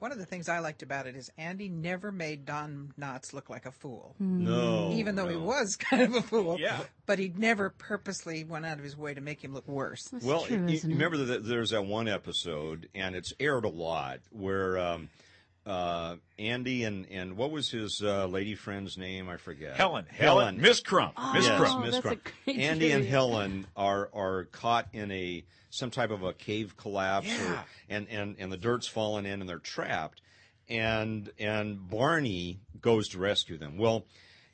One 0.00 0.12
of 0.12 0.18
the 0.18 0.24
things 0.26 0.48
I 0.48 0.58
liked 0.58 0.82
about 0.82 1.06
it 1.06 1.14
is 1.14 1.30
Andy 1.38 1.68
never 1.68 2.10
made 2.10 2.46
Don 2.46 2.92
Knotts 2.98 3.32
look 3.32 3.48
like 3.50 3.66
a 3.66 3.70
fool. 3.70 4.14
No, 4.18 4.92
Even 4.94 5.14
though 5.14 5.28
he 5.28 5.36
was 5.36 5.76
kind 5.90 6.02
of 6.02 6.14
a 6.14 6.22
fool. 6.22 6.58
Yeah. 6.58 6.80
But 7.06 7.18
he 7.18 7.32
never 7.36 7.70
purposely 7.70 8.42
went 8.44 8.64
out 8.66 8.78
of 8.78 8.84
his 8.84 8.96
way 8.96 9.12
to 9.14 9.20
make 9.20 9.44
him 9.44 9.52
look 9.52 9.68
worse. 9.68 10.04
That's 10.04 10.24
Well, 10.24 10.42
true, 10.46 10.56
you, 10.56 10.68
isn't 10.74 10.90
it? 10.90 10.94
remember 10.94 11.18
that 11.18 11.46
there's 11.46 11.70
that 11.70 11.84
one 11.84 12.08
episode, 12.08 12.88
and 12.94 13.14
it's 13.14 13.32
aired 13.38 13.64
a 13.64 13.68
lot, 13.68 14.20
where 14.30 14.78
um, 14.78 15.10
uh, 15.70 16.16
Andy 16.38 16.84
and 16.84 17.06
and 17.10 17.36
what 17.36 17.50
was 17.50 17.70
his 17.70 18.00
uh, 18.04 18.26
lady 18.26 18.54
friend's 18.54 18.98
name? 18.98 19.28
I 19.28 19.36
forget. 19.36 19.76
helen 19.76 20.06
Helen. 20.10 20.60
miss 20.60 20.80
crump 20.80 21.14
miss 21.34 21.46
Yes, 21.46 21.60
crump 21.60 21.84
Miss 21.84 21.94
that's 21.94 21.98
a 22.04 22.08
Crump. 22.08 22.28
great 22.44 22.58
Andy 22.58 22.90
and. 22.92 23.04
Helen 23.04 23.66
are 23.76 24.08
are 24.12 24.44
caught 24.46 24.88
in 24.92 25.10
a 25.12 25.44
some 25.70 25.90
type 25.90 26.10
of 26.10 26.22
a 26.22 26.32
cave 26.32 26.76
collapse, 26.76 27.28
Yeah. 27.28 27.52
or, 27.52 27.64
and 27.88 28.08
and 28.08 28.36
and 28.38 28.50
the 28.52 28.56
dirt's 28.56 28.86
fallen 28.88 29.24
in, 29.26 29.40
and 29.40 29.48
they're 29.48 29.58
trapped, 29.58 30.20
and 30.68 31.30
and 31.38 31.88
Barney 31.88 32.60
goes 32.80 33.08
to 33.10 33.18
rescue 33.18 33.58
them. 33.58 33.76
Well. 33.78 34.06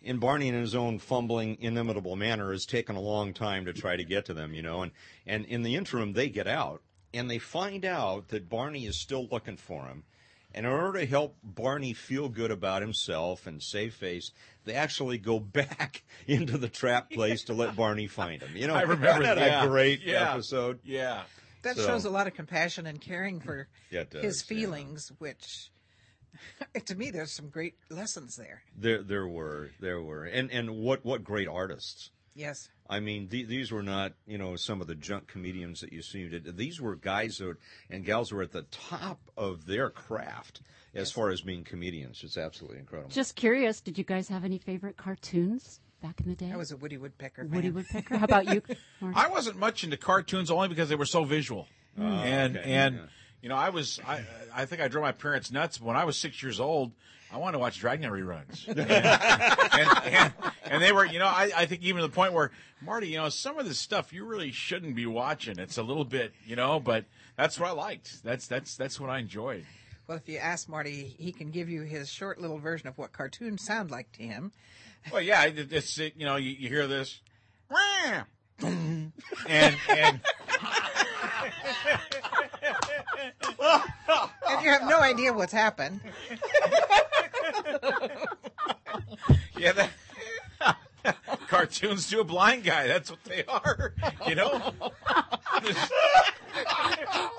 And 0.05 0.21
Barney, 0.21 0.47
in 0.47 0.55
his 0.55 0.77
own 0.77 1.01
fumbling, 1.01 1.57
inimitable 1.61 2.15
manner, 2.15 2.53
has 2.53 2.65
taken 2.65 2.95
a 2.95 3.01
long 3.01 3.35
time 3.35 3.65
to 3.65 3.73
try 3.73 3.97
to 3.97 4.05
get 4.05 4.27
to 4.27 4.35
them, 4.35 4.55
you 4.55 4.63
know. 4.63 4.83
And, 4.83 4.93
and 5.27 5.45
in 5.47 5.63
the 5.65 5.75
interim, 5.75 6.13
they 6.13 6.29
get 6.29 6.47
out, 6.47 6.83
and 7.13 7.29
they 7.29 7.39
find 7.39 7.85
out 7.85 8.29
that 8.29 8.49
Barney 8.49 8.87
is 8.87 9.01
still 9.01 9.27
looking 9.33 9.57
for 9.57 9.87
him. 9.87 10.05
And 10.57 10.65
in 10.65 10.73
order 10.73 10.99
to 11.01 11.07
help 11.07 11.37
Barney 11.45 11.93
feel 11.93 12.31
good 12.31 12.51
about 12.51 12.81
himself 12.81 13.47
and 13.47 13.63
save 13.63 13.93
face, 13.95 14.33
they 14.65 14.73
actually 14.73 15.19
go 15.19 15.39
back 15.41 16.03
into 16.27 16.57
the 16.57 16.69
trap 16.71 17.11
place 17.11 17.45
to 17.45 17.53
let 17.53 17.77
Barney 17.77 18.07
find 18.07 18.41
him. 18.43 18.57
You 18.57 18.67
know, 18.67 18.75
I 18.83 18.83
remember 18.83 19.23
that 19.25 19.37
yeah. 19.39 19.65
a 19.65 19.69
great 19.69 20.01
Yeah. 20.03 20.33
episode. 20.33 20.81
yeah 20.83 21.25
That 21.63 21.77
So- 21.77 21.87
shows 21.87 22.05
a 22.07 22.11
lot 22.11 22.27
of 22.27 22.33
compassion 22.35 22.87
and 22.87 22.99
caring 23.01 23.39
for 23.41 23.69
Yeah, 23.91 24.05
does, 24.09 24.23
his 24.25 24.43
yeah. 24.51 24.57
feelings, 24.57 25.13
which 25.19 25.71
to 26.87 26.95
me 26.95 27.11
there's 27.11 27.33
some 27.33 27.49
great 27.51 27.75
lessons 27.91 28.37
there. 28.37 28.63
There, 28.77 29.03
there 29.03 29.27
were, 29.29 29.71
there 29.81 30.01
were, 30.03 30.25
and 30.25 30.51
and 30.51 30.71
what 30.79 31.05
what 31.05 31.23
great 31.23 31.49
artists. 31.49 32.11
Yes. 32.37 32.69
I 32.89 33.01
mean, 33.01 33.29
th- 33.29 33.49
these 33.49 33.73
were 33.73 33.83
not, 33.83 34.13
you 34.27 34.37
know, 34.37 34.57
some 34.57 34.81
of 34.81 34.87
the 34.87 34.95
junk 34.95 35.27
comedians 35.27 35.81
that 35.81 35.93
you 35.93 36.03
see. 36.03 36.29
These 36.29 36.81
were 36.81 36.95
guys 36.95 37.39
who, 37.39 37.55
and 37.91 38.05
gals 38.05 38.31
who 38.31 38.37
were 38.37 38.43
at 38.43 38.53
the 38.53 38.63
top 38.71 39.19
of 39.37 39.67
their 39.67 39.89
craft 39.89 40.61
as 40.95 41.11
far 41.11 41.31
as 41.31 41.41
being 41.41 41.65
comedians. 41.65 42.23
It's 42.23 42.37
absolutely 42.37 42.79
incredible. 42.79 43.11
Just 43.11 43.37
curious, 43.37 43.81
did 43.81 43.99
you 43.99 44.05
guys 44.05 44.29
have 44.29 44.45
any 44.45 44.59
favorite 44.59 44.97
cartoons 44.97 45.81
back 46.03 46.21
in 46.21 46.29
the 46.29 46.37
day? 46.37 46.53
I 46.53 46.57
was 46.57 46.73
a 46.73 46.77
Woody 46.77 46.99
Woodpecker 46.99 47.45
fan. 47.45 47.51
Woody 47.51 47.71
Woodpecker. 47.71 48.19
How 48.19 48.25
about 48.25 48.47
you? 48.47 48.63
Marty? 49.01 49.19
I 49.19 49.29
wasn't 49.29 49.59
much 49.59 49.83
into 49.83 49.97
cartoons 49.97 50.51
only 50.51 50.69
because 50.69 50.89
they 50.89 50.95
were 50.95 51.07
so 51.07 51.25
visual, 51.25 51.67
oh, 51.99 52.03
and 52.03 52.57
okay, 52.57 52.71
and 52.71 52.97
yeah. 52.97 53.03
you 53.43 53.49
know 53.49 53.57
I 53.57 53.71
was 53.71 53.99
I 54.07 54.23
I 54.55 54.65
think 54.67 54.83
I 54.83 54.89
drove 54.89 55.03
my 55.03 55.13
parents 55.13 55.51
nuts 55.51 55.81
when 55.81 55.97
I 55.97 56.05
was 56.05 56.17
six 56.17 56.43
years 56.43 56.61
old. 56.61 56.93
I 57.33 57.39
want 57.39 57.55
to 57.55 57.59
watch 57.59 57.81
Dragnet 57.81 58.11
reruns, 58.11 58.69
and, 58.69 58.79
and, 58.91 60.15
and, 60.15 60.33
and 60.65 60.83
they 60.83 60.93
were 60.93 61.05
you 61.05 61.19
know 61.19 61.27
I, 61.27 61.51
I 61.57 61.67
think 61.67 61.83
even 61.83 62.01
to 62.01 62.09
the 62.09 62.15
point 62.15 62.33
where 62.33 62.51
Marty 62.81 63.09
you 63.09 63.19
know 63.19 63.29
some 63.29 63.59
of 63.59 63.67
this 63.67 63.79
stuff 63.79 64.13
you 64.13 64.25
really 64.25 64.53
shouldn't 64.53 64.95
be 64.95 65.07
watching. 65.07 65.59
It's 65.59 65.79
a 65.79 65.83
little 65.83 66.05
bit 66.05 66.33
you 66.47 66.57
know, 66.57 66.81
but 66.81 67.05
that's 67.37 67.59
what 67.59 67.69
I 67.69 67.73
liked. 67.73 68.23
That's 68.23 68.47
that's 68.47 68.77
that's 68.77 69.01
what 69.01 69.11
I 69.11 69.19
enjoyed. 69.19 69.65
Well, 70.07 70.17
if 70.19 70.29
you 70.29 70.39
ask 70.39 70.69
Marty, 70.69 71.17
he 71.19 71.33
can 71.33 71.51
give 71.51 71.69
you 71.69 71.83
his 71.83 72.09
short 72.09 72.41
little 72.41 72.59
version 72.59 72.87
of 72.87 72.97
what 72.97 73.13
cartoons 73.13 73.65
sound 73.65 73.91
like 73.91 74.13
to 74.13 74.23
him. 74.23 74.53
Well, 75.11 75.21
yeah, 75.21 75.45
it's 75.47 75.99
it, 75.99 76.15
you 76.17 76.27
know 76.27 76.37
you, 76.37 76.51
you 76.51 76.69
hear 76.69 76.87
this, 76.87 77.21
and 78.63 79.13
and 79.49 80.21
And 84.49 84.63
you 84.63 84.71
have 84.71 84.89
no 84.89 85.01
idea 85.01 85.33
what's 85.33 85.53
happened. 85.53 86.01
Yeah, 89.59 89.73
that, 89.73 89.91
cartoons 91.49 92.11
to 92.11 92.21
a 92.21 92.25
blind 92.25 92.65
guy. 92.65 92.87
That's 92.87 93.11
what 93.11 93.25
they 93.25 93.43
are. 93.45 93.95
You 94.27 94.35
know. 94.35 94.75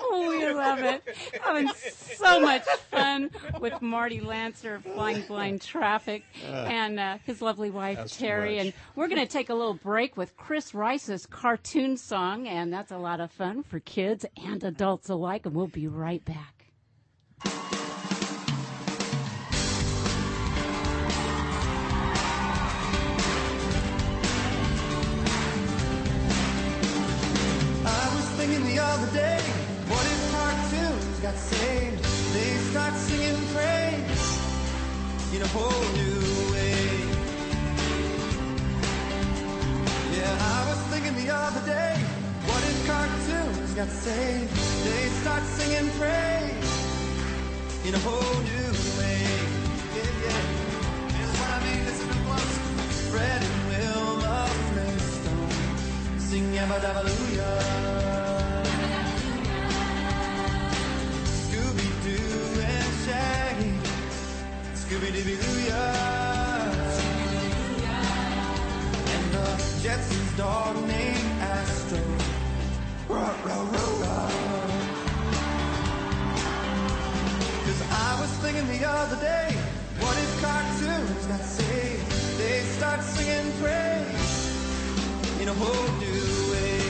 Oh, 0.00 0.28
we 0.28 0.52
love 0.52 0.80
it. 0.80 1.04
Having 1.42 1.70
so 2.16 2.40
much 2.40 2.64
fun 2.90 3.30
with 3.60 3.80
Marty 3.80 4.20
Lanser 4.20 4.80
flying 4.80 5.22
blind 5.22 5.60
traffic 5.62 6.24
and 6.44 6.98
uh, 6.98 7.18
his 7.24 7.40
lovely 7.40 7.70
wife 7.70 7.98
That's 7.98 8.16
Terry. 8.16 8.58
And 8.58 8.72
we're 8.96 9.08
going 9.08 9.20
to 9.20 9.32
take 9.32 9.48
a 9.48 9.54
little 9.54 9.74
break 9.74 10.16
with 10.16 10.36
Chris 10.36 10.74
Rice's 10.74 11.24
cartoon 11.26 11.96
song, 11.96 12.48
and 12.48 12.72
that's 12.72 12.90
a 12.90 12.98
lot 12.98 13.20
of 13.20 13.30
fun 13.30 13.62
for 13.62 13.78
kids 13.78 14.26
and 14.44 14.64
adults 14.64 15.08
alike. 15.08 15.46
And 15.46 15.54
we'll 15.54 15.68
be 15.68 15.86
right 15.86 16.24
back. 16.24 16.57
Other 28.88 29.10
day, 29.12 29.40
what 29.92 30.04
if 30.14 30.20
cartoons 30.32 31.18
got 31.20 31.36
saved? 31.36 32.02
They 32.34 32.50
start 32.70 32.94
singing 32.94 33.40
praise 33.54 34.26
in 35.34 35.40
a 35.42 35.50
whole 35.56 35.86
new 36.00 36.20
way. 36.52 36.80
Yeah, 40.16 40.32
I 40.56 40.60
was 40.68 40.80
thinking 40.90 41.14
the 41.22 41.28
other 41.34 41.64
day, 41.66 41.94
what 42.48 42.62
if 42.70 42.78
cartoons 42.86 43.72
got 43.74 43.88
saved? 43.88 44.52
They 44.86 45.04
start 45.22 45.42
singing 45.58 45.90
praise 46.00 46.72
in 47.86 47.92
a 47.94 48.02
whole 48.06 48.38
new 48.52 48.70
way. 48.98 49.22
Yeah, 49.96 50.12
yeah. 50.24 50.42
Here's 51.16 51.34
what 51.40 51.50
I 51.56 51.58
mean, 51.66 51.80
listen 51.84 52.08
to 52.08 52.18
close. 52.26 52.54
Fred 53.10 53.40
and 53.48 53.58
Wilma 53.70 54.38
Flintstone 54.70 56.20
sing 56.28 56.46
yabba 56.56 56.78
dabba 56.84 58.07
Jetsons' 69.82 70.36
dog 70.36 70.76
named 70.86 71.40
Astro. 71.40 71.98
Cause 77.64 77.82
I 77.90 78.20
was 78.20 78.30
thinking 78.42 78.66
the 78.68 78.84
other 78.86 79.16
day, 79.16 79.56
what 79.98 80.16
if 80.18 80.42
cartoons? 80.42 81.26
They 82.36 82.60
start 82.76 83.00
singing 83.02 83.52
praise 83.62 85.40
in 85.40 85.48
a 85.48 85.54
whole 85.54 85.90
new 86.04 86.52
way. 86.52 86.80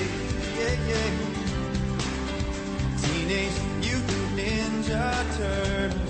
Teenage 3.00 3.58
Mutant 3.78 4.28
Ninja 4.36 5.06
Turtles. 5.36 6.07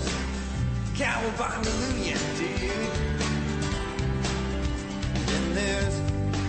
Cowabunga, 0.99 1.63
dude. 2.37 2.91
Then 5.27 5.55
there's 5.55 5.95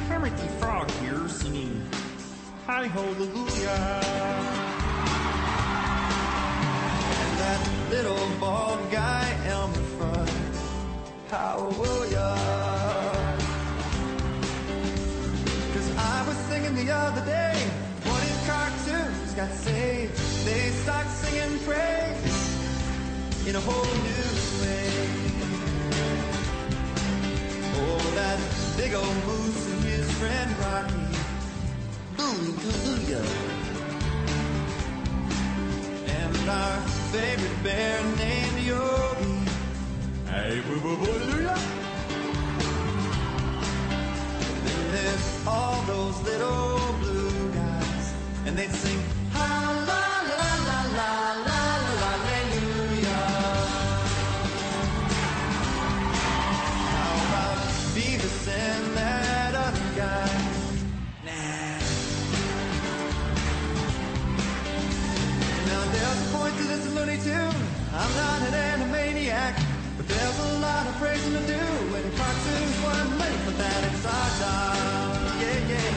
Kermit 0.08 0.36
the 0.36 0.48
Frog 0.58 0.90
here 1.02 1.28
singing 1.28 1.88
Hi 2.66 2.88
Hallelujah. 2.88 4.00
And 7.20 7.38
that 7.38 7.60
little 7.90 8.28
bald 8.40 8.90
guy 8.90 9.38
Elmer 9.46 9.84
Fudd. 9.96 10.30
Hallelujah. 11.30 12.34
Cause 15.74 15.96
I 15.96 16.24
was 16.26 16.36
thinking 16.50 16.74
the 16.74 16.90
other 16.90 17.24
day, 17.24 17.54
what 18.02 18.20
if 18.24 18.48
cartoons 18.48 19.32
got 19.34 19.52
saved? 19.52 20.18
They 20.44 20.70
start 20.82 21.06
singing 21.06 21.56
praise 21.60 22.50
in 23.46 23.54
a 23.54 23.60
whole 23.60 23.84
new. 24.02 24.20
Oh, 24.24 24.29
Oh, 27.74 28.74
big 28.76 28.94
old 28.94 29.16
moose 29.26 29.66
and 29.72 29.84
his 29.84 30.10
friend 30.18 30.50
Rocky. 30.58 31.06
Hallelujah. 32.16 33.24
And 36.06 36.48
our 36.48 36.80
favorite 37.12 37.62
bear 37.62 38.02
named 38.16 38.58
Yogi. 38.66 39.38
Hey, 40.26 40.60
boo 40.66 40.80
boo 40.80 40.96
boo. 40.96 41.06
Then 44.64 44.92
there's 44.92 45.46
all 45.46 45.82
those 45.82 46.20
little 46.22 46.78
blue 47.00 47.52
guys, 47.52 48.14
and 48.46 48.56
they'd 48.56 48.70
sing 48.70 49.00
there's 70.84 70.94
a 70.94 70.98
praising 70.98 71.32
to 71.32 71.46
do. 71.46 71.62
And 71.96 72.16
cartoons 72.16 72.76
weren't 72.84 73.18
made 73.18 73.40
for 73.44 73.52
that. 73.52 73.80
Job. 74.40 75.40
Yeah, 75.40 75.68
yeah. 75.68 75.92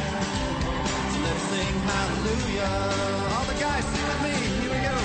So 1.11 1.19
let's 1.23 1.43
sing 1.51 1.75
hallelujah. 1.87 2.73
All 3.35 3.45
the 3.45 3.57
guys 3.59 3.85
sing 3.85 4.05
with 4.09 4.21
me. 4.23 4.35
Here 4.59 4.71
we 4.75 4.79
go. 4.83 4.97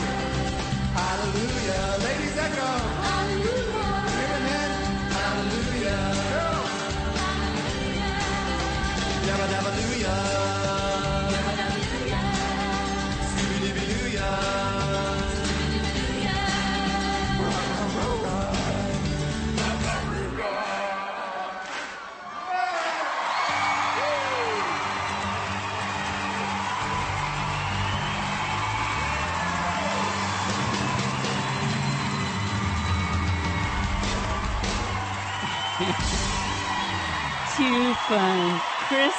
Hallelujah. 0.98 1.84
Ladies 2.06 2.36
echo. 2.38 2.70
Hallelujah. 3.06 3.94
Women, 4.18 4.70
hallelujah. 5.14 6.02
Girls. 6.32 6.72
Yabba 9.28 9.46
dabba 9.52 9.70
doo 9.76 10.57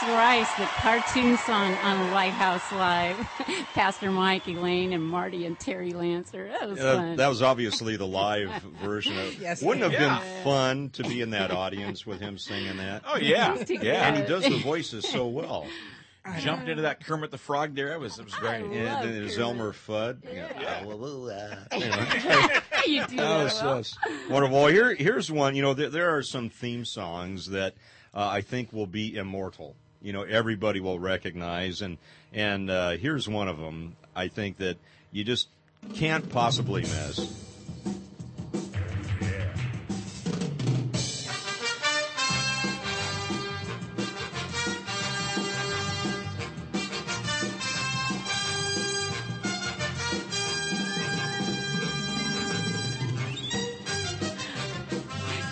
Rice, 0.07 0.51
the 0.57 0.65
cartoon 0.65 1.37
song 1.39 1.73
on 1.83 2.11
Lighthouse 2.11 2.71
Live. 2.71 3.17
Pastor 3.73 4.09
Mike, 4.11 4.47
Elaine, 4.47 4.93
and 4.93 5.03
Marty 5.03 5.45
and 5.45 5.59
Terry 5.59 5.91
Lanser. 5.91 6.47
That 6.47 6.69
was 6.69 6.79
Uh, 6.79 6.95
fun. 6.95 7.15
that 7.17 7.27
was 7.27 7.41
obviously 7.41 7.95
the 7.97 8.07
live 8.07 8.49
version 8.83 9.17
of. 9.17 9.39
Yes, 9.41 9.61
Wouldn't 9.61 9.83
have 9.83 9.91
yeah. 9.93 10.19
been 10.19 10.43
fun 10.43 10.89
to 10.91 11.03
be 11.03 11.21
in 11.21 11.31
that 11.31 11.51
audience 11.51 12.05
with 12.05 12.19
him 12.21 12.37
singing 12.37 12.77
that. 12.77 13.03
Oh, 13.05 13.17
yeah. 13.17 13.55
Yeah. 13.67 14.07
and 14.07 14.15
he 14.17 14.23
does 14.23 14.43
the 14.43 14.59
voices 14.59 15.07
so 15.07 15.27
well. 15.27 15.67
Jumped 16.39 16.69
into 16.69 16.83
that 16.83 17.03
Kermit 17.03 17.31
the 17.31 17.37
Frog 17.37 17.73
there. 17.75 17.91
It 17.93 17.99
was, 17.99 18.19
it 18.19 18.25
was 18.25 18.35
great. 18.35 18.63
And 18.63 18.73
then 18.73 19.13
there's 19.13 19.37
Elmer 19.39 19.73
Fudd. 19.73 20.19
Yeah. 20.31 20.83
you 22.85 23.05
do 23.05 23.15
That 23.15 23.15
that 23.17 23.43
was 23.43 23.61
well. 23.63 23.77
just 23.79 23.97
wonderful. 24.29 24.67
Here, 24.67 24.93
here's 24.93 25.31
one. 25.31 25.55
You 25.55 25.61
know, 25.63 25.73
there, 25.73 25.89
there 25.89 26.15
are 26.15 26.21
some 26.23 26.49
theme 26.49 26.85
songs 26.85 27.47
that 27.49 27.73
uh, 28.13 28.27
I 28.27 28.41
think 28.41 28.71
will 28.73 28.85
be 28.87 29.15
immortal. 29.15 29.75
You 30.01 30.13
know, 30.13 30.23
everybody 30.23 30.79
will 30.79 30.99
recognize, 30.99 31.81
and 31.81 31.97
and 32.33 32.69
uh, 32.69 32.91
here's 32.91 33.27
one 33.27 33.47
of 33.49 33.57
them. 33.57 33.95
I 34.15 34.29
think 34.29 34.57
that 34.57 34.77
you 35.11 35.23
just 35.25 35.49
can't 35.93 36.29
possibly 36.29 36.83
miss. 36.83 37.45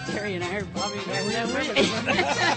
Terry 0.08 0.36
and 0.36 0.44
I 0.44 0.56
are 0.56 0.66
probably 0.66 1.00
that 1.06 2.57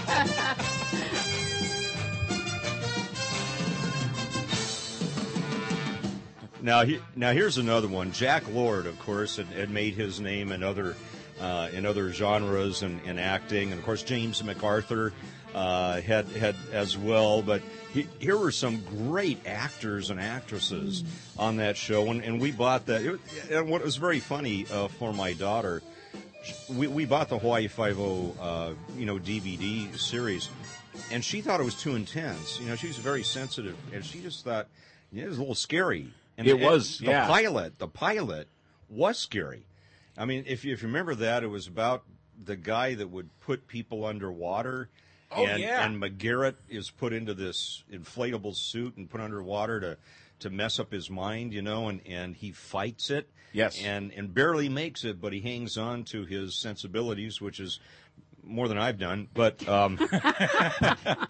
Now, 6.61 6.85
he, 6.85 6.99
now 7.15 7.31
here's 7.31 7.57
another 7.57 7.87
one. 7.87 8.11
Jack 8.11 8.43
Lord, 8.53 8.85
of 8.85 8.97
course, 8.99 9.37
had, 9.37 9.47
had 9.47 9.71
made 9.71 9.95
his 9.95 10.19
name 10.19 10.51
in 10.51 10.61
other 10.63 10.95
uh, 11.39 11.69
in 11.73 11.87
other 11.87 12.13
genres 12.13 12.83
and 12.83 13.01
in 13.03 13.17
acting, 13.17 13.71
and 13.71 13.79
of 13.79 13.85
course 13.85 14.03
James 14.03 14.43
MacArthur 14.43 15.11
uh, 15.55 15.99
had 16.01 16.27
had 16.29 16.55
as 16.71 16.97
well. 16.97 17.41
But 17.41 17.63
he, 17.93 18.07
here 18.19 18.37
were 18.37 18.51
some 18.51 18.83
great 19.07 19.47
actors 19.47 20.11
and 20.11 20.19
actresses 20.19 21.03
on 21.37 21.57
that 21.57 21.77
show, 21.77 22.11
and, 22.11 22.23
and 22.23 22.39
we 22.39 22.51
bought 22.51 22.85
that. 22.85 23.01
It, 23.01 23.19
and 23.49 23.67
what 23.67 23.83
was 23.83 23.95
very 23.95 24.19
funny 24.19 24.67
uh, 24.71 24.87
for 24.87 25.13
my 25.13 25.33
daughter, 25.33 25.81
we, 26.69 26.85
we 26.85 27.05
bought 27.05 27.29
the 27.29 27.39
Hawaii 27.39 27.67
Five 27.67 27.99
O, 27.99 28.35
uh, 28.39 28.73
you 28.95 29.07
know, 29.07 29.17
DVD 29.17 29.97
series, 29.97 30.49
and 31.11 31.25
she 31.25 31.41
thought 31.41 31.59
it 31.59 31.65
was 31.65 31.75
too 31.75 31.95
intense. 31.95 32.59
You 32.59 32.67
know, 32.67 32.75
she 32.75 32.87
was 32.87 32.97
very 32.97 33.23
sensitive, 33.23 33.77
and 33.91 34.05
she 34.05 34.21
just 34.21 34.43
thought 34.43 34.67
yeah, 35.11 35.23
it 35.23 35.29
was 35.29 35.37
a 35.37 35.41
little 35.41 35.55
scary. 35.55 36.07
And 36.37 36.47
It 36.47 36.59
was, 36.59 36.99
the 36.99 37.07
yeah. 37.07 37.27
pilot. 37.27 37.79
The 37.79 37.87
pilot 37.87 38.47
was 38.89 39.17
scary. 39.17 39.65
I 40.17 40.25
mean, 40.25 40.45
if 40.47 40.65
you, 40.65 40.73
if 40.73 40.81
you 40.81 40.87
remember 40.87 41.15
that, 41.15 41.43
it 41.43 41.47
was 41.47 41.67
about 41.67 42.03
the 42.43 42.55
guy 42.55 42.95
that 42.95 43.09
would 43.09 43.29
put 43.41 43.67
people 43.67 44.05
underwater. 44.05 44.89
Oh, 45.31 45.45
and, 45.45 45.61
yeah. 45.61 45.85
and 45.85 46.01
McGarrett 46.01 46.55
is 46.69 46.89
put 46.89 47.13
into 47.13 47.33
this 47.33 47.83
inflatable 47.91 48.55
suit 48.55 48.97
and 48.97 49.09
put 49.09 49.21
underwater 49.21 49.79
to, 49.79 49.97
to 50.39 50.49
mess 50.49 50.79
up 50.79 50.91
his 50.91 51.09
mind, 51.09 51.53
you 51.53 51.61
know, 51.61 51.87
and, 51.87 52.01
and 52.05 52.35
he 52.35 52.51
fights 52.51 53.09
it. 53.09 53.29
Yes. 53.53 53.81
And, 53.83 54.11
and 54.13 54.33
barely 54.33 54.69
makes 54.69 55.03
it, 55.03 55.21
but 55.21 55.33
he 55.33 55.41
hangs 55.41 55.77
on 55.77 56.03
to 56.05 56.25
his 56.25 56.59
sensibilities, 56.59 57.41
which 57.41 57.59
is 57.59 57.79
more 58.43 58.67
than 58.67 58.77
I've 58.77 58.97
done. 58.99 59.27
But 59.33 59.67
um, 59.67 59.97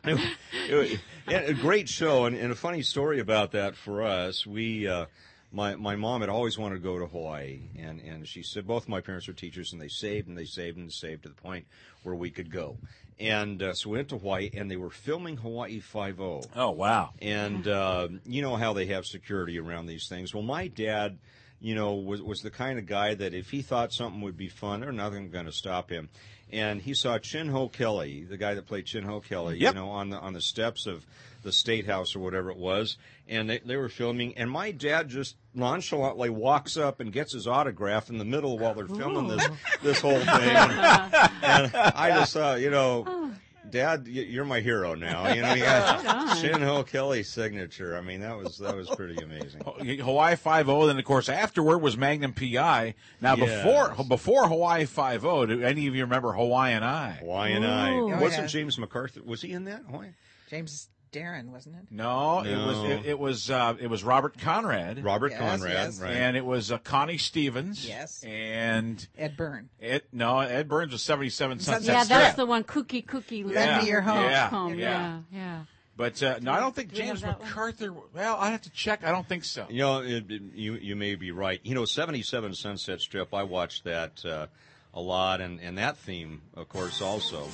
it- 0.03 0.36
it- 0.70 0.99
yeah, 1.28 1.39
a 1.41 1.53
great 1.53 1.88
show, 1.88 2.26
and, 2.26 2.36
and 2.36 2.51
a 2.51 2.55
funny 2.55 2.82
story 2.82 3.20
about 3.20 3.51
that 3.51 3.76
for 3.76 4.03
us. 4.03 4.45
We, 4.45 4.88
uh, 4.88 5.05
my 5.51 5.76
my 5.76 5.95
mom 5.95 6.22
had 6.22 6.30
always 6.30 6.57
wanted 6.57 6.76
to 6.76 6.82
go 6.82 6.99
to 6.99 7.05
Hawaii, 7.07 7.59
and 7.78 8.01
and 8.01 8.28
she 8.28 8.43
said 8.43 8.66
both 8.68 8.88
my 8.89 9.01
parents 9.01 9.28
were 9.28 9.34
teachers, 9.34 9.72
and 9.72 9.82
they 9.82 9.88
saved 9.88 10.28
and 10.28 10.38
they 10.38 10.45
saved 10.45 10.78
and 10.78 10.91
saved 10.91 11.24
to 11.24 11.30
the 11.30 11.36
point 11.36 11.66
where 12.03 12.16
we 12.16 12.30
could 12.32 12.51
go. 12.51 12.78
And 13.20 13.62
uh, 13.62 13.74
so 13.74 13.89
we 13.91 13.97
went 13.97 14.09
to 14.09 14.18
Hawaii, 14.18 14.49
and 14.53 14.70
they 14.72 14.78
were 14.78 14.89
filming 14.89 15.38
Hawaii 15.38 15.80
Five 15.80 16.20
O. 16.20 16.41
Oh 16.55 16.72
wow! 16.72 17.12
And 17.22 17.68
uh, 17.68 18.07
you 18.26 18.41
know 18.41 18.55
how 18.55 18.74
they 18.74 18.88
have 18.88 19.05
security 19.05 19.59
around 19.59 19.86
these 19.86 20.07
things. 20.09 20.34
Well, 20.34 20.43
my 20.43 20.68
dad, 20.68 21.18
you 21.59 21.76
know, 21.76 21.93
was 21.95 22.22
was 22.22 22.39
the 22.41 22.49
kind 22.51 22.80
of 22.80 22.88
guy 22.88 23.14
that 23.14 23.34
if 23.34 23.51
he 23.51 23.62
thought 23.62 23.93
something 23.93 24.22
would 24.22 24.38
be 24.38 24.49
fun, 24.49 24.80
there's 24.82 24.95
nothing 24.95 25.30
going 25.30 25.45
to 25.45 25.51
stop 25.51 25.89
him. 25.91 26.09
And 26.52 26.82
he 26.82 26.93
saw 26.93 27.18
Chin 27.18 27.47
Ho 27.49 27.70
Kelly, 27.70 28.24
the 28.24 28.38
guy 28.38 28.54
that 28.56 28.68
played 28.68 28.86
Chin 28.86 29.04
Ho 29.04 29.22
Kelly, 29.22 29.58
Yep. 29.60 29.74
you 29.74 29.80
know, 29.80 29.89
on 29.89 30.10
the 30.10 30.18
on 30.20 30.34
the 30.34 30.41
steps 30.41 30.86
of 30.86 31.06
the 31.43 31.52
state 31.52 31.86
house 31.88 32.16
or 32.16 32.20
whatever 32.20 32.52
it 32.52 32.58
was, 32.58 32.97
and 33.28 33.49
they, 33.49 33.60
they 33.60 33.76
were 33.76 33.89
filming. 33.89 34.38
And 34.38 34.49
my 34.52 34.72
dad 34.72 35.10
just 35.10 35.36
nonchalantly 35.54 36.30
walks 36.30 36.78
up 36.78 36.99
and 36.99 37.12
gets 37.12 37.34
his 37.34 37.47
autograph 37.47 38.10
in 38.10 38.18
the 38.18 38.26
middle 38.26 38.60
while 38.60 38.74
they're 38.74 38.86
filming 38.88 39.28
this 39.28 39.47
oh. 39.49 39.58
this 39.82 39.99
whole 40.02 40.20
thing. 40.20 40.28
And, 40.30 40.72
and 41.43 41.76
I 41.76 42.12
just 42.20 42.34
thought, 42.34 42.62
you 42.62 42.70
know, 42.70 43.06
oh. 43.08 43.32
Dad, 43.70 44.07
you're 44.07 44.43
my 44.45 44.59
hero 44.59 44.95
now. 44.95 45.32
You 45.34 45.41
know, 45.41 45.53
you 45.53 45.64
got 45.64 46.38
Chin 46.41 46.62
Ho 46.62 46.84
Kelly's 46.84 47.30
signature. 47.30 47.95
I 47.95 48.01
mean, 48.01 48.22
that 48.22 48.36
was 48.38 48.57
that 48.57 48.76
was 48.76 48.89
pretty 48.89 49.22
amazing. 49.24 49.62
Oh, 49.66 49.74
Hawaii 49.74 50.36
Five 50.36 50.68
O. 50.68 50.88
Then 50.88 50.97
of 50.97 51.05
course 51.05 51.30
afterward 51.30 51.78
was 51.80 51.95
Magnum 51.95 52.34
PI. 52.34 52.95
Now 53.22 53.36
Yes. 53.36 53.64
before 53.64 54.03
before 54.05 54.47
Hawaii 54.47 54.86
Five 54.86 55.26
O, 55.26 55.45
do 55.45 55.62
any 55.64 55.88
of 55.88 55.95
you 55.95 56.01
remember 56.03 56.32
Hawaiian 56.34 56.84
Eye? 56.84 57.18
Hawaiian 57.20 57.64
Eye. 57.64 57.91
Oh, 57.93 58.07
Wasn't 58.20 58.43
yeah. 58.43 58.47
James 58.47 58.78
MacArthur? 58.78 59.22
Was 59.24 59.41
he 59.41 59.51
in 59.53 59.66
that? 59.66 59.84
Hawaii? 59.89 60.09
James 60.49 60.89
Darren, 61.12 61.47
wasn't 61.49 61.76
it? 61.76 61.82
No, 61.91 62.39
it 62.39 62.55
was 62.55 62.78
it, 62.89 63.05
it 63.05 63.20
was 63.20 63.49
uh, 63.51 63.76
it 63.80 63.88
was 63.88 64.03
Robert 64.03 64.38
Conrad. 64.39 65.03
Robert 65.03 65.32
Yes, 65.32 65.39
Conrad, 65.39 65.74
yes. 65.74 65.99
right? 65.99 66.12
And 66.14 66.38
it 66.38 66.45
was 66.45 66.72
uh, 66.72 66.78
Connie 66.78 67.18
Stevens. 67.18 67.86
Yes. 67.88 68.24
And 68.24 69.05
Ed 69.18 69.36
Byrne. 69.36 69.70
it 69.80 70.05
no 70.14 70.39
Edd 70.39 70.70
Byrnes 70.70 70.91
was 70.93 71.01
seventy 71.03 71.30
seven 71.30 71.59
Sunset 71.59 71.84
Strip. 71.84 71.95
yeah, 71.95 72.03
Strip. 72.03 72.20
that's 72.20 72.36
the 72.38 72.45
one. 72.45 72.64
Cookie, 72.64 73.01
cookie. 73.01 73.43
Yeah. 73.47 73.82
me 73.82 73.88
your 73.89 74.01
home. 74.01 74.24
Yeah. 74.24 74.49
home. 74.49 74.74
Yeah. 74.76 75.20
Yeah, 75.32 75.38
yeah. 75.39 75.59
But 75.97 76.24
uh, 76.24 76.39
no, 76.41 76.51
I 76.53 76.59
don't 76.62 76.74
think 76.74 76.93
Do 76.93 77.01
we 77.01 77.07
have 77.07 77.18
James 77.18 77.22
that 77.24 77.39
one? 77.39 77.49
MacArthur. 77.49 77.93
Well, 78.14 78.38
I 78.39 78.49
have 78.51 78.62
to 78.62 78.70
check. 78.72 79.03
I 79.03 79.12
don't 79.12 79.28
think 79.28 79.43
so. 79.43 79.68
You 79.70 79.80
know, 79.80 80.01
it, 80.01 80.32
it- 80.32 80.41
you 80.55 80.76
you 80.76 80.95
may 80.95 81.16
be 81.16 81.32
right. 81.32 81.59
You 81.64 81.76
know, 81.76 81.86
77 81.86 82.55
Sunset 82.55 83.01
Strip. 83.01 83.34
I 83.34 83.43
watched 83.43 83.84
that 83.84 84.24
uh, 84.26 84.47
a 84.93 85.01
lot, 85.01 85.41
and 85.41 85.59
and 85.59 85.78
that 85.78 85.97
theme, 85.97 86.41
of 86.55 86.70
course, 86.70 87.01
also. 87.01 87.45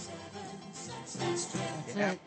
That's 1.20 1.56
it. 1.96 2.20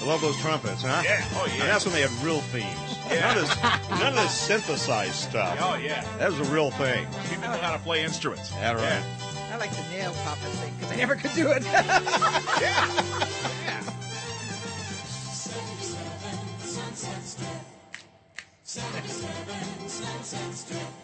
I 0.00 0.06
love 0.06 0.22
those 0.22 0.36
trumpets, 0.38 0.80
huh? 0.82 1.02
Yeah. 1.04 1.22
Oh, 1.34 1.44
yeah. 1.46 1.52
And 1.52 1.62
that's 1.62 1.84
when 1.84 1.94
they 1.94 2.00
had 2.00 2.10
real 2.24 2.40
themes. 2.40 2.64
None, 3.10 3.36
of 3.36 3.42
this, 3.42 3.62
none 3.90 4.08
of 4.08 4.14
this 4.14 4.32
synthesized 4.32 5.14
stuff. 5.14 5.58
Oh 5.60 5.74
yeah, 5.76 6.02
That 6.16 6.30
was 6.30 6.40
a 6.40 6.52
real 6.52 6.70
thing. 6.70 7.06
people 7.28 7.42
know 7.42 7.58
how 7.58 7.72
to 7.72 7.78
play 7.78 8.02
instruments. 8.02 8.48
That 8.52 8.76
right. 8.76 9.04
I 9.52 9.56
like 9.58 9.70
the 9.70 9.82
nail 9.90 10.14
popping 10.24 10.50
thing 10.52 10.72
because 10.78 10.92
I 10.92 10.96
never 10.96 11.16
could 11.16 11.34
do 11.34 11.52
it. 11.52 11.62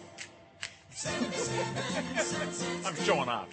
I'm 2.85 2.95
showing 3.03 3.27
off. 3.27 3.47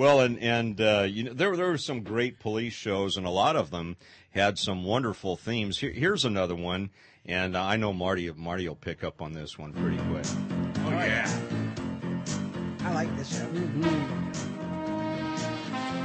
Well, 0.05 0.19
and 0.19 0.37
and 0.37 0.79
uh, 0.79 1.07
you 1.09 1.23
know 1.23 1.33
there 1.33 1.57
there 1.57 1.65
were 1.65 1.79
some 1.79 2.03
great 2.03 2.37
police 2.39 2.73
shows, 2.73 3.17
and 3.17 3.25
a 3.25 3.31
lot 3.31 3.55
of 3.55 3.71
them 3.71 3.97
had 4.29 4.59
some 4.59 4.83
wonderful 4.83 5.35
themes. 5.35 5.79
Here, 5.79 5.89
here's 5.89 6.25
another 6.25 6.53
one, 6.53 6.91
and 7.25 7.57
I 7.57 7.75
know 7.77 7.91
Marty 7.91 8.31
Marty 8.31 8.67
will 8.67 8.75
pick 8.75 9.03
up 9.03 9.19
on 9.19 9.33
this 9.33 9.57
one 9.57 9.73
pretty 9.73 9.97
quick. 9.97 10.25
Oh 10.85 10.89
yeah. 10.91 11.27
I 12.81 12.93
like 12.93 13.17
this 13.17 13.35
show. 13.35 13.49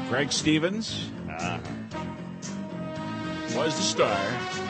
Craig 0.09 0.32
Stevens 0.32 1.11
Uh, 1.28 1.59
was 3.55 3.76
the 3.76 3.82
star. 3.82 4.69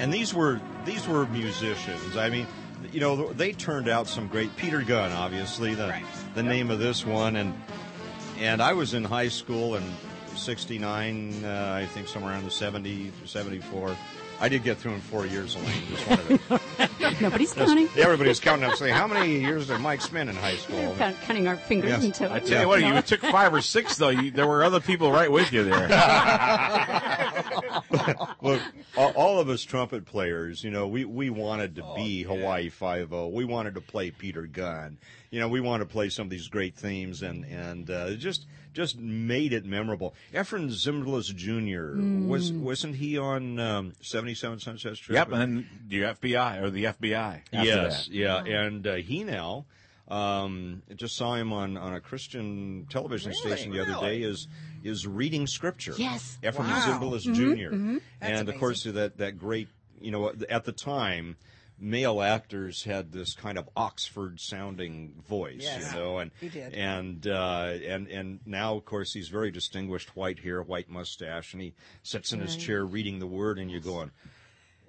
And 0.00 0.12
these 0.12 0.34
were 0.34 0.60
these 0.84 1.06
were 1.06 1.26
musicians. 1.26 2.16
I 2.16 2.28
mean, 2.30 2.46
you 2.92 3.00
know, 3.00 3.32
they 3.32 3.52
turned 3.52 3.88
out 3.88 4.08
some 4.08 4.26
great. 4.28 4.54
Peter 4.56 4.82
Gunn, 4.82 5.12
obviously, 5.12 5.74
the 5.74 5.88
Right. 5.88 6.04
the 6.34 6.42
name 6.42 6.70
of 6.70 6.78
this 6.78 7.04
one, 7.06 7.36
and 7.36 7.54
and 8.38 8.60
I 8.62 8.72
was 8.72 8.94
in 8.94 9.04
high 9.04 9.28
school 9.28 9.76
in 9.76 9.82
'69, 10.34 11.44
uh, 11.44 11.72
I 11.82 11.86
think 11.86 12.08
somewhere 12.08 12.32
around 12.32 12.44
the 12.44 12.50
70, 12.50 13.12
74. 13.26 13.94
I 14.42 14.48
did 14.48 14.64
get 14.64 14.78
through 14.78 14.94
in 14.94 15.00
four 15.02 15.26
years, 15.26 15.54
Elaine. 15.54 15.82
Just 15.90 16.08
wanted 16.08 16.40
to, 16.48 17.20
Nobody's 17.20 17.52
counting. 17.52 17.88
everybody 17.98 18.30
was 18.30 18.40
counting 18.40 18.64
up, 18.70 18.74
saying, 18.76 18.94
"How 18.94 19.06
many 19.06 19.38
years 19.38 19.66
did 19.66 19.80
Mike 19.80 20.00
spend 20.00 20.30
in 20.30 20.36
high 20.36 20.52
We're 20.52 20.56
school?" 20.58 20.94
count- 20.96 21.20
counting 21.20 21.46
our 21.46 21.56
fingers 21.56 21.90
Yes. 21.90 22.04
until. 22.04 22.32
I 22.32 22.38
tell 22.40 22.62
you 22.62 22.68
what, 22.68 22.80
you 22.82 23.02
took 23.02 23.20
five 23.20 23.52
or 23.52 23.60
six 23.60 23.96
though. 23.98 24.08
You, 24.08 24.30
there 24.30 24.46
were 24.46 24.64
other 24.64 24.80
people 24.80 25.12
right 25.12 25.30
with 25.30 25.52
you 25.52 25.62
there. 25.64 25.88
Look, 28.42 28.60
all, 28.96 29.10
all 29.12 29.38
of 29.38 29.48
us 29.48 29.62
trumpet 29.62 30.04
players, 30.04 30.64
you 30.64 30.70
know, 30.70 30.86
we, 30.86 31.04
we 31.04 31.30
wanted 31.30 31.76
to 31.76 31.84
be 31.96 32.22
Hawaii 32.22 32.68
Five 32.68 33.12
O. 33.12 33.28
We 33.28 33.44
wanted 33.44 33.74
to 33.74 33.80
play 33.80 34.10
Peter 34.10 34.42
Gunn. 34.46 34.98
You 35.30 35.40
know, 35.40 35.48
we 35.48 35.60
wanted 35.60 35.84
to 35.84 35.90
play 35.90 36.08
some 36.08 36.26
of 36.26 36.30
these 36.30 36.48
great 36.48 36.74
themes, 36.76 37.22
and 37.22 37.44
and 37.44 37.88
uh, 37.90 38.14
just 38.14 38.46
just 38.72 38.98
made 38.98 39.52
it 39.52 39.64
memorable. 39.64 40.14
Efrem 40.32 40.68
Zimbalist 40.70 41.34
Jr. 41.36 42.28
was 42.28 42.52
wasn't 42.52 42.96
he 42.96 43.18
on 43.18 43.58
um, 43.60 43.92
Seventy 44.00 44.34
Seven 44.34 44.58
Sunset 44.58 44.96
Strip? 44.96 45.14
yep, 45.14 45.32
and 45.32 45.66
the 45.86 46.02
FBI 46.02 46.62
or 46.62 46.70
the 46.70 46.84
FBI. 46.84 47.42
After 47.52 47.64
yes, 47.64 48.06
that. 48.06 48.12
yeah, 48.14 48.42
and 48.44 48.86
uh, 48.86 48.94
he 48.94 49.24
now. 49.24 49.66
Um, 50.08 50.82
just 50.96 51.14
saw 51.14 51.36
him 51.36 51.52
on, 51.52 51.76
on 51.76 51.94
a 51.94 52.00
Christian 52.00 52.88
television 52.90 53.30
Really? 53.30 53.56
station 53.56 53.72
the 53.72 53.80
other 53.80 54.04
day. 54.04 54.22
Is 54.22 54.48
is 54.84 55.06
reading 55.06 55.46
scripture? 55.46 55.94
Yes. 55.96 56.38
Efrem 56.42 56.60
Wow. 56.68 56.98
Zimbalist 57.00 57.34
Jr. 57.34 57.98
That's 58.20 58.38
And 58.40 58.48
of 58.48 58.58
course, 58.58 58.84
that 58.84 59.18
that 59.18 59.38
great, 59.38 59.68
you 60.00 60.10
know, 60.10 60.32
at 60.48 60.64
the 60.64 60.72
time, 60.72 61.36
male 61.78 62.20
actors 62.20 62.84
had 62.84 63.10
this 63.12 63.34
kind 63.34 63.56
of 63.58 63.68
Oxford 63.76 64.38
sounding 64.40 65.14
voice, 65.28 65.60
Yes. 65.62 65.92
you 65.92 65.98
know, 65.98 66.18
and 66.18 66.30
He 66.40 66.48
did. 66.48 66.74
and 66.74 67.26
uh, 67.26 67.72
and 67.86 68.06
and 68.08 68.40
now, 68.46 68.74
of 68.76 68.84
course, 68.84 69.12
he's 69.14 69.28
very 69.28 69.50
distinguished, 69.50 70.14
white 70.16 70.40
hair, 70.40 70.62
white 70.62 70.90
mustache, 70.90 71.52
and 71.54 71.62
he 71.62 71.74
sits 72.02 72.32
in 72.32 72.40
his 72.40 72.56
chair 72.56 72.84
reading 72.84 73.18
the 73.18 73.26
Word, 73.26 73.58
and 73.58 73.70
you're 73.70 73.80
going. 73.80 74.10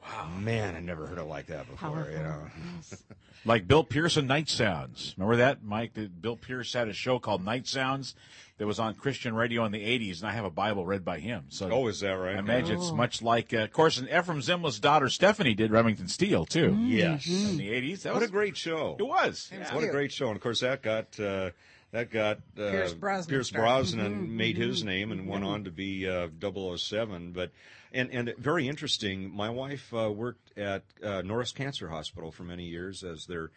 Wow, 0.04 0.30
man, 0.40 0.76
I 0.76 0.80
never 0.80 1.06
heard 1.06 1.20
it 1.20 1.26
like 1.26 1.46
that 1.46 1.70
before. 1.70 1.90
Powerful. 1.92 2.12
You 2.12 2.24
know, 2.24 2.48
Yes. 2.78 3.04
Like 3.46 3.68
Bill 3.68 3.84
Pearson 3.84 4.22
and 4.22 4.28
Night 4.30 4.50
Sounds. 4.50 5.14
Remember 5.16 5.36
that, 5.38 5.64
Mike? 5.64 5.94
That 5.94 6.22
Bill 6.24 6.36
Pearce 6.36 6.74
had 6.74 6.88
a 6.88 6.94
show 6.94 7.20
called 7.20 7.46
Night 7.46 7.68
Sounds 7.68 8.16
that 8.62 8.68
was 8.68 8.80
on 8.80 8.94
Christian 8.94 9.34
radio 9.34 9.66
in 9.66 9.72
the 9.72 9.80
80s, 9.84 10.20
and 10.20 10.30
I 10.30 10.34
have 10.34 10.46
a 10.46 10.52
Bible 10.52 10.86
read 10.86 11.04
by 11.04 11.18
him. 11.18 11.46
So 11.50 11.68
oh, 11.72 11.88
is 11.88 12.02
that 12.02 12.12
right? 12.12 12.36
I 12.36 12.38
imagine 12.38 12.78
it's 12.78 12.92
much 12.92 13.24
like, 13.24 13.56
uh, 13.56 13.62
of 13.62 13.74
course, 13.74 13.98
and 13.98 14.08
Efrem 14.08 14.38
Zimbalist's 14.38 14.80
daughter 14.80 15.10
Stephanie 15.10 15.56
did 15.56 15.72
Remington 15.72 16.08
Steele 16.08 16.46
too 16.46 16.78
Yes. 16.80 17.26
in 17.26 17.58
the 17.58 17.70
80s. 17.72 18.04
That 18.04 18.14
What 18.14 18.20
was 18.20 18.30
a 18.30 18.32
great 18.32 18.56
show! 18.56 18.98
It 19.00 19.04
was. 19.04 19.50
It 19.52 19.58
was 19.58 19.68
yeah. 19.68 19.74
What 19.74 19.84
a 19.84 19.88
great 19.88 20.12
show! 20.12 20.28
And 20.28 20.36
of 20.36 20.44
course, 20.44 20.60
that 20.60 20.84
got 20.84 21.20
uh, 21.20 21.50
that 21.90 22.12
got 22.12 22.38
uh, 22.38 22.70
Pierce 22.70 22.94
Brosnan 22.94 23.30
Pierce 23.30 23.48
started. 23.48 23.66
Brosnan 23.66 24.38
made 24.38 24.58
his 24.58 24.84
name 24.84 25.12
and 25.12 25.28
went 25.28 25.44
on 25.44 25.64
to 25.64 25.72
be 25.72 26.08
uh, 26.08 26.28
007. 26.40 27.32
But 27.32 27.50
and 27.92 28.12
and 28.12 28.36
very 28.38 28.68
interesting. 28.68 29.36
My 29.36 29.50
wife 29.50 29.92
uh, 29.92 30.12
worked 30.12 30.56
at 30.56 30.84
uh, 31.04 31.24
Norris 31.24 31.52
Cancer 31.52 31.90
Hospital 31.90 32.32
for 32.32 32.44
many 32.44 32.66
years 32.66 33.04
as 33.04 33.26
their 33.26 33.50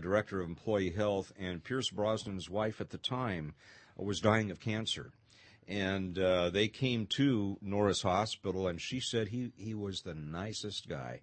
director 0.00 0.40
of 0.40 0.48
employee 0.48 0.90
health, 0.90 1.32
and 1.38 1.64
Pierce 1.64 1.90
Brosnan's 1.90 2.50
wife 2.50 2.80
at 2.80 2.90
the 2.90 2.98
time 2.98 3.54
was 3.96 4.20
dying 4.20 4.50
of 4.50 4.60
cancer. 4.60 5.12
And 5.66 6.18
uh, 6.18 6.48
they 6.48 6.68
came 6.68 7.06
to 7.16 7.58
Norris 7.60 8.00
Hospital, 8.02 8.68
and 8.68 8.80
she 8.80 9.00
said 9.00 9.28
he, 9.28 9.52
he 9.56 9.74
was 9.74 10.00
the 10.00 10.14
nicest 10.14 10.88
guy, 10.88 11.20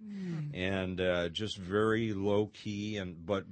and 0.54 1.00
uh, 1.00 1.28
just 1.30 1.56
very 1.56 2.12
low 2.12 2.46
key, 2.46 2.96
and 2.96 3.26
but 3.26 3.44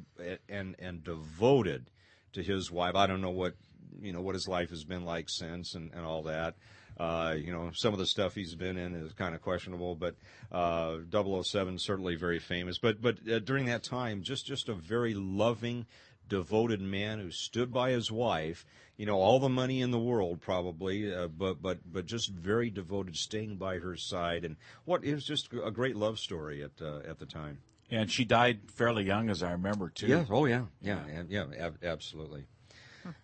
and 0.48 0.76
and 0.78 1.02
devoted 1.02 1.90
to 2.34 2.42
his 2.44 2.70
wife. 2.70 2.94
I 2.94 3.08
don't 3.08 3.20
know 3.20 3.30
what 3.30 3.54
you 4.00 4.12
know 4.12 4.20
what 4.20 4.34
his 4.34 4.46
life 4.46 4.70
has 4.70 4.84
been 4.84 5.04
like 5.04 5.28
since 5.28 5.74
and, 5.74 5.92
and 5.94 6.04
all 6.04 6.22
that. 6.24 6.54
Uh, 6.98 7.34
you 7.36 7.52
know, 7.52 7.70
some 7.74 7.92
of 7.92 7.98
the 7.98 8.06
stuff 8.06 8.34
he's 8.34 8.54
been 8.54 8.76
in 8.76 8.94
is 8.94 9.12
kind 9.14 9.34
of 9.34 9.42
questionable, 9.42 9.94
but 9.96 10.14
uh, 10.52 10.98
007 11.10 11.78
certainly 11.78 12.14
very 12.14 12.38
famous. 12.38 12.78
But 12.78 13.02
but 13.02 13.16
uh, 13.28 13.40
during 13.40 13.66
that 13.66 13.82
time, 13.82 14.22
just 14.22 14.46
just 14.46 14.68
a 14.68 14.74
very 14.74 15.14
loving, 15.14 15.86
devoted 16.28 16.80
man 16.80 17.18
who 17.18 17.30
stood 17.30 17.72
by 17.72 17.90
his 17.90 18.10
wife. 18.12 18.64
You 18.96 19.06
know, 19.06 19.18
all 19.18 19.40
the 19.40 19.48
money 19.48 19.80
in 19.80 19.90
the 19.90 19.98
world 19.98 20.40
probably, 20.40 21.12
uh, 21.12 21.26
but 21.26 21.60
but 21.60 21.78
but 21.84 22.06
just 22.06 22.30
very 22.30 22.70
devoted, 22.70 23.16
staying 23.16 23.56
by 23.56 23.78
her 23.78 23.96
side, 23.96 24.44
and 24.44 24.56
what 24.84 25.04
is 25.04 25.24
just 25.24 25.52
a 25.52 25.72
great 25.72 25.96
love 25.96 26.20
story 26.20 26.62
at 26.62 26.80
uh, 26.80 27.00
at 27.08 27.18
the 27.18 27.26
time. 27.26 27.58
And 27.90 28.10
she 28.10 28.24
died 28.24 28.60
fairly 28.70 29.04
young, 29.04 29.30
as 29.30 29.42
I 29.42 29.52
remember, 29.52 29.90
too. 29.90 30.06
Yeah. 30.06 30.24
Oh, 30.30 30.46
yeah. 30.46 30.64
Yeah. 30.80 31.00
Yeah. 31.06 31.22
yeah 31.28 31.66
ab- 31.66 31.84
absolutely. 31.84 32.46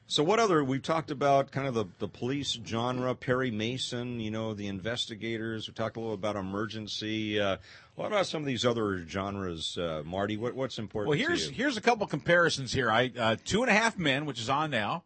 So, 0.06 0.22
what 0.22 0.38
other? 0.40 0.62
We've 0.64 0.82
talked 0.82 1.10
about 1.10 1.50
kind 1.52 1.66
of 1.66 1.74
the, 1.74 1.84
the 1.98 2.08
police 2.08 2.58
genre, 2.66 3.14
Perry 3.14 3.50
Mason, 3.50 4.20
you 4.20 4.30
know, 4.30 4.54
the 4.54 4.66
investigators. 4.66 5.68
We 5.68 5.74
talked 5.74 5.96
a 5.96 6.00
little 6.00 6.14
about 6.14 6.36
emergency. 6.36 7.40
Uh, 7.40 7.58
what 7.94 8.06
about 8.08 8.26
some 8.26 8.42
of 8.42 8.46
these 8.46 8.64
other 8.66 9.04
genres, 9.06 9.76
uh, 9.78 10.02
Marty? 10.04 10.36
What, 10.36 10.54
what's 10.54 10.78
important 10.78 11.10
Well, 11.10 11.18
here's 11.18 11.44
to 11.46 11.50
you? 11.50 11.56
here's 11.56 11.76
a 11.76 11.80
couple 11.80 12.06
comparisons 12.06 12.72
here. 12.72 12.90
I 12.90 13.10
uh, 13.18 13.36
Two 13.44 13.62
and 13.62 13.70
a 13.70 13.74
Half 13.74 13.98
Men, 13.98 14.26
which 14.26 14.40
is 14.40 14.48
on 14.48 14.70
now, 14.70 15.04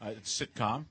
uh, 0.00 0.10
it's 0.16 0.40
a 0.40 0.46
sitcom 0.46 0.86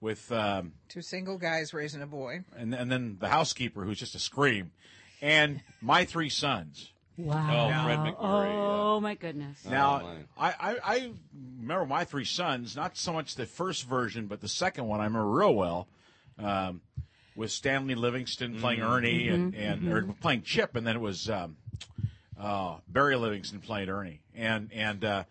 with 0.00 0.30
um, 0.32 0.72
Two 0.88 1.02
single 1.02 1.38
guys 1.38 1.72
raising 1.74 2.02
a 2.02 2.06
boy. 2.06 2.44
and 2.56 2.74
and 2.74 2.90
then 2.92 3.16
the 3.20 3.28
housekeeper 3.28 3.84
who's 3.84 3.98
just 3.98 4.14
a 4.14 4.18
scream, 4.20 4.70
and 5.22 5.62
My 5.80 6.04
Three 6.04 6.28
Sons. 6.28 6.92
Wow. 7.18 7.66
Oh, 7.66 7.84
Fred 7.84 7.98
MacMurray. 7.98 8.54
Oh, 8.54 9.00
my 9.00 9.14
goodness. 9.16 9.64
Now, 9.64 10.14
my. 10.36 10.50
I, 10.50 10.54
I, 10.60 10.76
I 10.84 11.10
remember 11.60 11.84
my 11.84 12.04
three 12.04 12.24
sons, 12.24 12.76
not 12.76 12.96
so 12.96 13.12
much 13.12 13.34
the 13.34 13.44
first 13.44 13.88
version, 13.88 14.26
but 14.26 14.40
the 14.40 14.48
second 14.48 14.86
one 14.86 15.00
I 15.00 15.04
remember 15.04 15.28
real 15.28 15.54
well, 15.54 15.88
um, 16.38 16.80
with 17.34 17.50
Stanley 17.50 17.96
Livingston 17.96 18.60
playing 18.60 18.82
Ernie 18.82 19.28
and, 19.28 19.54
and 19.54 19.92
or 19.92 20.02
playing 20.20 20.42
Chip, 20.42 20.76
and 20.76 20.86
then 20.86 20.94
it 20.94 21.00
was 21.00 21.28
um, 21.28 21.56
uh, 22.40 22.76
Barry 22.88 23.16
Livingston 23.16 23.60
playing 23.60 23.88
Ernie, 23.88 24.20
and 24.36 24.70
and 24.72 25.04
uh, 25.04 25.24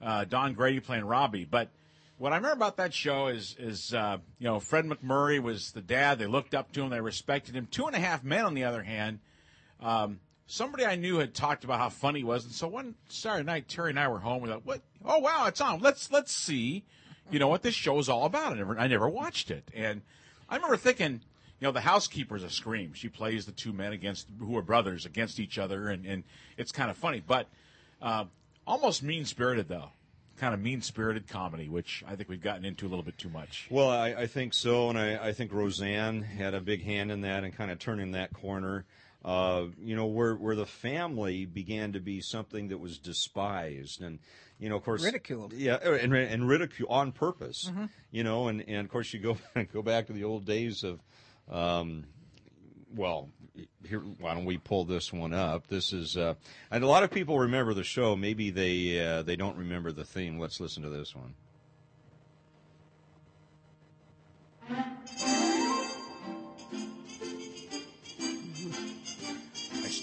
uh, 0.00 0.24
Don 0.24 0.54
Grady 0.54 0.80
playing 0.80 1.04
Robbie. 1.04 1.44
But 1.44 1.70
what 2.18 2.32
I 2.32 2.36
remember 2.36 2.56
about 2.56 2.76
that 2.76 2.94
show 2.94 3.26
is 3.26 3.56
is 3.58 3.92
uh, 3.92 4.18
you 4.38 4.46
know 4.46 4.60
Fred 4.60 4.86
MacMurray 4.86 5.40
was 5.40 5.72
the 5.72 5.80
dad. 5.80 6.18
They 6.20 6.26
looked 6.26 6.54
up 6.54 6.72
to 6.72 6.82
him. 6.82 6.90
They 6.90 7.00
respected 7.00 7.56
him. 7.56 7.66
Two 7.70 7.86
and 7.86 7.96
a 7.96 8.00
Half 8.00 8.22
Men, 8.22 8.44
on 8.44 8.54
the 8.54 8.64
other 8.64 8.82
hand. 8.82 9.18
Um, 9.80 10.20
Somebody 10.46 10.84
I 10.84 10.94
knew 10.94 11.18
had 11.18 11.34
talked 11.34 11.64
about 11.64 11.80
how 11.80 11.88
funny 11.88 12.20
he 12.20 12.24
was, 12.24 12.44
and 12.44 12.54
so 12.54 12.68
one 12.68 12.94
Saturday 13.08 13.44
night, 13.44 13.68
Terry 13.68 13.90
and 13.90 13.98
I 13.98 14.06
were 14.08 14.20
home. 14.20 14.42
We 14.42 14.48
thought, 14.48 14.64
"What? 14.64 14.80
Oh 15.04 15.18
wow, 15.18 15.46
it's 15.46 15.60
on! 15.60 15.80
Let's 15.80 16.12
let's 16.12 16.32
see, 16.32 16.84
you 17.30 17.38
know, 17.38 17.48
what 17.48 17.62
this 17.62 17.74
show 17.74 17.98
is 17.98 18.08
all 18.08 18.24
about." 18.24 18.52
I 18.52 18.56
never 18.56 18.78
I 18.78 18.86
never 18.86 19.08
watched 19.08 19.50
it, 19.50 19.68
and 19.74 20.02
I 20.48 20.54
remember 20.54 20.76
thinking, 20.76 21.20
you 21.58 21.66
know, 21.66 21.72
the 21.72 21.80
housekeeper's 21.80 22.44
a 22.44 22.50
scream. 22.50 22.92
She 22.94 23.08
plays 23.08 23.44
the 23.46 23.52
two 23.52 23.72
men 23.72 23.92
against 23.92 24.28
who 24.38 24.56
are 24.56 24.62
brothers 24.62 25.04
against 25.04 25.40
each 25.40 25.58
other, 25.58 25.88
and 25.88 26.06
and 26.06 26.22
it's 26.56 26.70
kind 26.70 26.90
of 26.90 26.96
funny, 26.96 27.22
but 27.26 27.48
uh, 28.00 28.26
almost 28.66 29.02
mean 29.02 29.24
spirited 29.24 29.68
though, 29.68 29.90
kind 30.36 30.54
of 30.54 30.60
mean 30.60 30.80
spirited 30.80 31.26
comedy, 31.26 31.68
which 31.68 32.04
I 32.06 32.14
think 32.14 32.28
we've 32.28 32.40
gotten 32.40 32.64
into 32.64 32.86
a 32.86 32.88
little 32.88 33.04
bit 33.04 33.18
too 33.18 33.30
much. 33.30 33.66
Well, 33.68 33.90
I, 33.90 34.08
I 34.10 34.26
think 34.26 34.54
so, 34.54 34.90
and 34.90 34.98
I, 34.98 35.28
I 35.28 35.32
think 35.32 35.52
Roseanne 35.52 36.22
had 36.22 36.54
a 36.54 36.60
big 36.60 36.84
hand 36.84 37.10
in 37.10 37.22
that 37.22 37.42
and 37.42 37.52
kind 37.52 37.70
of 37.70 37.80
turning 37.80 38.12
that 38.12 38.32
corner. 38.32 38.84
Uh, 39.26 39.66
you 39.82 39.96
know, 39.96 40.06
where 40.06 40.36
where 40.36 40.54
the 40.54 40.64
family 40.64 41.46
began 41.46 41.94
to 41.94 42.00
be 42.00 42.20
something 42.20 42.68
that 42.68 42.78
was 42.78 42.96
despised, 42.96 44.00
and 44.00 44.20
you 44.60 44.68
know, 44.68 44.76
of 44.76 44.84
course, 44.84 45.02
Ridiculed. 45.02 45.52
Yeah, 45.52 45.74
and 45.74 46.14
and 46.14 46.48
ridicule 46.48 46.88
on 46.88 47.10
purpose. 47.10 47.68
You 48.12 48.22
know, 48.22 48.46
and 48.46 48.62
and 48.68 48.86
of 48.86 48.88
course, 48.88 49.12
you 49.12 49.18
go 49.18 49.36
go 49.72 49.82
back 49.82 50.06
to 50.06 50.12
the 50.12 50.22
old 50.22 50.44
days 50.44 50.84
of. 50.84 51.00
Um, 51.50 52.04
well, 52.94 53.28
here, 53.84 53.98
why 53.98 54.34
don't 54.34 54.44
we 54.44 54.58
pull 54.58 54.84
this 54.84 55.12
one 55.12 55.32
up? 55.32 55.66
This 55.66 55.92
is, 55.92 56.16
uh, 56.16 56.34
and 56.70 56.82
a 56.82 56.86
lot 56.86 57.02
of 57.02 57.10
people 57.10 57.38
remember 57.38 57.74
the 57.74 57.84
show. 57.84 58.16
Maybe 58.16 58.50
they 58.50 59.04
uh, 59.04 59.22
they 59.22 59.36
don't 59.36 59.56
remember 59.56 59.90
the 59.90 60.04
theme. 60.04 60.38
Let's 60.38 60.60
listen 60.60 60.82
to 60.84 60.88
this 60.88 61.14
one. 61.14 61.34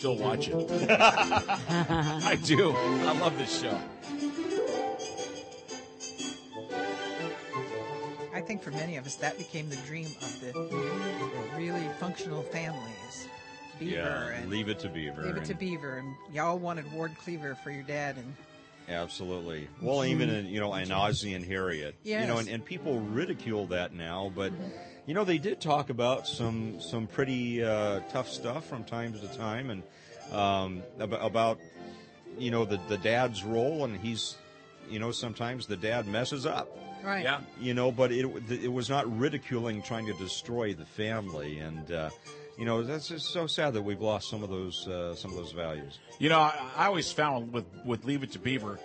Still 0.04 0.18
watch 0.18 0.50
it. 0.50 0.90
I 0.92 2.38
do. 2.44 2.72
I 2.74 3.18
love 3.20 3.38
this 3.38 3.62
show. 3.62 3.80
I 8.34 8.42
think 8.42 8.62
for 8.62 8.72
many 8.72 8.98
of 8.98 9.06
us, 9.06 9.16
that 9.16 9.38
became 9.38 9.70
the 9.70 9.78
dream 9.88 10.08
of 10.08 10.42
the, 10.42 10.52
the 10.52 11.58
really 11.58 11.88
functional 12.02 12.42
families. 12.42 13.30
Beaver 13.80 13.96
Yeah, 13.96 14.28
and 14.42 14.50
leave 14.50 14.68
it 14.68 14.80
to 14.80 14.90
Beaver. 14.90 15.22
Leave 15.22 15.38
it 15.38 15.46
to 15.46 15.54
Beaver, 15.54 16.00
and 16.00 16.14
y'all 16.34 16.60
wanted 16.60 16.92
Ward 16.92 17.16
Cleaver 17.18 17.56
for 17.56 17.72
your 17.72 17.84
dad, 17.84 18.18
and 18.18 18.36
Absolutely. 18.88 19.68
Well, 19.82 20.04
even 20.06 20.30
in, 20.30 20.48
you 20.48 20.60
know, 20.60 20.74
in 20.76 20.92
Ozzie 20.92 21.34
and 21.34 21.46
Harriet, 21.46 21.96
you 22.04 22.28
know, 22.28 22.38
and, 22.38 22.50
and 22.50 22.66
people 22.66 23.00
ridicule 23.00 23.68
that 23.68 23.94
now, 23.94 24.32
but 24.36 24.52
you 25.06 25.14
know, 25.14 25.24
they 25.24 25.38
did 25.38 25.60
talk 25.60 25.90
about 25.90 26.28
some 26.28 26.80
some 26.80 27.08
pretty 27.08 27.64
uh, 27.64 28.02
tough 28.10 28.30
stuff 28.30 28.66
from 28.68 28.84
time 28.84 29.14
to 29.14 29.28
time, 29.38 29.70
and 29.70 29.84
um, 30.32 30.84
about, 31.00 31.26
about 31.26 31.60
you 32.38 32.52
know 32.52 32.66
the 32.66 32.80
the 32.90 32.98
dad's 32.98 33.44
role, 33.44 33.86
and 33.86 33.98
he's 34.00 34.36
you 34.90 35.00
know 35.00 35.12
sometimes 35.12 35.68
the 35.68 35.78
dad 35.78 36.08
messes 36.08 36.46
up. 36.46 36.70
right. 37.04 37.24
Yeah. 37.24 37.42
You 37.60 37.74
know, 37.74 37.92
but 37.92 38.12
it 38.12 38.26
it 38.50 38.72
was 38.72 38.90
not 38.90 39.06
ridiculing 39.18 39.82
trying 39.82 40.06
to 40.08 40.14
destroy 40.14 40.74
the 40.74 40.86
family, 40.86 41.60
and 41.60 41.92
uh, 41.92 42.10
you 42.58 42.66
know 42.66 42.84
that's 42.84 43.08
just 43.08 43.28
so 43.34 43.48
sad 43.48 43.74
that 43.74 43.82
we've 43.82 44.02
lost 44.02 44.30
some 44.30 44.44
of 44.44 44.50
those 44.50 44.88
uh, 44.88 45.16
some 45.16 45.32
of 45.32 45.38
those 45.38 45.52
values. 45.52 46.00
You 46.20 46.30
know, 46.30 46.40
I, 46.40 46.54
I 46.78 46.86
always 46.88 47.12
found 47.12 47.52
with 47.54 47.66
with 47.86 48.06
Leave 48.06 48.24
It 48.24 48.32
to 48.34 48.40
Beaver, 48.40 48.80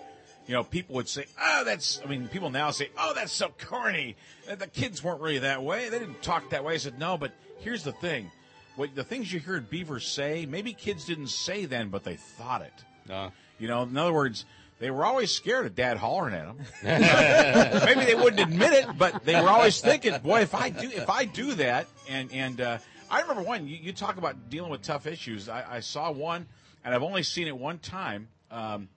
you 0.47 0.53
know, 0.55 0.63
people 0.63 0.95
would 0.95 1.07
say, 1.07 1.25
"Oh, 1.39 1.63
that's." 1.63 2.01
I 2.03 2.07
mean, 2.09 2.27
people 2.27 2.49
now 2.49 2.71
say, 2.71 2.89
"Oh, 2.97 3.13
that's 3.13 3.31
so 3.31 3.49
corny." 3.59 4.15
Uh, 4.49 4.55
The 4.55 4.65
kids 4.67 5.03
weren't 5.03 5.21
really 5.21 5.39
that 5.39 5.61
way. 5.63 5.89
They 5.89 5.99
didn't 5.99 6.23
talk 6.23 6.49
that 6.49 6.63
way. 6.63 6.73
I 6.73 6.77
said, 6.77 6.97
"No, 6.97 7.17
but 7.19 7.31
here's 7.59 7.83
the 7.83 7.91
thing: 7.91 8.31
what 8.75 8.95
the 8.95 9.03
things 9.03 9.31
you 9.31 9.39
heard 9.39 9.69
Beaver 9.69 9.99
say, 9.99 10.47
maybe 10.47 10.73
kids 10.73 11.05
didn't 11.05 11.27
say 11.27 11.65
then, 11.65 11.89
but 11.89 12.03
they 12.03 12.15
thought 12.15 12.63
it." 12.63 13.11
Uh, 13.11 13.29
You 13.59 13.67
know, 13.67 13.83
in 13.83 13.95
other 13.95 14.13
words, 14.13 14.45
they 14.79 14.89
were 14.89 15.05
always 15.05 15.29
scared 15.31 15.67
of 15.67 15.75
Dad 15.75 15.97
hollering 15.97 16.33
at 16.33 16.45
them. 16.47 16.57
Maybe 17.85 18.05
they 18.05 18.15
wouldn't 18.15 18.39
admit 18.39 18.73
it, 18.73 18.97
but 18.97 19.23
they 19.25 19.39
were 19.39 19.49
always 19.49 19.79
thinking, 19.81 20.17
"Boy, 20.19 20.41
if 20.41 20.55
I 20.55 20.69
do, 20.69 20.89
if 20.89 21.09
I 21.11 21.25
do 21.25 21.53
that," 21.55 21.85
and 22.07 22.31
and 22.31 22.59
uh, 22.59 22.77
I 23.09 23.21
remember 23.21 23.43
one. 23.43 23.67
You, 23.67 23.77
you 23.81 23.93
talk 23.93 24.17
about 24.17 24.49
dealing 24.49 24.69
with 24.71 24.81
tough 24.81 25.07
issues. 25.07 25.49
I, 25.49 25.65
I 25.77 25.79
saw 25.79 26.11
one, 26.11 26.45
and 26.83 26.93
I've 26.93 27.03
only 27.03 27.23
seen 27.23 27.47
it 27.47 27.57
one 27.57 27.79
time, 27.79 28.27
um, 28.51 28.87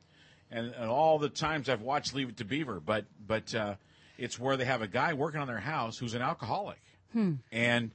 and, 0.50 0.72
and 0.74 0.90
all 0.90 1.18
the 1.18 1.28
times 1.28 1.68
I've 1.68 1.80
watched 1.82 2.14
Leave 2.14 2.28
It 2.28 2.36
to 2.38 2.44
Beaver, 2.44 2.80
but 2.80 3.06
but 3.26 3.54
uh, 3.54 3.74
it's 4.18 4.38
where 4.38 4.56
they 4.56 4.66
have 4.66 4.82
a 4.82 4.86
guy 4.88 5.14
working 5.14 5.40
on 5.40 5.46
their 5.46 5.60
house 5.60 5.98
who's 5.98 6.14
an 6.14 6.22
alcoholic, 6.22 6.80
and 7.50 7.90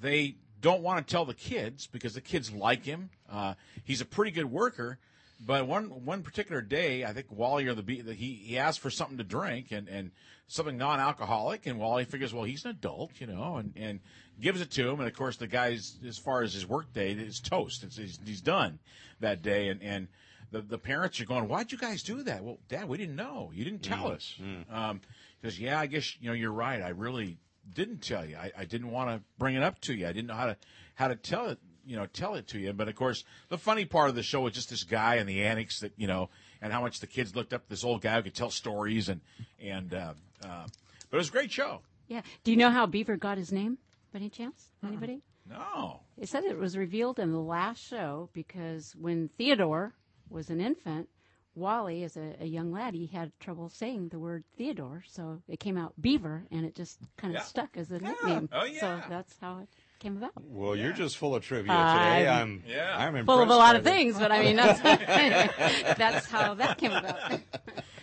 they 0.00 0.36
don't 0.60 0.82
want 0.82 1.06
to 1.06 1.10
tell 1.10 1.24
the 1.24 1.34
kids 1.34 1.86
because 1.86 2.14
the 2.14 2.20
kids 2.20 2.52
like 2.52 2.84
him. 2.84 3.10
Uh, 3.30 3.54
he's 3.84 4.00
a 4.00 4.04
pretty 4.04 4.30
good 4.30 4.50
worker, 4.50 4.98
but 5.38 5.66
one 5.66 6.04
one 6.04 6.22
particular 6.22 6.60
day, 6.60 7.04
I 7.04 7.12
think 7.12 7.26
Wally 7.30 7.66
or 7.66 7.74
the 7.74 7.82
Bee, 7.82 8.02
he 8.14 8.34
he 8.34 8.58
asked 8.58 8.80
for 8.80 8.90
something 8.90 9.18
to 9.18 9.24
drink 9.24 9.72
and 9.72 9.88
and 9.88 10.10
something 10.48 10.76
non-alcoholic, 10.76 11.66
and 11.66 11.78
Wally 11.78 12.04
figures, 12.04 12.32
well, 12.32 12.44
he's 12.44 12.64
an 12.64 12.70
adult, 12.70 13.20
you 13.20 13.26
know, 13.26 13.56
and 13.56 13.72
and 13.76 14.00
gives 14.40 14.60
it 14.60 14.70
to 14.72 14.88
him, 14.88 15.00
and 15.00 15.08
of 15.08 15.14
course 15.14 15.36
the 15.36 15.46
guy's 15.46 15.98
as 16.06 16.18
far 16.18 16.42
as 16.42 16.54
his 16.54 16.66
work 16.66 16.92
day 16.92 17.12
is 17.12 17.40
toast. 17.40 17.84
It's, 17.84 17.96
he's, 17.96 18.18
he's 18.24 18.40
done 18.40 18.78
that 19.20 19.42
day, 19.42 19.68
and 19.68 19.82
and. 19.82 20.08
The, 20.52 20.60
the 20.60 20.78
parents 20.78 21.20
are 21.20 21.24
going, 21.24 21.48
why'd 21.48 21.72
you 21.72 21.76
guys 21.76 22.04
do 22.04 22.22
that? 22.22 22.44
Well, 22.44 22.58
Dad, 22.68 22.88
we 22.88 22.96
didn't 22.96 23.16
know. 23.16 23.50
You 23.52 23.64
didn't 23.64 23.82
tell 23.82 24.06
us. 24.12 24.36
Um, 24.70 25.00
because 25.42 25.58
yeah, 25.58 25.80
I 25.80 25.86
guess 25.86 26.16
you 26.20 26.28
know 26.28 26.34
you're 26.34 26.52
right. 26.52 26.80
I 26.80 26.90
really 26.90 27.38
didn't 27.74 28.00
tell 28.00 28.24
you. 28.24 28.36
I, 28.36 28.52
I 28.56 28.64
didn't 28.64 28.92
want 28.92 29.10
to 29.10 29.22
bring 29.38 29.56
it 29.56 29.64
up 29.64 29.80
to 29.82 29.92
you. 29.92 30.06
I 30.06 30.12
didn't 30.12 30.28
know 30.28 30.34
how 30.34 30.46
to 30.46 30.56
how 30.94 31.08
to 31.08 31.16
tell 31.16 31.48
it. 31.48 31.58
You 31.86 31.96
know, 31.96 32.06
tell 32.06 32.34
it 32.34 32.48
to 32.48 32.58
you. 32.58 32.72
But 32.72 32.88
of 32.88 32.96
course, 32.96 33.24
the 33.48 33.58
funny 33.58 33.84
part 33.84 34.08
of 34.08 34.14
the 34.16 34.22
show 34.22 34.40
was 34.42 34.52
just 34.54 34.70
this 34.70 34.82
guy 34.84 35.16
in 35.16 35.26
the 35.26 35.44
annex 35.44 35.80
that 35.80 35.92
you 35.96 36.06
know, 36.06 36.28
and 36.60 36.72
how 36.72 36.80
much 36.80 37.00
the 37.00 37.06
kids 37.06 37.36
looked 37.36 37.52
up 37.54 37.68
this 37.68 37.84
old 37.84 38.02
guy 38.02 38.16
who 38.16 38.22
could 38.22 38.34
tell 38.34 38.50
stories 38.50 39.08
and 39.08 39.20
and. 39.62 39.94
Uh, 39.94 40.14
uh, 40.44 40.66
but 41.10 41.16
it 41.16 41.18
was 41.18 41.28
a 41.28 41.32
great 41.32 41.52
show. 41.52 41.80
Yeah. 42.08 42.22
Do 42.44 42.50
you 42.50 42.56
know 42.56 42.70
how 42.70 42.86
Beaver 42.86 43.16
got 43.16 43.38
his 43.38 43.52
name? 43.52 43.78
By 44.12 44.18
any 44.18 44.28
chance? 44.28 44.70
Anybody? 44.84 45.22
No. 45.48 46.00
It 46.18 46.28
said 46.28 46.44
it 46.44 46.58
was 46.58 46.76
revealed 46.76 47.18
in 47.18 47.30
the 47.32 47.38
last 47.40 47.80
show 47.86 48.28
because 48.32 48.94
when 48.98 49.28
Theodore 49.38 49.94
was 50.28 50.50
an 50.50 50.60
infant, 50.60 51.08
Wally, 51.54 52.02
as 52.04 52.16
a, 52.16 52.34
a 52.40 52.46
young 52.46 52.72
lad, 52.72 52.94
he 52.94 53.06
had 53.06 53.32
trouble 53.40 53.68
saying 53.68 54.08
the 54.08 54.18
word 54.18 54.44
Theodore, 54.58 55.04
so 55.08 55.40
it 55.48 55.60
came 55.60 55.78
out 55.78 55.94
Beaver, 56.00 56.44
and 56.50 56.66
it 56.66 56.74
just 56.74 56.98
kind 57.16 57.34
of 57.34 57.40
Yeah. 57.40 57.44
stuck 57.44 57.76
as 57.76 57.90
a 57.92 57.94
Yeah. 57.94 58.08
nickname. 58.10 58.48
Oh, 58.52 58.66
So 58.80 59.00
that's 59.08 59.36
how 59.40 59.58
it 59.60 59.68
came 59.98 60.16
about. 60.16 60.32
well, 60.36 60.76
you're 60.76 60.92
just 60.92 61.16
full 61.16 61.34
of 61.34 61.44
trivia 61.44 61.72
I'm- 61.72 61.96
today. 61.96 62.28
I'm 62.28 62.62
Yeah. 62.66 62.96
I'm 62.96 63.26
Full 63.26 63.40
of 63.40 63.48
a 63.48 63.56
lot 63.56 63.76
of 63.76 63.84
the- 63.84 63.90
things, 63.90 64.18
but 64.18 64.32
I 64.32 64.42
mean 64.42 64.56
that's 64.56 64.80
that's 65.98 66.26
how 66.26 66.54
that 66.54 66.78
came 66.78 66.92
about. 66.92 67.40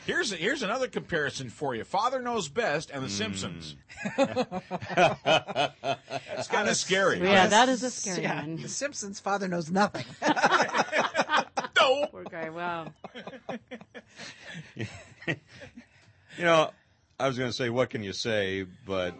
Here's 0.06 0.34
here's 0.34 0.64
another 0.64 0.90
comparison 0.90 1.50
for 1.50 1.76
you: 1.76 1.86
Father 1.86 2.22
Knows 2.22 2.50
Best 2.50 2.90
and 2.90 3.04
The 3.04 3.08
hmm. 3.08 3.14
Simpsons. 3.14 3.78
That's 4.18 4.50
kind 6.50 6.68
of 6.68 6.76
scary. 6.76 7.22
Yeah, 7.22 7.48
that 7.48 7.70
is 7.70 7.84
a 7.84 7.90
scary 7.90 8.24
Yeah, 8.24 8.42
one. 8.42 8.58
The 8.58 8.68
Simpsons' 8.68 9.22
father 9.22 9.48
knows 9.48 9.72
nothing. 9.72 10.04
No. 11.80 12.08
Poor 12.12 12.26
guy. 12.26 12.50
Wow. 12.50 12.88
You 14.76 14.86
know, 16.40 16.72
I 17.20 17.28
was 17.28 17.38
going 17.38 17.50
to 17.50 17.56
say, 17.56 17.70
what 17.70 17.90
can 17.90 18.04
you 18.04 18.14
say? 18.14 18.66
But 18.86 19.16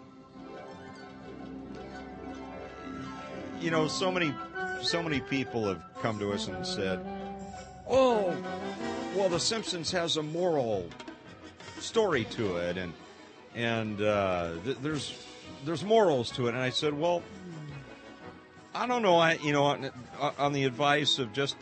you 3.64 3.72
know, 3.72 3.88
so 3.88 4.12
many, 4.12 4.34
so 4.82 5.02
many 5.02 5.22
people 5.22 5.66
have 5.68 5.82
come 6.02 6.20
to 6.20 6.34
us 6.34 6.48
and 6.48 6.66
said, 6.68 7.00
"Oh, 7.90 8.36
well, 9.16 9.30
The 9.30 9.40
Simpsons 9.40 9.90
has 9.92 10.18
a 10.18 10.24
moral 10.24 10.90
story 11.80 12.26
to 12.26 12.58
it, 12.58 12.78
and 12.78 12.94
and 13.56 14.02
uh, 14.02 14.52
th- 14.66 14.78
there's 14.82 15.26
there's 15.64 15.84
morals 15.84 16.30
to 16.32 16.48
it." 16.48 16.56
And 16.56 16.60
I 16.60 16.72
said, 16.72 16.94
"Well, 16.94 17.24
I 18.76 18.86
don't 18.86 19.02
know. 19.02 19.16
I 19.18 19.34
you 19.36 19.54
know, 19.54 19.64
on, 19.64 19.90
on 20.38 20.52
the 20.52 20.66
advice 20.66 21.18
of 21.18 21.32
just 21.32 21.56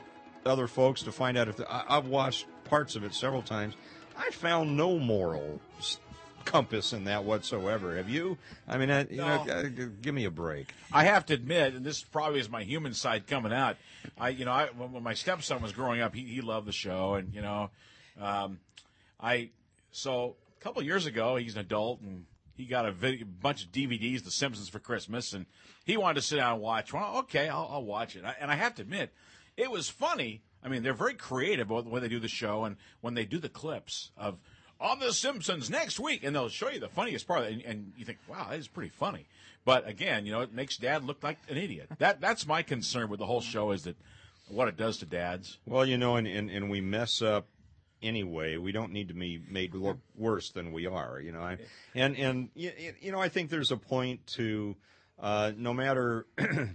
other 0.43 0.67
folks 0.67 1.03
to 1.03 1.11
find 1.11 1.37
out 1.37 1.47
if 1.49 1.57
the, 1.57 1.71
I, 1.71 1.97
I've 1.97 2.07
watched 2.07 2.47
parts 2.65 2.95
of 2.95 3.03
it 3.03 3.13
several 3.13 3.43
times. 3.43 3.75
I 4.17 4.31
found 4.31 4.75
no 4.75 4.97
moral 4.97 5.59
s- 5.77 5.99
compass 6.51 6.91
in 6.93 7.05
that 7.05 7.23
whatsoever. 7.23 7.95
Have 7.95 8.09
you? 8.09 8.37
I 8.67 8.77
mean, 8.77 8.91
I, 8.91 9.07
you 9.09 9.17
know, 9.17 9.43
No. 9.45 9.53
uh, 9.53 9.63
give 10.01 10.13
me 10.13 10.25
a 10.25 10.31
break. 10.31 10.73
I 10.91 11.05
have 11.05 11.25
to 11.27 11.33
admit, 11.33 11.73
and 11.73 11.85
this 11.85 12.03
probably 12.03 12.39
is 12.39 12.49
my 12.49 12.63
human 12.63 12.93
side 12.93 13.25
coming 13.27 13.53
out. 13.53 13.77
I, 14.19 14.29
you 14.29 14.43
know, 14.45 14.51
I, 14.51 14.67
when, 14.75 14.91
when 14.91 15.03
my 15.03 15.13
stepson 15.13 15.61
was 15.61 15.71
growing 15.71 16.01
up, 16.01 16.13
he, 16.13 16.23
he 16.25 16.41
loved 16.41 16.67
the 16.67 16.71
show, 16.73 17.13
and 17.15 17.33
you 17.33 17.41
know, 17.41 17.69
um, 18.19 18.59
I 19.19 19.49
so 19.91 20.35
a 20.59 20.63
couple 20.63 20.81
of 20.81 20.85
years 20.85 21.05
ago, 21.05 21.37
he's 21.37 21.55
an 21.55 21.61
adult 21.61 22.01
and 22.01 22.25
he 22.57 22.65
got 22.65 22.85
a 22.85 22.91
vid- 22.91 23.41
bunch 23.41 23.63
of 23.65 23.71
DVDs, 23.71 24.23
The 24.23 24.31
Simpsons, 24.31 24.67
for 24.69 24.79
Christmas, 24.79 25.33
and 25.33 25.45
he 25.85 25.95
wanted 25.97 26.15
to 26.15 26.21
sit 26.21 26.35
down 26.35 26.53
and 26.53 26.61
watch. 26.61 26.93
Well, 26.93 27.17
okay, 27.19 27.47
I'll, 27.49 27.67
I'll 27.71 27.83
watch 27.85 28.15
it. 28.15 28.23
I, 28.25 28.35
and 28.39 28.51
I 28.51 28.55
have 28.55 28.75
to 28.75 28.81
admit, 28.81 29.11
it 29.57 29.71
was 29.71 29.89
funny. 29.89 30.41
I 30.63 30.67
mean, 30.67 30.83
they're 30.83 30.93
very 30.93 31.15
creative 31.15 31.71
about 31.71 31.85
the 31.85 31.89
way 31.89 32.01
they 32.01 32.07
do 32.09 32.19
the 32.19 32.27
show, 32.27 32.65
and 32.65 32.75
when 32.99 33.15
they 33.15 33.25
do 33.25 33.39
the 33.39 33.49
clips 33.49 34.11
of 34.17 34.37
on 34.81 34.99
The 34.99 35.13
Simpsons 35.13 35.69
next 35.69 35.99
week, 35.99 36.23
and 36.23 36.35
they'll 36.35 36.49
show 36.49 36.69
you 36.69 36.79
the 36.79 36.89
funniest 36.89 37.27
part, 37.27 37.45
and, 37.45 37.61
and 37.61 37.93
you 37.97 38.05
think, 38.05 38.17
wow, 38.27 38.47
that 38.49 38.59
is 38.59 38.67
pretty 38.67 38.89
funny. 38.89 39.27
But 39.63 39.87
again, 39.87 40.25
you 40.25 40.31
know, 40.31 40.41
it 40.41 40.53
makes 40.53 40.77
Dad 40.77 41.03
look 41.03 41.23
like 41.23 41.37
an 41.47 41.57
idiot. 41.57 41.87
That 41.99 42.19
that's 42.19 42.47
my 42.47 42.63
concern 42.63 43.09
with 43.09 43.19
the 43.19 43.27
whole 43.27 43.41
show 43.41 43.71
is 43.71 43.83
that 43.83 43.95
what 44.47 44.67
it 44.67 44.75
does 44.75 44.97
to 44.97 45.05
dads. 45.05 45.59
Well, 45.67 45.85
you 45.85 45.97
know, 45.97 46.15
and, 46.15 46.27
and, 46.27 46.49
and 46.49 46.69
we 46.69 46.81
mess 46.81 47.21
up 47.21 47.47
anyway. 48.01 48.57
We 48.57 48.71
don't 48.71 48.91
need 48.91 49.09
to 49.09 49.13
be 49.13 49.39
made 49.49 49.75
look 49.75 49.99
worse 50.15 50.49
than 50.51 50.71
we 50.71 50.87
are, 50.87 51.19
you 51.19 51.31
know. 51.31 51.41
I, 51.41 51.57
and 51.93 52.17
and 52.17 52.49
you 52.55 53.11
know, 53.11 53.19
I 53.19 53.29
think 53.29 53.49
there's 53.49 53.71
a 53.71 53.77
point 53.77 54.25
to 54.37 54.75
uh, 55.19 55.51
no 55.55 55.73
matter 55.73 56.25
you 56.39 56.67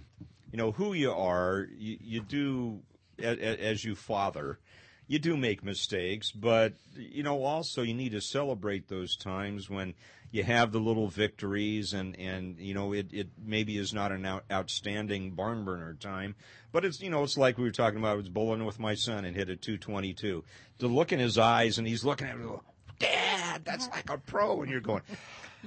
know 0.53 0.71
who 0.71 0.93
you 0.93 1.11
are, 1.11 1.67
you, 1.77 1.97
you 1.99 2.21
do 2.21 2.81
a, 3.19 3.27
a, 3.27 3.69
as 3.69 3.83
you 3.83 3.95
father. 3.95 4.59
You 5.07 5.19
do 5.19 5.37
make 5.37 5.63
mistakes, 5.63 6.31
but 6.31 6.73
you 6.95 7.23
know 7.23 7.43
also 7.43 7.81
you 7.81 7.93
need 7.93 8.11
to 8.11 8.21
celebrate 8.21 8.87
those 8.89 9.15
times 9.15 9.69
when 9.69 9.93
you 10.31 10.43
have 10.43 10.71
the 10.71 10.79
little 10.79 11.07
victories 11.07 11.93
and 11.93 12.17
and 12.19 12.57
you 12.59 12.73
know 12.73 12.93
it, 12.93 13.13
it 13.13 13.29
maybe 13.43 13.77
is 13.77 13.93
not 13.93 14.11
an 14.11 14.25
out, 14.25 14.43
outstanding 14.51 15.31
barn 15.31 15.63
burner 15.63 15.93
time 15.93 16.35
but 16.73 16.83
it's 16.83 16.99
you 17.01 17.09
know 17.09 17.23
it's 17.23 17.37
like 17.37 17.57
we 17.57 17.63
were 17.63 17.71
talking 17.71 17.97
about 17.97 18.11
I 18.11 18.15
was 18.15 18.29
bowling 18.29 18.65
with 18.65 18.79
my 18.79 18.93
son 18.93 19.23
and 19.23 19.35
hit 19.35 19.49
a 19.49 19.55
222 19.55 20.43
to 20.79 20.87
look 20.87 21.13
in 21.13 21.19
his 21.19 21.37
eyes 21.37 21.77
and 21.77 21.87
he's 21.87 22.03
looking 22.03 22.27
at 22.27 22.37
me 22.37 22.45
going, 22.45 22.59
dad 22.99 23.63
that's 23.63 23.87
like 23.89 24.09
a 24.09 24.17
pro. 24.17 24.61
And 24.61 24.71
you're 24.71 24.81
going 24.81 25.01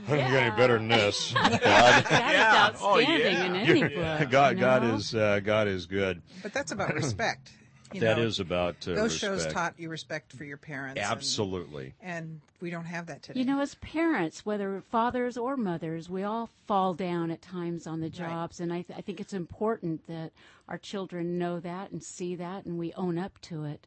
I 0.08 0.16
don't 0.16 0.30
get 0.30 0.42
any 0.42 0.56
better 0.56 0.78
than 0.78 0.88
this. 0.88 1.32
God, 1.32 1.52
That 1.62 2.74
is 2.74 2.80
Oh, 2.84 3.00
outstanding 3.00 3.36
yeah. 3.36 3.44
in 3.44 3.56
any 3.56 3.94
book. 3.94 4.30
God, 4.30 4.56
you 4.56 4.60
God 4.60 4.84
is 4.84 5.14
uh, 5.14 5.40
God 5.40 5.68
is 5.68 5.86
good. 5.86 6.22
But 6.42 6.52
that's 6.52 6.72
about 6.72 6.94
respect. 7.02 7.50
You 7.92 8.00
That 8.00 8.18
know, 8.18 8.22
is 8.22 8.38
about 8.40 8.86
uh, 8.86 8.94
those 8.94 9.16
shows 9.16 9.46
taught 9.48 9.74
you 9.78 9.88
respect 9.88 10.32
for 10.32 10.44
your 10.44 10.56
parents. 10.56 11.00
absolutely 11.00 11.94
And, 12.00 12.40
we 12.60 12.68
don't 12.70 12.84
have 12.84 13.06
that 13.06 13.22
today. 13.22 13.40
You 13.40 13.46
know, 13.46 13.60
as 13.60 13.74
parents, 13.76 14.44
whether 14.44 14.82
fathers 14.90 15.38
or 15.38 15.56
mothers, 15.56 16.10
we 16.10 16.22
all 16.22 16.50
fall 16.66 16.92
down 16.92 17.30
at 17.30 17.40
times 17.40 17.86
on 17.86 18.00
the 18.00 18.10
jobs, 18.10 18.60
and 18.60 18.70
I, 18.70 18.82
th- 18.82 18.98
I 18.98 19.00
think 19.00 19.18
it's 19.18 19.32
important 19.32 20.06
that 20.08 20.32
our 20.68 20.76
children 20.76 21.38
know 21.38 21.58
that 21.60 21.90
and 21.90 22.02
see 22.02 22.34
that, 22.36 22.66
and 22.66 22.78
we 22.78 22.92
own 22.94 23.16
up 23.18 23.40
to 23.42 23.64
it 23.64 23.86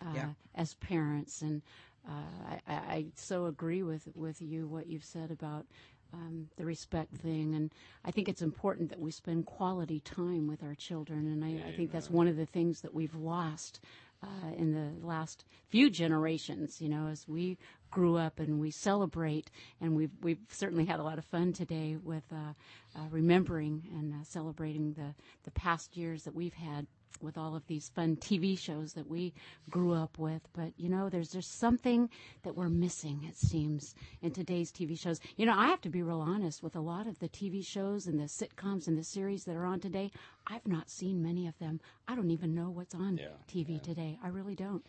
uh, 0.00 0.14
Yeah. 0.14 0.28
as 0.54 0.72
parents. 0.74 1.42
And 1.42 1.60
uh, 2.08 2.12
I, 2.48 2.60
I 2.66 2.74
I 2.94 3.06
so 3.14 3.44
agree 3.46 3.82
with 3.82 4.08
with 4.14 4.40
you 4.40 4.66
what 4.66 4.86
you've 4.86 5.04
said 5.04 5.30
about 5.30 5.66
um, 6.14 6.48
the 6.56 6.64
respect 6.64 7.14
thing, 7.16 7.54
and 7.54 7.72
I 8.04 8.10
think 8.10 8.28
it's 8.28 8.42
important 8.42 8.90
that 8.90 9.00
we 9.00 9.10
spend 9.10 9.46
quality 9.46 10.00
time 10.00 10.46
with 10.46 10.62
our 10.62 10.74
children, 10.74 11.26
and 11.26 11.44
I, 11.44 11.68
I 11.68 11.72
think 11.72 11.90
that's 11.90 12.10
one 12.10 12.28
of 12.28 12.36
the 12.36 12.46
things 12.46 12.80
that 12.82 12.94
we've 12.94 13.14
lost 13.14 13.80
uh, 14.22 14.52
in 14.56 14.72
the 14.72 15.06
last 15.06 15.44
few 15.68 15.90
generations. 15.90 16.80
You 16.80 16.88
know, 16.88 17.08
as 17.08 17.26
we 17.28 17.58
grew 17.90 18.16
up 18.16 18.38
and 18.38 18.60
we 18.60 18.70
celebrate, 18.70 19.50
and 19.80 19.96
we've 19.96 20.12
we've 20.22 20.38
certainly 20.48 20.84
had 20.84 21.00
a 21.00 21.02
lot 21.02 21.18
of 21.18 21.24
fun 21.24 21.52
today 21.52 21.96
with 22.02 22.24
uh, 22.32 22.54
uh, 22.96 23.06
remembering 23.10 23.82
and 23.92 24.14
uh, 24.14 24.24
celebrating 24.24 24.94
the 24.94 25.14
the 25.44 25.50
past 25.50 25.96
years 25.96 26.24
that 26.24 26.34
we've 26.34 26.54
had 26.54 26.86
with 27.20 27.38
all 27.38 27.54
of 27.56 27.66
these 27.66 27.88
fun 27.88 28.16
TV 28.16 28.58
shows 28.58 28.92
that 28.94 29.08
we 29.08 29.32
grew 29.70 29.92
up 29.92 30.18
with. 30.18 30.42
But 30.52 30.72
you 30.76 30.88
know, 30.88 31.08
there's 31.08 31.30
just 31.30 31.58
something 31.58 32.08
that 32.42 32.56
we're 32.56 32.68
missing. 32.68 33.24
It 33.28 33.36
seems 33.36 33.94
in 34.22 34.32
today's 34.32 34.70
TV 34.72 34.98
shows. 34.98 35.20
You 35.36 35.46
know, 35.46 35.54
I 35.56 35.66
have 35.68 35.80
to 35.82 35.88
be 35.88 36.02
real 36.02 36.20
honest 36.20 36.62
with 36.62 36.76
a 36.76 36.80
lot 36.80 37.06
of 37.06 37.18
the 37.18 37.28
TV 37.28 37.64
shows 37.64 38.06
and 38.06 38.18
the 38.18 38.24
sitcoms 38.24 38.86
and 38.86 38.98
the 38.98 39.04
series 39.04 39.44
that 39.44 39.56
are 39.56 39.66
on 39.66 39.80
today. 39.80 40.10
I've 40.46 40.66
not 40.66 40.90
seen 40.90 41.22
many 41.22 41.46
of 41.46 41.58
them. 41.58 41.80
I 42.08 42.14
don't 42.14 42.30
even 42.30 42.54
know 42.54 42.70
what's 42.70 42.94
on 42.94 43.18
TV 43.48 43.82
today. 43.82 44.18
I 44.22 44.28
really 44.28 44.54
don't. 44.54 44.84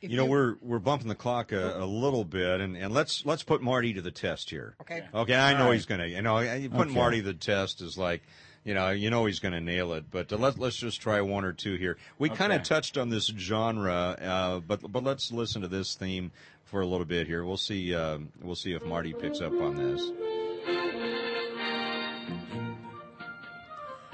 If 0.00 0.12
you 0.12 0.16
know 0.16 0.26
we're 0.26 0.54
we're 0.62 0.78
bumping 0.78 1.08
the 1.08 1.16
clock 1.16 1.50
a, 1.50 1.82
a 1.82 1.84
little 1.84 2.24
bit 2.24 2.60
and, 2.60 2.76
and 2.76 2.94
let's 2.94 3.26
let's 3.26 3.42
put 3.42 3.62
Marty 3.62 3.92
to 3.94 4.00
the 4.00 4.12
test 4.12 4.48
here 4.48 4.76
Okay. 4.80 5.02
okay 5.12 5.34
I 5.34 5.54
know 5.54 5.62
All 5.62 5.64
right. 5.70 5.74
he's 5.74 5.86
gonna 5.86 6.06
you 6.06 6.22
know 6.22 6.38
you 6.38 6.70
put 6.70 6.86
Okay. 6.86 6.94
Marty 6.94 7.16
to 7.18 7.24
the 7.24 7.34
test 7.34 7.80
is 7.80 7.98
like 7.98 8.22
you 8.64 8.74
know 8.74 8.90
you 8.90 9.10
know 9.10 9.24
he's 9.26 9.38
gonna 9.40 9.60
nail 9.60 9.92
it 9.94 10.04
but 10.10 10.32
uh, 10.32 10.36
let's 10.36 10.58
let's 10.58 10.76
just 10.76 11.00
try 11.00 11.20
one 11.20 11.44
or 11.44 11.52
two 11.52 11.74
here 11.76 11.96
we 12.18 12.28
kind 12.28 12.52
of 12.52 12.62
touched 12.62 12.98
on 12.98 13.08
this 13.08 13.26
genre 13.36 14.16
uh, 14.20 14.60
but 14.60 14.80
but 14.90 15.02
let's 15.04 15.30
listen 15.32 15.62
to 15.62 15.68
this 15.68 15.94
theme 15.94 16.30
for 16.64 16.80
a 16.80 16.86
little 16.86 17.06
bit 17.06 17.26
here 17.26 17.44
we'll 17.44 17.56
see 17.56 17.94
um, 17.94 18.28
we'll 18.42 18.54
see 18.56 18.72
if 18.72 18.84
Marty 18.84 19.12
picks 19.12 19.40
up 19.40 19.52
on 19.60 19.76
this 19.76 20.02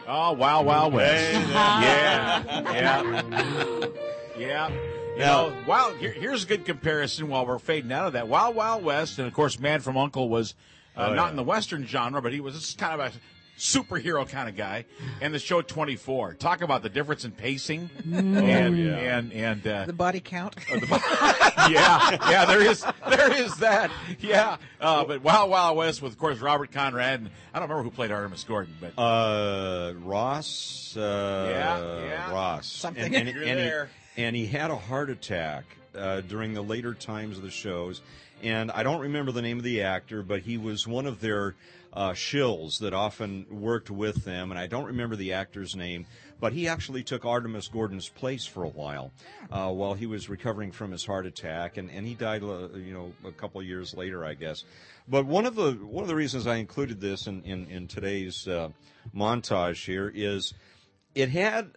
Oh, 0.06 0.32
wow, 0.32 0.62
wow, 0.62 0.88
West. 0.88 1.32
yeah, 1.48 2.42
yeah, 2.72 3.88
yeah. 4.38 4.68
You 4.68 5.18
Now- 5.18 5.48
know, 5.48 5.54
wow. 5.66 5.94
Here, 5.98 6.10
here's 6.12 6.44
a 6.44 6.46
good 6.46 6.66
comparison. 6.66 7.28
While 7.28 7.46
we're 7.46 7.58
fading 7.58 7.90
out 7.90 8.08
of 8.08 8.12
that, 8.12 8.28
Wild 8.28 8.54
Wild 8.54 8.84
West, 8.84 9.18
and 9.18 9.26
of 9.26 9.32
course, 9.32 9.58
Man 9.58 9.80
from 9.80 9.96
Uncle 9.96 10.28
was 10.28 10.54
uh, 10.96 11.06
Oh, 11.10 11.14
not 11.14 11.24
yeah. 11.24 11.30
in 11.30 11.36
the 11.36 11.42
Western 11.42 11.86
genre, 11.86 12.20
but 12.20 12.32
he 12.34 12.40
was 12.40 12.74
kind 12.78 13.00
of 13.00 13.14
a 13.14 13.18
superhero 13.58 14.28
kind 14.28 14.48
of 14.48 14.56
guy. 14.56 14.84
And 15.20 15.32
the 15.32 15.38
show 15.38 15.62
24. 15.62 16.34
Talk 16.34 16.62
about 16.62 16.82
the 16.82 16.88
difference 16.88 17.24
in 17.24 17.30
pacing 17.32 17.90
and 18.12 18.78
yeah. 18.78 19.18
and 19.18 19.32
and 19.32 19.66
uh, 19.66 19.86
the 19.86 19.92
body 19.92 20.20
count. 20.20 20.56
yeah, 20.70 22.30
yeah, 22.30 22.44
there 22.44 22.62
is, 22.62 22.84
there 23.08 23.32
is 23.32 23.56
that. 23.58 23.90
Yeah, 24.20 24.56
uh, 24.80 25.04
but 25.04 25.22
Wild 25.22 25.50
Wild 25.50 25.76
West 25.76 26.02
with, 26.02 26.12
of 26.12 26.18
course, 26.18 26.38
Robert 26.40 26.72
Conrad, 26.72 27.20
and 27.20 27.30
I 27.52 27.58
don't 27.58 27.68
remember 27.68 27.88
who 27.88 27.94
played 27.94 28.10
Artemus 28.10 28.46
Gordon, 28.46 28.74
but 28.80 29.00
Uh, 29.00 29.94
Ross. 30.02 30.96
Uh, 30.96 31.46
Yeah, 31.50 32.04
yeah. 32.04 32.32
Ross. 32.32 32.66
Something. 32.66 33.04
And, 33.04 33.14
and, 33.14 33.28
You're 33.28 33.44
and 33.44 33.58
there. 33.58 33.90
He, 34.14 34.22
and 34.22 34.36
he 34.36 34.46
had 34.46 34.70
a 34.70 34.76
heart 34.76 35.10
attack 35.10 35.64
uh, 35.96 36.20
during 36.22 36.54
the 36.54 36.62
later 36.62 36.94
times 36.94 37.36
of 37.36 37.42
the 37.42 37.50
shows. 37.50 38.00
And 38.42 38.70
I 38.70 38.82
don't 38.82 39.00
remember 39.00 39.32
the 39.32 39.42
name 39.42 39.58
of 39.58 39.64
the 39.64 39.82
actor, 39.82 40.22
but 40.22 40.40
he 40.40 40.58
was 40.58 40.86
one 40.86 41.06
of 41.06 41.20
their 41.20 41.54
uh, 41.94 42.10
shills 42.10 42.78
that 42.80 42.92
often 42.92 43.46
worked 43.50 43.90
with 43.90 44.24
them. 44.24 44.50
And 44.50 44.58
I 44.58 44.66
don't 44.66 44.86
remember 44.86 45.16
the 45.16 45.32
actor's 45.32 45.76
name, 45.76 46.06
but 46.40 46.52
he 46.52 46.68
actually 46.68 47.04
took 47.04 47.22
Artemus 47.22 47.70
Gordon's 47.70 48.08
place 48.08 48.44
for 48.44 48.64
a 48.64 48.68
while 48.68 49.12
uh, 49.50 49.70
while 49.70 49.94
he 49.94 50.06
was 50.06 50.28
recovering 50.28 50.72
from 50.72 50.90
his 50.90 51.06
heart 51.06 51.24
attack. 51.24 51.76
And, 51.76 51.90
and 51.90 52.06
he 52.06 52.14
died, 52.14 52.42
uh, 52.42 52.68
you 52.74 52.92
know, 52.92 53.12
a 53.24 53.32
couple 53.32 53.60
of 53.60 53.66
years 53.66 53.94
later, 53.94 54.24
I 54.24 54.34
guess. 54.34 54.64
But 55.08 55.26
one 55.26 55.46
of 55.46 55.54
the 55.54 55.72
one 55.72 56.02
of 56.02 56.08
the 56.08 56.14
reasons 56.14 56.46
I 56.46 56.56
included 56.56 57.00
this 57.00 57.26
in 57.26 57.42
in, 57.42 57.66
in 57.68 57.86
today's 57.86 58.48
uh, 58.48 58.70
montage 59.14 59.84
here 59.84 60.10
is 60.14 60.54
it 61.14 61.28
had 61.28 61.72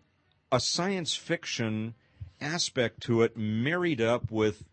a 0.51 0.59
science 0.59 1.13
fiction 1.13 1.93
aspect 2.39 3.01
to 3.01 3.21
it 3.21 3.35
married 3.35 4.01
up 4.01 4.31
with 4.31 4.63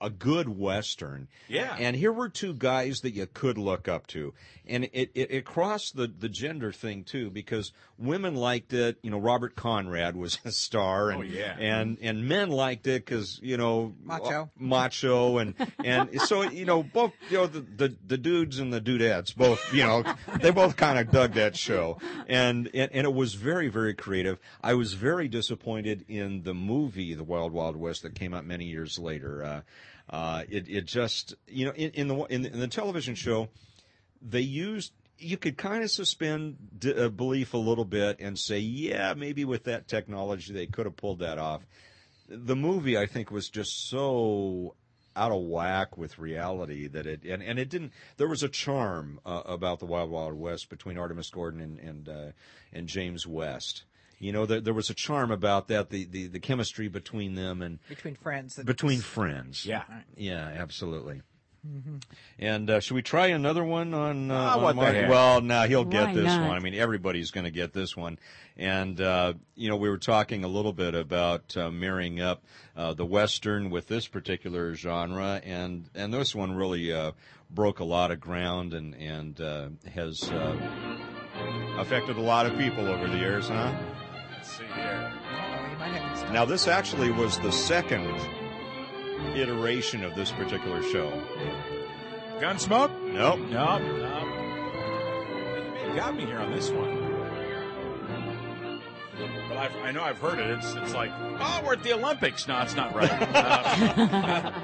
a 0.00 0.10
good 0.10 0.48
western. 0.48 1.28
Yeah. 1.48 1.76
And 1.78 1.96
here 1.96 2.12
were 2.12 2.28
two 2.28 2.54
guys 2.54 3.00
that 3.00 3.14
you 3.14 3.26
could 3.26 3.56
look 3.58 3.88
up 3.88 4.06
to. 4.08 4.34
And 4.66 4.84
it, 4.92 5.10
it, 5.14 5.30
it 5.30 5.44
crossed 5.44 5.94
the, 5.96 6.06
the 6.06 6.28
gender 6.28 6.72
thing 6.72 7.04
too, 7.04 7.30
because 7.30 7.72
women 7.98 8.34
liked 8.34 8.72
it. 8.72 8.96
You 9.02 9.10
know, 9.10 9.18
Robert 9.18 9.54
Conrad 9.56 10.16
was 10.16 10.38
a 10.44 10.50
star 10.52 11.10
and, 11.10 11.18
Oh, 11.20 11.22
yeah. 11.22 11.56
and, 11.58 11.98
and 12.00 12.26
men 12.28 12.50
liked 12.50 12.86
it 12.86 13.04
because, 13.04 13.38
you 13.42 13.56
know, 13.56 13.94
Macho. 14.02 14.50
macho 14.58 15.38
and, 15.38 15.54
and 15.84 16.20
so, 16.22 16.42
you 16.42 16.64
know, 16.64 16.82
both, 16.82 17.12
you 17.30 17.38
know, 17.38 17.46
the, 17.46 17.60
the, 17.60 17.96
the 18.06 18.18
dudes 18.18 18.58
and 18.58 18.72
the 18.72 18.80
dudettes 18.80 19.34
both, 19.36 19.72
you 19.74 19.84
know, 19.84 20.02
they 20.40 20.50
both 20.50 20.76
kind 20.76 20.98
of 20.98 21.10
dug 21.10 21.34
that 21.34 21.56
show. 21.56 21.98
And, 22.26 22.68
and, 22.74 22.90
and 22.92 23.04
it 23.06 23.12
was 23.14 23.34
very, 23.34 23.68
very 23.68 23.94
creative. 23.94 24.38
I 24.62 24.74
was 24.74 24.94
very 24.94 25.28
disappointed 25.28 26.04
in 26.08 26.42
the 26.42 26.54
movie, 26.54 27.12
The 27.14 27.24
Wild 27.24 27.52
Wild 27.52 27.76
West, 27.76 28.02
that 28.02 28.14
came 28.14 28.32
out 28.32 28.46
many 28.46 28.64
years 28.64 28.98
later. 28.98 29.44
Uh, 29.44 29.60
uh, 30.10 30.42
it, 30.48 30.68
it 30.68 30.86
just, 30.86 31.34
you 31.46 31.66
know, 31.66 31.72
in, 31.72 31.90
in 31.90 32.08
the, 32.08 32.14
in 32.24 32.42
the, 32.42 32.52
in 32.52 32.60
the 32.60 32.68
television 32.68 33.14
show, 33.14 33.48
they 34.20 34.40
used 34.40 34.92
you 35.18 35.36
could 35.36 35.56
kind 35.56 35.82
of 35.82 35.90
suspend 35.90 36.56
d- 36.78 36.92
uh, 36.92 37.08
belief 37.08 37.54
a 37.54 37.58
little 37.58 37.84
bit 37.84 38.18
and 38.20 38.38
say, 38.38 38.58
yeah, 38.58 39.14
maybe 39.14 39.44
with 39.44 39.64
that 39.64 39.88
technology 39.88 40.52
they 40.52 40.66
could 40.66 40.86
have 40.86 40.96
pulled 40.96 41.20
that 41.20 41.38
off. 41.38 41.66
The 42.28 42.56
movie, 42.56 42.98
I 42.98 43.06
think, 43.06 43.30
was 43.30 43.48
just 43.48 43.88
so 43.88 44.74
out 45.16 45.30
of 45.30 45.42
whack 45.42 45.96
with 45.96 46.18
reality 46.18 46.88
that 46.88 47.06
it 47.06 47.24
and, 47.24 47.42
and 47.42 47.58
it 47.58 47.68
didn't. 47.68 47.92
There 48.16 48.28
was 48.28 48.42
a 48.42 48.48
charm 48.48 49.20
uh, 49.24 49.42
about 49.44 49.78
the 49.78 49.86
Wild 49.86 50.10
Wild 50.10 50.34
West 50.34 50.68
between 50.68 50.96
Artemus 50.96 51.30
Gordon 51.30 51.60
and 51.60 51.78
and 51.78 52.08
uh, 52.08 52.32
and 52.72 52.88
James 52.88 53.26
West. 53.26 53.84
You 54.24 54.32
know, 54.32 54.46
there, 54.46 54.60
there 54.60 54.72
was 54.74 54.88
a 54.88 54.94
charm 54.94 55.30
about 55.30 55.68
that, 55.68 55.90
the, 55.90 56.04
the, 56.06 56.28
the 56.28 56.40
chemistry 56.40 56.88
between 56.88 57.34
them 57.34 57.60
and 57.60 57.78
between 57.90 58.14
friends. 58.14 58.56
that- 58.56 58.64
between 58.64 59.00
friends. 59.00 59.66
Yeah. 59.66 59.82
Yeah, 60.16 60.38
absolutely. 60.56 61.20
And 62.38 62.68
uh, 62.68 62.80
should 62.80 62.94
we 62.94 63.00
try 63.02 63.28
another 63.28 63.64
one 63.64 63.94
on? 63.94 64.30
Uh, 64.30 64.34
Ah, 64.34 64.56
on 64.56 64.62
what 64.62 64.68
the 64.76 64.82
Mark? 64.82 64.94
heck. 64.94 65.08
Well, 65.10 65.40
no, 65.40 65.62
he'll 65.62 65.84
get 65.86 66.08
Why 66.08 66.14
this 66.14 66.24
not? 66.24 66.46
one. 66.48 66.56
I 66.56 66.60
mean, 66.60 66.74
everybody's 66.74 67.30
going 67.30 67.44
to 67.44 67.50
get 67.50 67.72
this 67.72 67.96
one. 67.96 68.18
And 68.56 69.00
uh, 69.00 69.32
you 69.54 69.68
know, 69.70 69.76
we 69.76 69.88
were 69.88 69.96
talking 69.98 70.44
a 70.44 70.48
little 70.48 70.74
bit 70.74 70.94
about 70.94 71.56
uh, 71.56 71.70
marrying 71.70 72.20
up 72.20 72.44
uh, 72.76 72.92
the 72.92 73.06
western 73.06 73.70
with 73.70 73.88
this 73.88 74.06
particular 74.08 74.74
genre, 74.74 75.40
and 75.42 75.88
and 75.94 76.12
this 76.12 76.34
one 76.34 76.52
really 76.54 76.92
uh, 76.92 77.12
broke 77.50 77.80
a 77.80 77.84
lot 77.84 78.10
of 78.10 78.20
ground 78.20 78.74
and 78.74 78.94
and 78.96 79.40
uh, 79.40 79.68
has 79.94 80.22
uh, 80.30 80.56
affected 81.78 82.16
a 82.18 82.20
lot 82.20 82.44
of 82.44 82.58
people 82.58 82.86
over 82.86 83.06
the 83.08 83.16
years, 83.16 83.48
huh? 83.48 83.72
Now, 86.32 86.44
this 86.44 86.66
actually 86.66 87.10
was 87.10 87.38
the 87.38 87.52
second 87.52 88.20
iteration 89.34 90.04
of 90.04 90.14
this 90.14 90.32
particular 90.32 90.82
show. 90.82 91.10
Gunsmoke? 92.40 92.90
Nope. 93.12 93.40
Nope. 93.48 93.82
no. 93.82 94.30
You 95.88 95.94
got 95.96 96.16
me 96.16 96.26
here 96.26 96.38
on 96.38 96.50
this 96.50 96.70
one. 96.70 97.03
But 99.64 99.76
I've, 99.78 99.84
I 99.86 99.90
know 99.92 100.02
I've 100.02 100.18
heard 100.18 100.38
it. 100.38 100.50
It's 100.50 100.74
it's 100.74 100.94
like, 100.94 101.10
oh, 101.40 101.62
we're 101.64 101.74
at 101.74 101.82
the 101.82 101.92
Olympics. 101.94 102.46
No, 102.48 102.60
it's 102.62 102.74
not 102.76 102.94
right. 102.94 103.10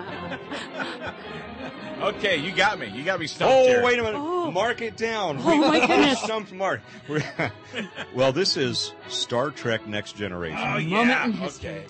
Uh, 2.01 2.09
okay, 2.15 2.37
you 2.37 2.53
got 2.53 2.79
me. 2.79 2.89
You 2.89 3.05
got 3.05 3.21
me 3.21 3.27
stumped 3.27 3.55
Oh, 3.55 3.67
here. 3.67 3.83
wait 3.85 3.99
a 3.99 4.03
minute. 4.03 4.19
Oh. 4.19 4.51
Mark 4.51 4.81
it 4.81 4.97
down. 4.97 5.39
Oh, 5.45 5.57
my 5.59 5.81
goodness. 5.87 6.21
Stumped 6.23 6.53
Mark. 6.53 6.81
We're- 7.09 7.51
well, 8.15 8.33
this 8.33 8.57
is 8.57 8.95
Star 9.09 9.51
Trek 9.51 9.87
Next 9.87 10.17
Generation. 10.17 10.59
Oh, 10.63 10.79
yeah. 10.79 11.27
in. 11.27 11.43
Okay. 11.43 11.85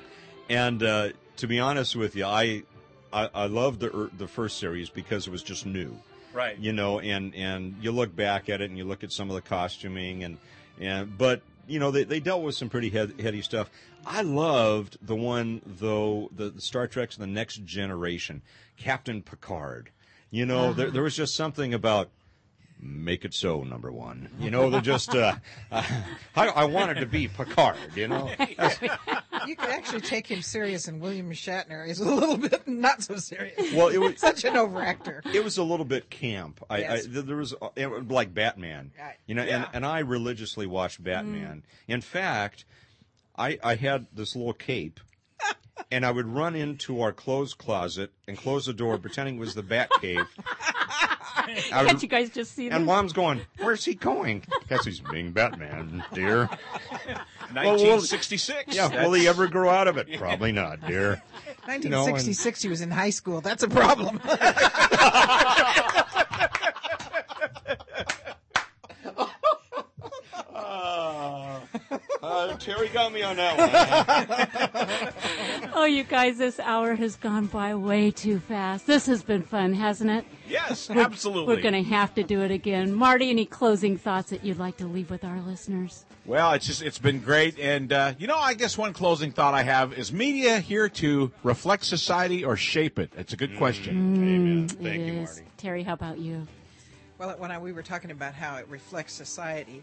And 0.48 0.82
uh, 0.82 1.10
to 1.36 1.46
be 1.46 1.60
honest 1.60 1.94
with 1.96 2.16
you, 2.16 2.24
I 2.24 2.64
I, 3.12 3.28
I 3.32 3.46
loved 3.46 3.80
the 3.80 3.96
er, 3.96 4.10
the 4.16 4.26
first 4.28 4.58
series 4.58 4.88
because 4.90 5.26
it 5.26 5.30
was 5.30 5.42
just 5.42 5.64
new. 5.66 5.96
Right. 6.32 6.58
you 6.58 6.72
know, 6.72 6.98
and 7.00 7.34
and 7.34 7.76
you 7.80 7.90
look 7.92 8.14
back 8.14 8.48
at 8.48 8.60
it 8.60 8.68
and 8.70 8.78
you 8.78 8.84
look 8.84 9.02
at 9.04 9.12
some 9.12 9.30
of 9.30 9.34
the 9.36 9.42
costuming 9.42 10.22
and 10.24 10.38
and 10.80 11.16
but 11.18 11.42
you 11.70 11.78
know 11.78 11.90
they, 11.90 12.04
they 12.04 12.20
dealt 12.20 12.42
with 12.42 12.54
some 12.54 12.68
pretty 12.68 12.90
head, 12.90 13.14
heady 13.20 13.42
stuff. 13.42 13.70
I 14.04 14.22
loved 14.22 14.98
the 15.00 15.14
one 15.14 15.62
though 15.64 16.30
the, 16.34 16.50
the 16.50 16.60
Star 16.60 16.86
Trek's 16.86 17.16
the 17.16 17.26
Next 17.26 17.64
Generation, 17.64 18.42
Captain 18.76 19.22
Picard. 19.22 19.90
You 20.30 20.46
know, 20.46 20.72
there, 20.72 20.86
uh-huh. 20.86 20.94
there 20.94 21.02
was 21.02 21.16
just 21.16 21.34
something 21.34 21.74
about 21.74 22.10
make 22.82 23.24
it 23.24 23.34
so 23.34 23.62
number 23.62 23.92
one. 23.92 24.28
You 24.38 24.50
know, 24.50 24.70
they're 24.70 24.80
just 24.80 25.14
uh, 25.14 25.34
I, 25.72 25.84
I 26.34 26.64
wanted 26.64 26.94
to 27.00 27.06
be 27.06 27.28
Picard. 27.28 27.76
You 27.94 28.08
know, 28.08 28.30
you 29.46 29.56
could 29.56 29.70
actually 29.70 30.00
take 30.02 30.26
him 30.26 30.42
serious, 30.42 30.88
and 30.88 31.00
William 31.00 31.30
Shatner 31.32 31.88
is 31.88 32.00
a 32.00 32.04
little 32.12 32.36
bit 32.36 32.66
not 32.66 33.02
so 33.02 33.16
serious. 33.16 33.72
well, 33.72 33.88
it 33.88 33.98
was 33.98 34.18
Such 34.18 34.44
an 34.44 34.54
overactor. 34.54 35.24
it 35.34 35.42
was 35.44 35.58
a 35.58 35.62
little 35.62 35.84
bit 35.86 36.10
camp. 36.10 36.62
I, 36.70 36.78
Yes. 36.78 37.06
I 37.06 37.20
there 37.20 37.36
was 37.36 37.54
uh, 37.60 37.68
it 37.76 38.08
like 38.08 38.32
Batman, 38.34 38.92
you 39.26 39.34
know, 39.34 39.42
and, 39.42 39.50
Yeah. 39.50 39.68
and 39.72 39.84
I 39.86 40.00
religiously 40.00 40.66
watched 40.66 41.02
Batman. 41.02 41.62
In 41.88 42.00
fact, 42.00 42.64
I 43.36 43.58
I 43.62 43.74
had 43.76 44.06
this 44.12 44.34
little 44.36 44.52
cape, 44.54 45.00
and 45.90 46.04
I 46.06 46.10
would 46.10 46.26
run 46.26 46.54
into 46.56 47.00
our 47.00 47.12
clothes 47.12 47.54
closet 47.54 48.12
and 48.28 48.36
close 48.38 48.66
the 48.66 48.72
door, 48.72 48.98
pretending 48.98 49.36
it 49.36 49.40
was 49.40 49.54
the 49.54 49.62
Bat 49.62 49.90
cave. 50.00 50.26
I 51.48 51.84
Can't 51.84 51.92
would, 51.94 52.02
you 52.02 52.08
guys 52.08 52.30
just 52.30 52.54
see 52.54 52.68
that? 52.68 52.76
and 52.76 52.84
this? 52.84 52.86
Mom's 52.86 53.12
going, 53.12 53.40
"Where's 53.58 53.84
he 53.84 53.94
going?" 53.94 54.42
Guess 54.68 54.84
he's 54.84 55.00
being 55.00 55.32
Batman, 55.32 56.04
dear. 56.12 56.46
1966. 57.52 58.74
Yeah, 58.74 59.04
will 59.04 59.12
he 59.12 59.26
ever 59.26 59.46
grow 59.48 59.70
out 59.70 59.88
of 59.88 59.96
it? 59.96 60.08
Probably 60.18 60.52
not, 60.52 60.80
dear. 60.86 61.22
1966, 61.66 62.62
he 62.62 62.68
was 62.68 62.80
in 62.80 62.90
high 62.90 63.10
school. 63.10 63.40
That's 63.40 63.62
a 63.62 63.68
problem. 63.68 64.20
Uh, 72.22 72.56
Terry 72.58 72.88
got 72.88 73.12
me 73.12 73.22
on 73.22 73.36
that 73.36 73.56
one. 73.58 75.12
Oh, 75.80 75.86
you 75.86 76.04
guys, 76.04 76.36
this 76.36 76.60
hour 76.60 76.94
has 76.94 77.16
gone 77.16 77.46
by 77.46 77.74
way 77.74 78.10
too 78.10 78.38
fast. 78.38 78.86
This 78.86 79.06
has 79.06 79.22
been 79.22 79.42
fun, 79.42 79.72
hasn't 79.72 80.10
it? 80.10 80.26
Yes, 80.46 80.90
absolutely. 80.90 81.56
We're 81.56 81.62
going 81.62 81.82
to 81.82 81.90
have 81.90 82.14
to 82.16 82.22
do 82.22 82.42
it 82.42 82.50
again. 82.50 82.94
Marty, 82.94 83.30
any 83.30 83.46
closing 83.46 83.96
thoughts 83.96 84.28
that 84.28 84.44
you'd 84.44 84.58
like 84.58 84.76
to 84.76 84.86
leave 84.86 85.08
with 85.08 85.24
our 85.24 85.40
listeners? 85.40 86.04
Well, 86.26 86.52
it's 86.52 86.66
just 86.66 86.82
it's 86.82 86.98
been 86.98 87.20
great, 87.20 87.58
and 87.58 87.90
uh, 87.94 88.12
you 88.18 88.26
know, 88.26 88.36
I 88.36 88.52
guess 88.52 88.76
one 88.76 88.92
closing 88.92 89.32
thought 89.32 89.54
I 89.54 89.62
have 89.62 89.94
is 89.94 90.12
media 90.12 90.60
here 90.60 90.90
to 90.90 91.32
reflect 91.42 91.84
society 91.84 92.44
or 92.44 92.56
shape 92.58 92.98
it. 92.98 93.14
It's 93.16 93.32
a 93.32 93.36
good 93.38 93.56
question. 93.56 93.96
Mm, 93.96 94.18
mm, 94.18 94.22
amen. 94.22 94.68
Thank 94.68 95.06
you, 95.06 95.12
is. 95.22 95.36
Marty. 95.36 95.50
Terry, 95.56 95.82
how 95.82 95.94
about 95.94 96.18
you? 96.18 96.46
well, 97.16 97.34
when 97.38 97.50
I, 97.50 97.58
we 97.58 97.72
were 97.72 97.82
talking 97.82 98.10
about 98.10 98.34
how 98.34 98.56
it 98.56 98.68
reflects 98.68 99.14
society, 99.14 99.82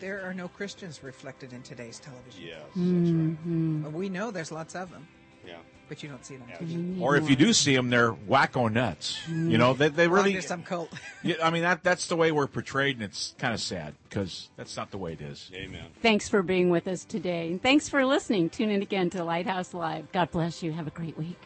there 0.00 0.22
are 0.22 0.34
no 0.34 0.48
Christians 0.48 1.02
reflected 1.02 1.52
in 1.52 1.62
today's 1.62 1.98
television. 1.98 2.42
Yes, 2.44 2.60
that's 2.74 2.78
mm-hmm. 2.78 3.82
But 3.82 3.92
we 3.92 4.08
know 4.08 4.30
there's 4.30 4.52
lots 4.52 4.74
of 4.74 4.90
them, 4.90 5.06
right. 5.06 5.13
Yeah. 5.46 5.56
but 5.88 6.02
you 6.02 6.08
don't 6.08 6.24
see 6.24 6.36
them. 6.36 6.48
on 6.50 6.66
TV. 6.66 7.00
Or 7.00 7.16
if 7.16 7.28
you 7.28 7.36
do 7.36 7.52
see 7.52 7.74
them, 7.74 7.90
they're 7.90 8.12
wacko 8.12 8.72
nuts. 8.72 9.18
You 9.28 9.58
know, 9.58 9.74
they 9.74 9.88
they 9.88 10.08
really. 10.08 10.34
to 10.34 10.42
some 10.42 10.62
cult. 10.62 10.90
Yeah, 11.22 11.36
I 11.42 11.50
mean 11.50 11.62
that 11.62 11.82
that's 11.82 12.06
the 12.08 12.16
way 12.16 12.32
we're 12.32 12.46
portrayed, 12.46 12.96
and 12.96 13.04
it's 13.04 13.34
kind 13.38 13.54
of 13.54 13.60
sad 13.60 13.94
because 14.08 14.50
that's 14.56 14.76
not 14.76 14.90
the 14.90 14.98
way 14.98 15.12
it 15.14 15.20
is. 15.22 15.50
Amen. 15.54 15.86
Thanks 16.02 16.28
for 16.28 16.42
being 16.42 16.68
with 16.70 16.86
us 16.86 17.04
today. 17.04 17.50
And 17.50 17.62
thanks 17.62 17.88
for 17.88 18.04
listening. 18.04 18.50
Tune 18.50 18.70
in 18.70 18.82
again 18.82 19.08
to 19.10 19.24
Lighthouse 19.24 19.72
Live. 19.72 20.10
God 20.12 20.30
bless 20.30 20.62
you. 20.62 20.72
Have 20.72 20.86
a 20.86 20.90
great 20.90 21.16
week. 21.16 21.38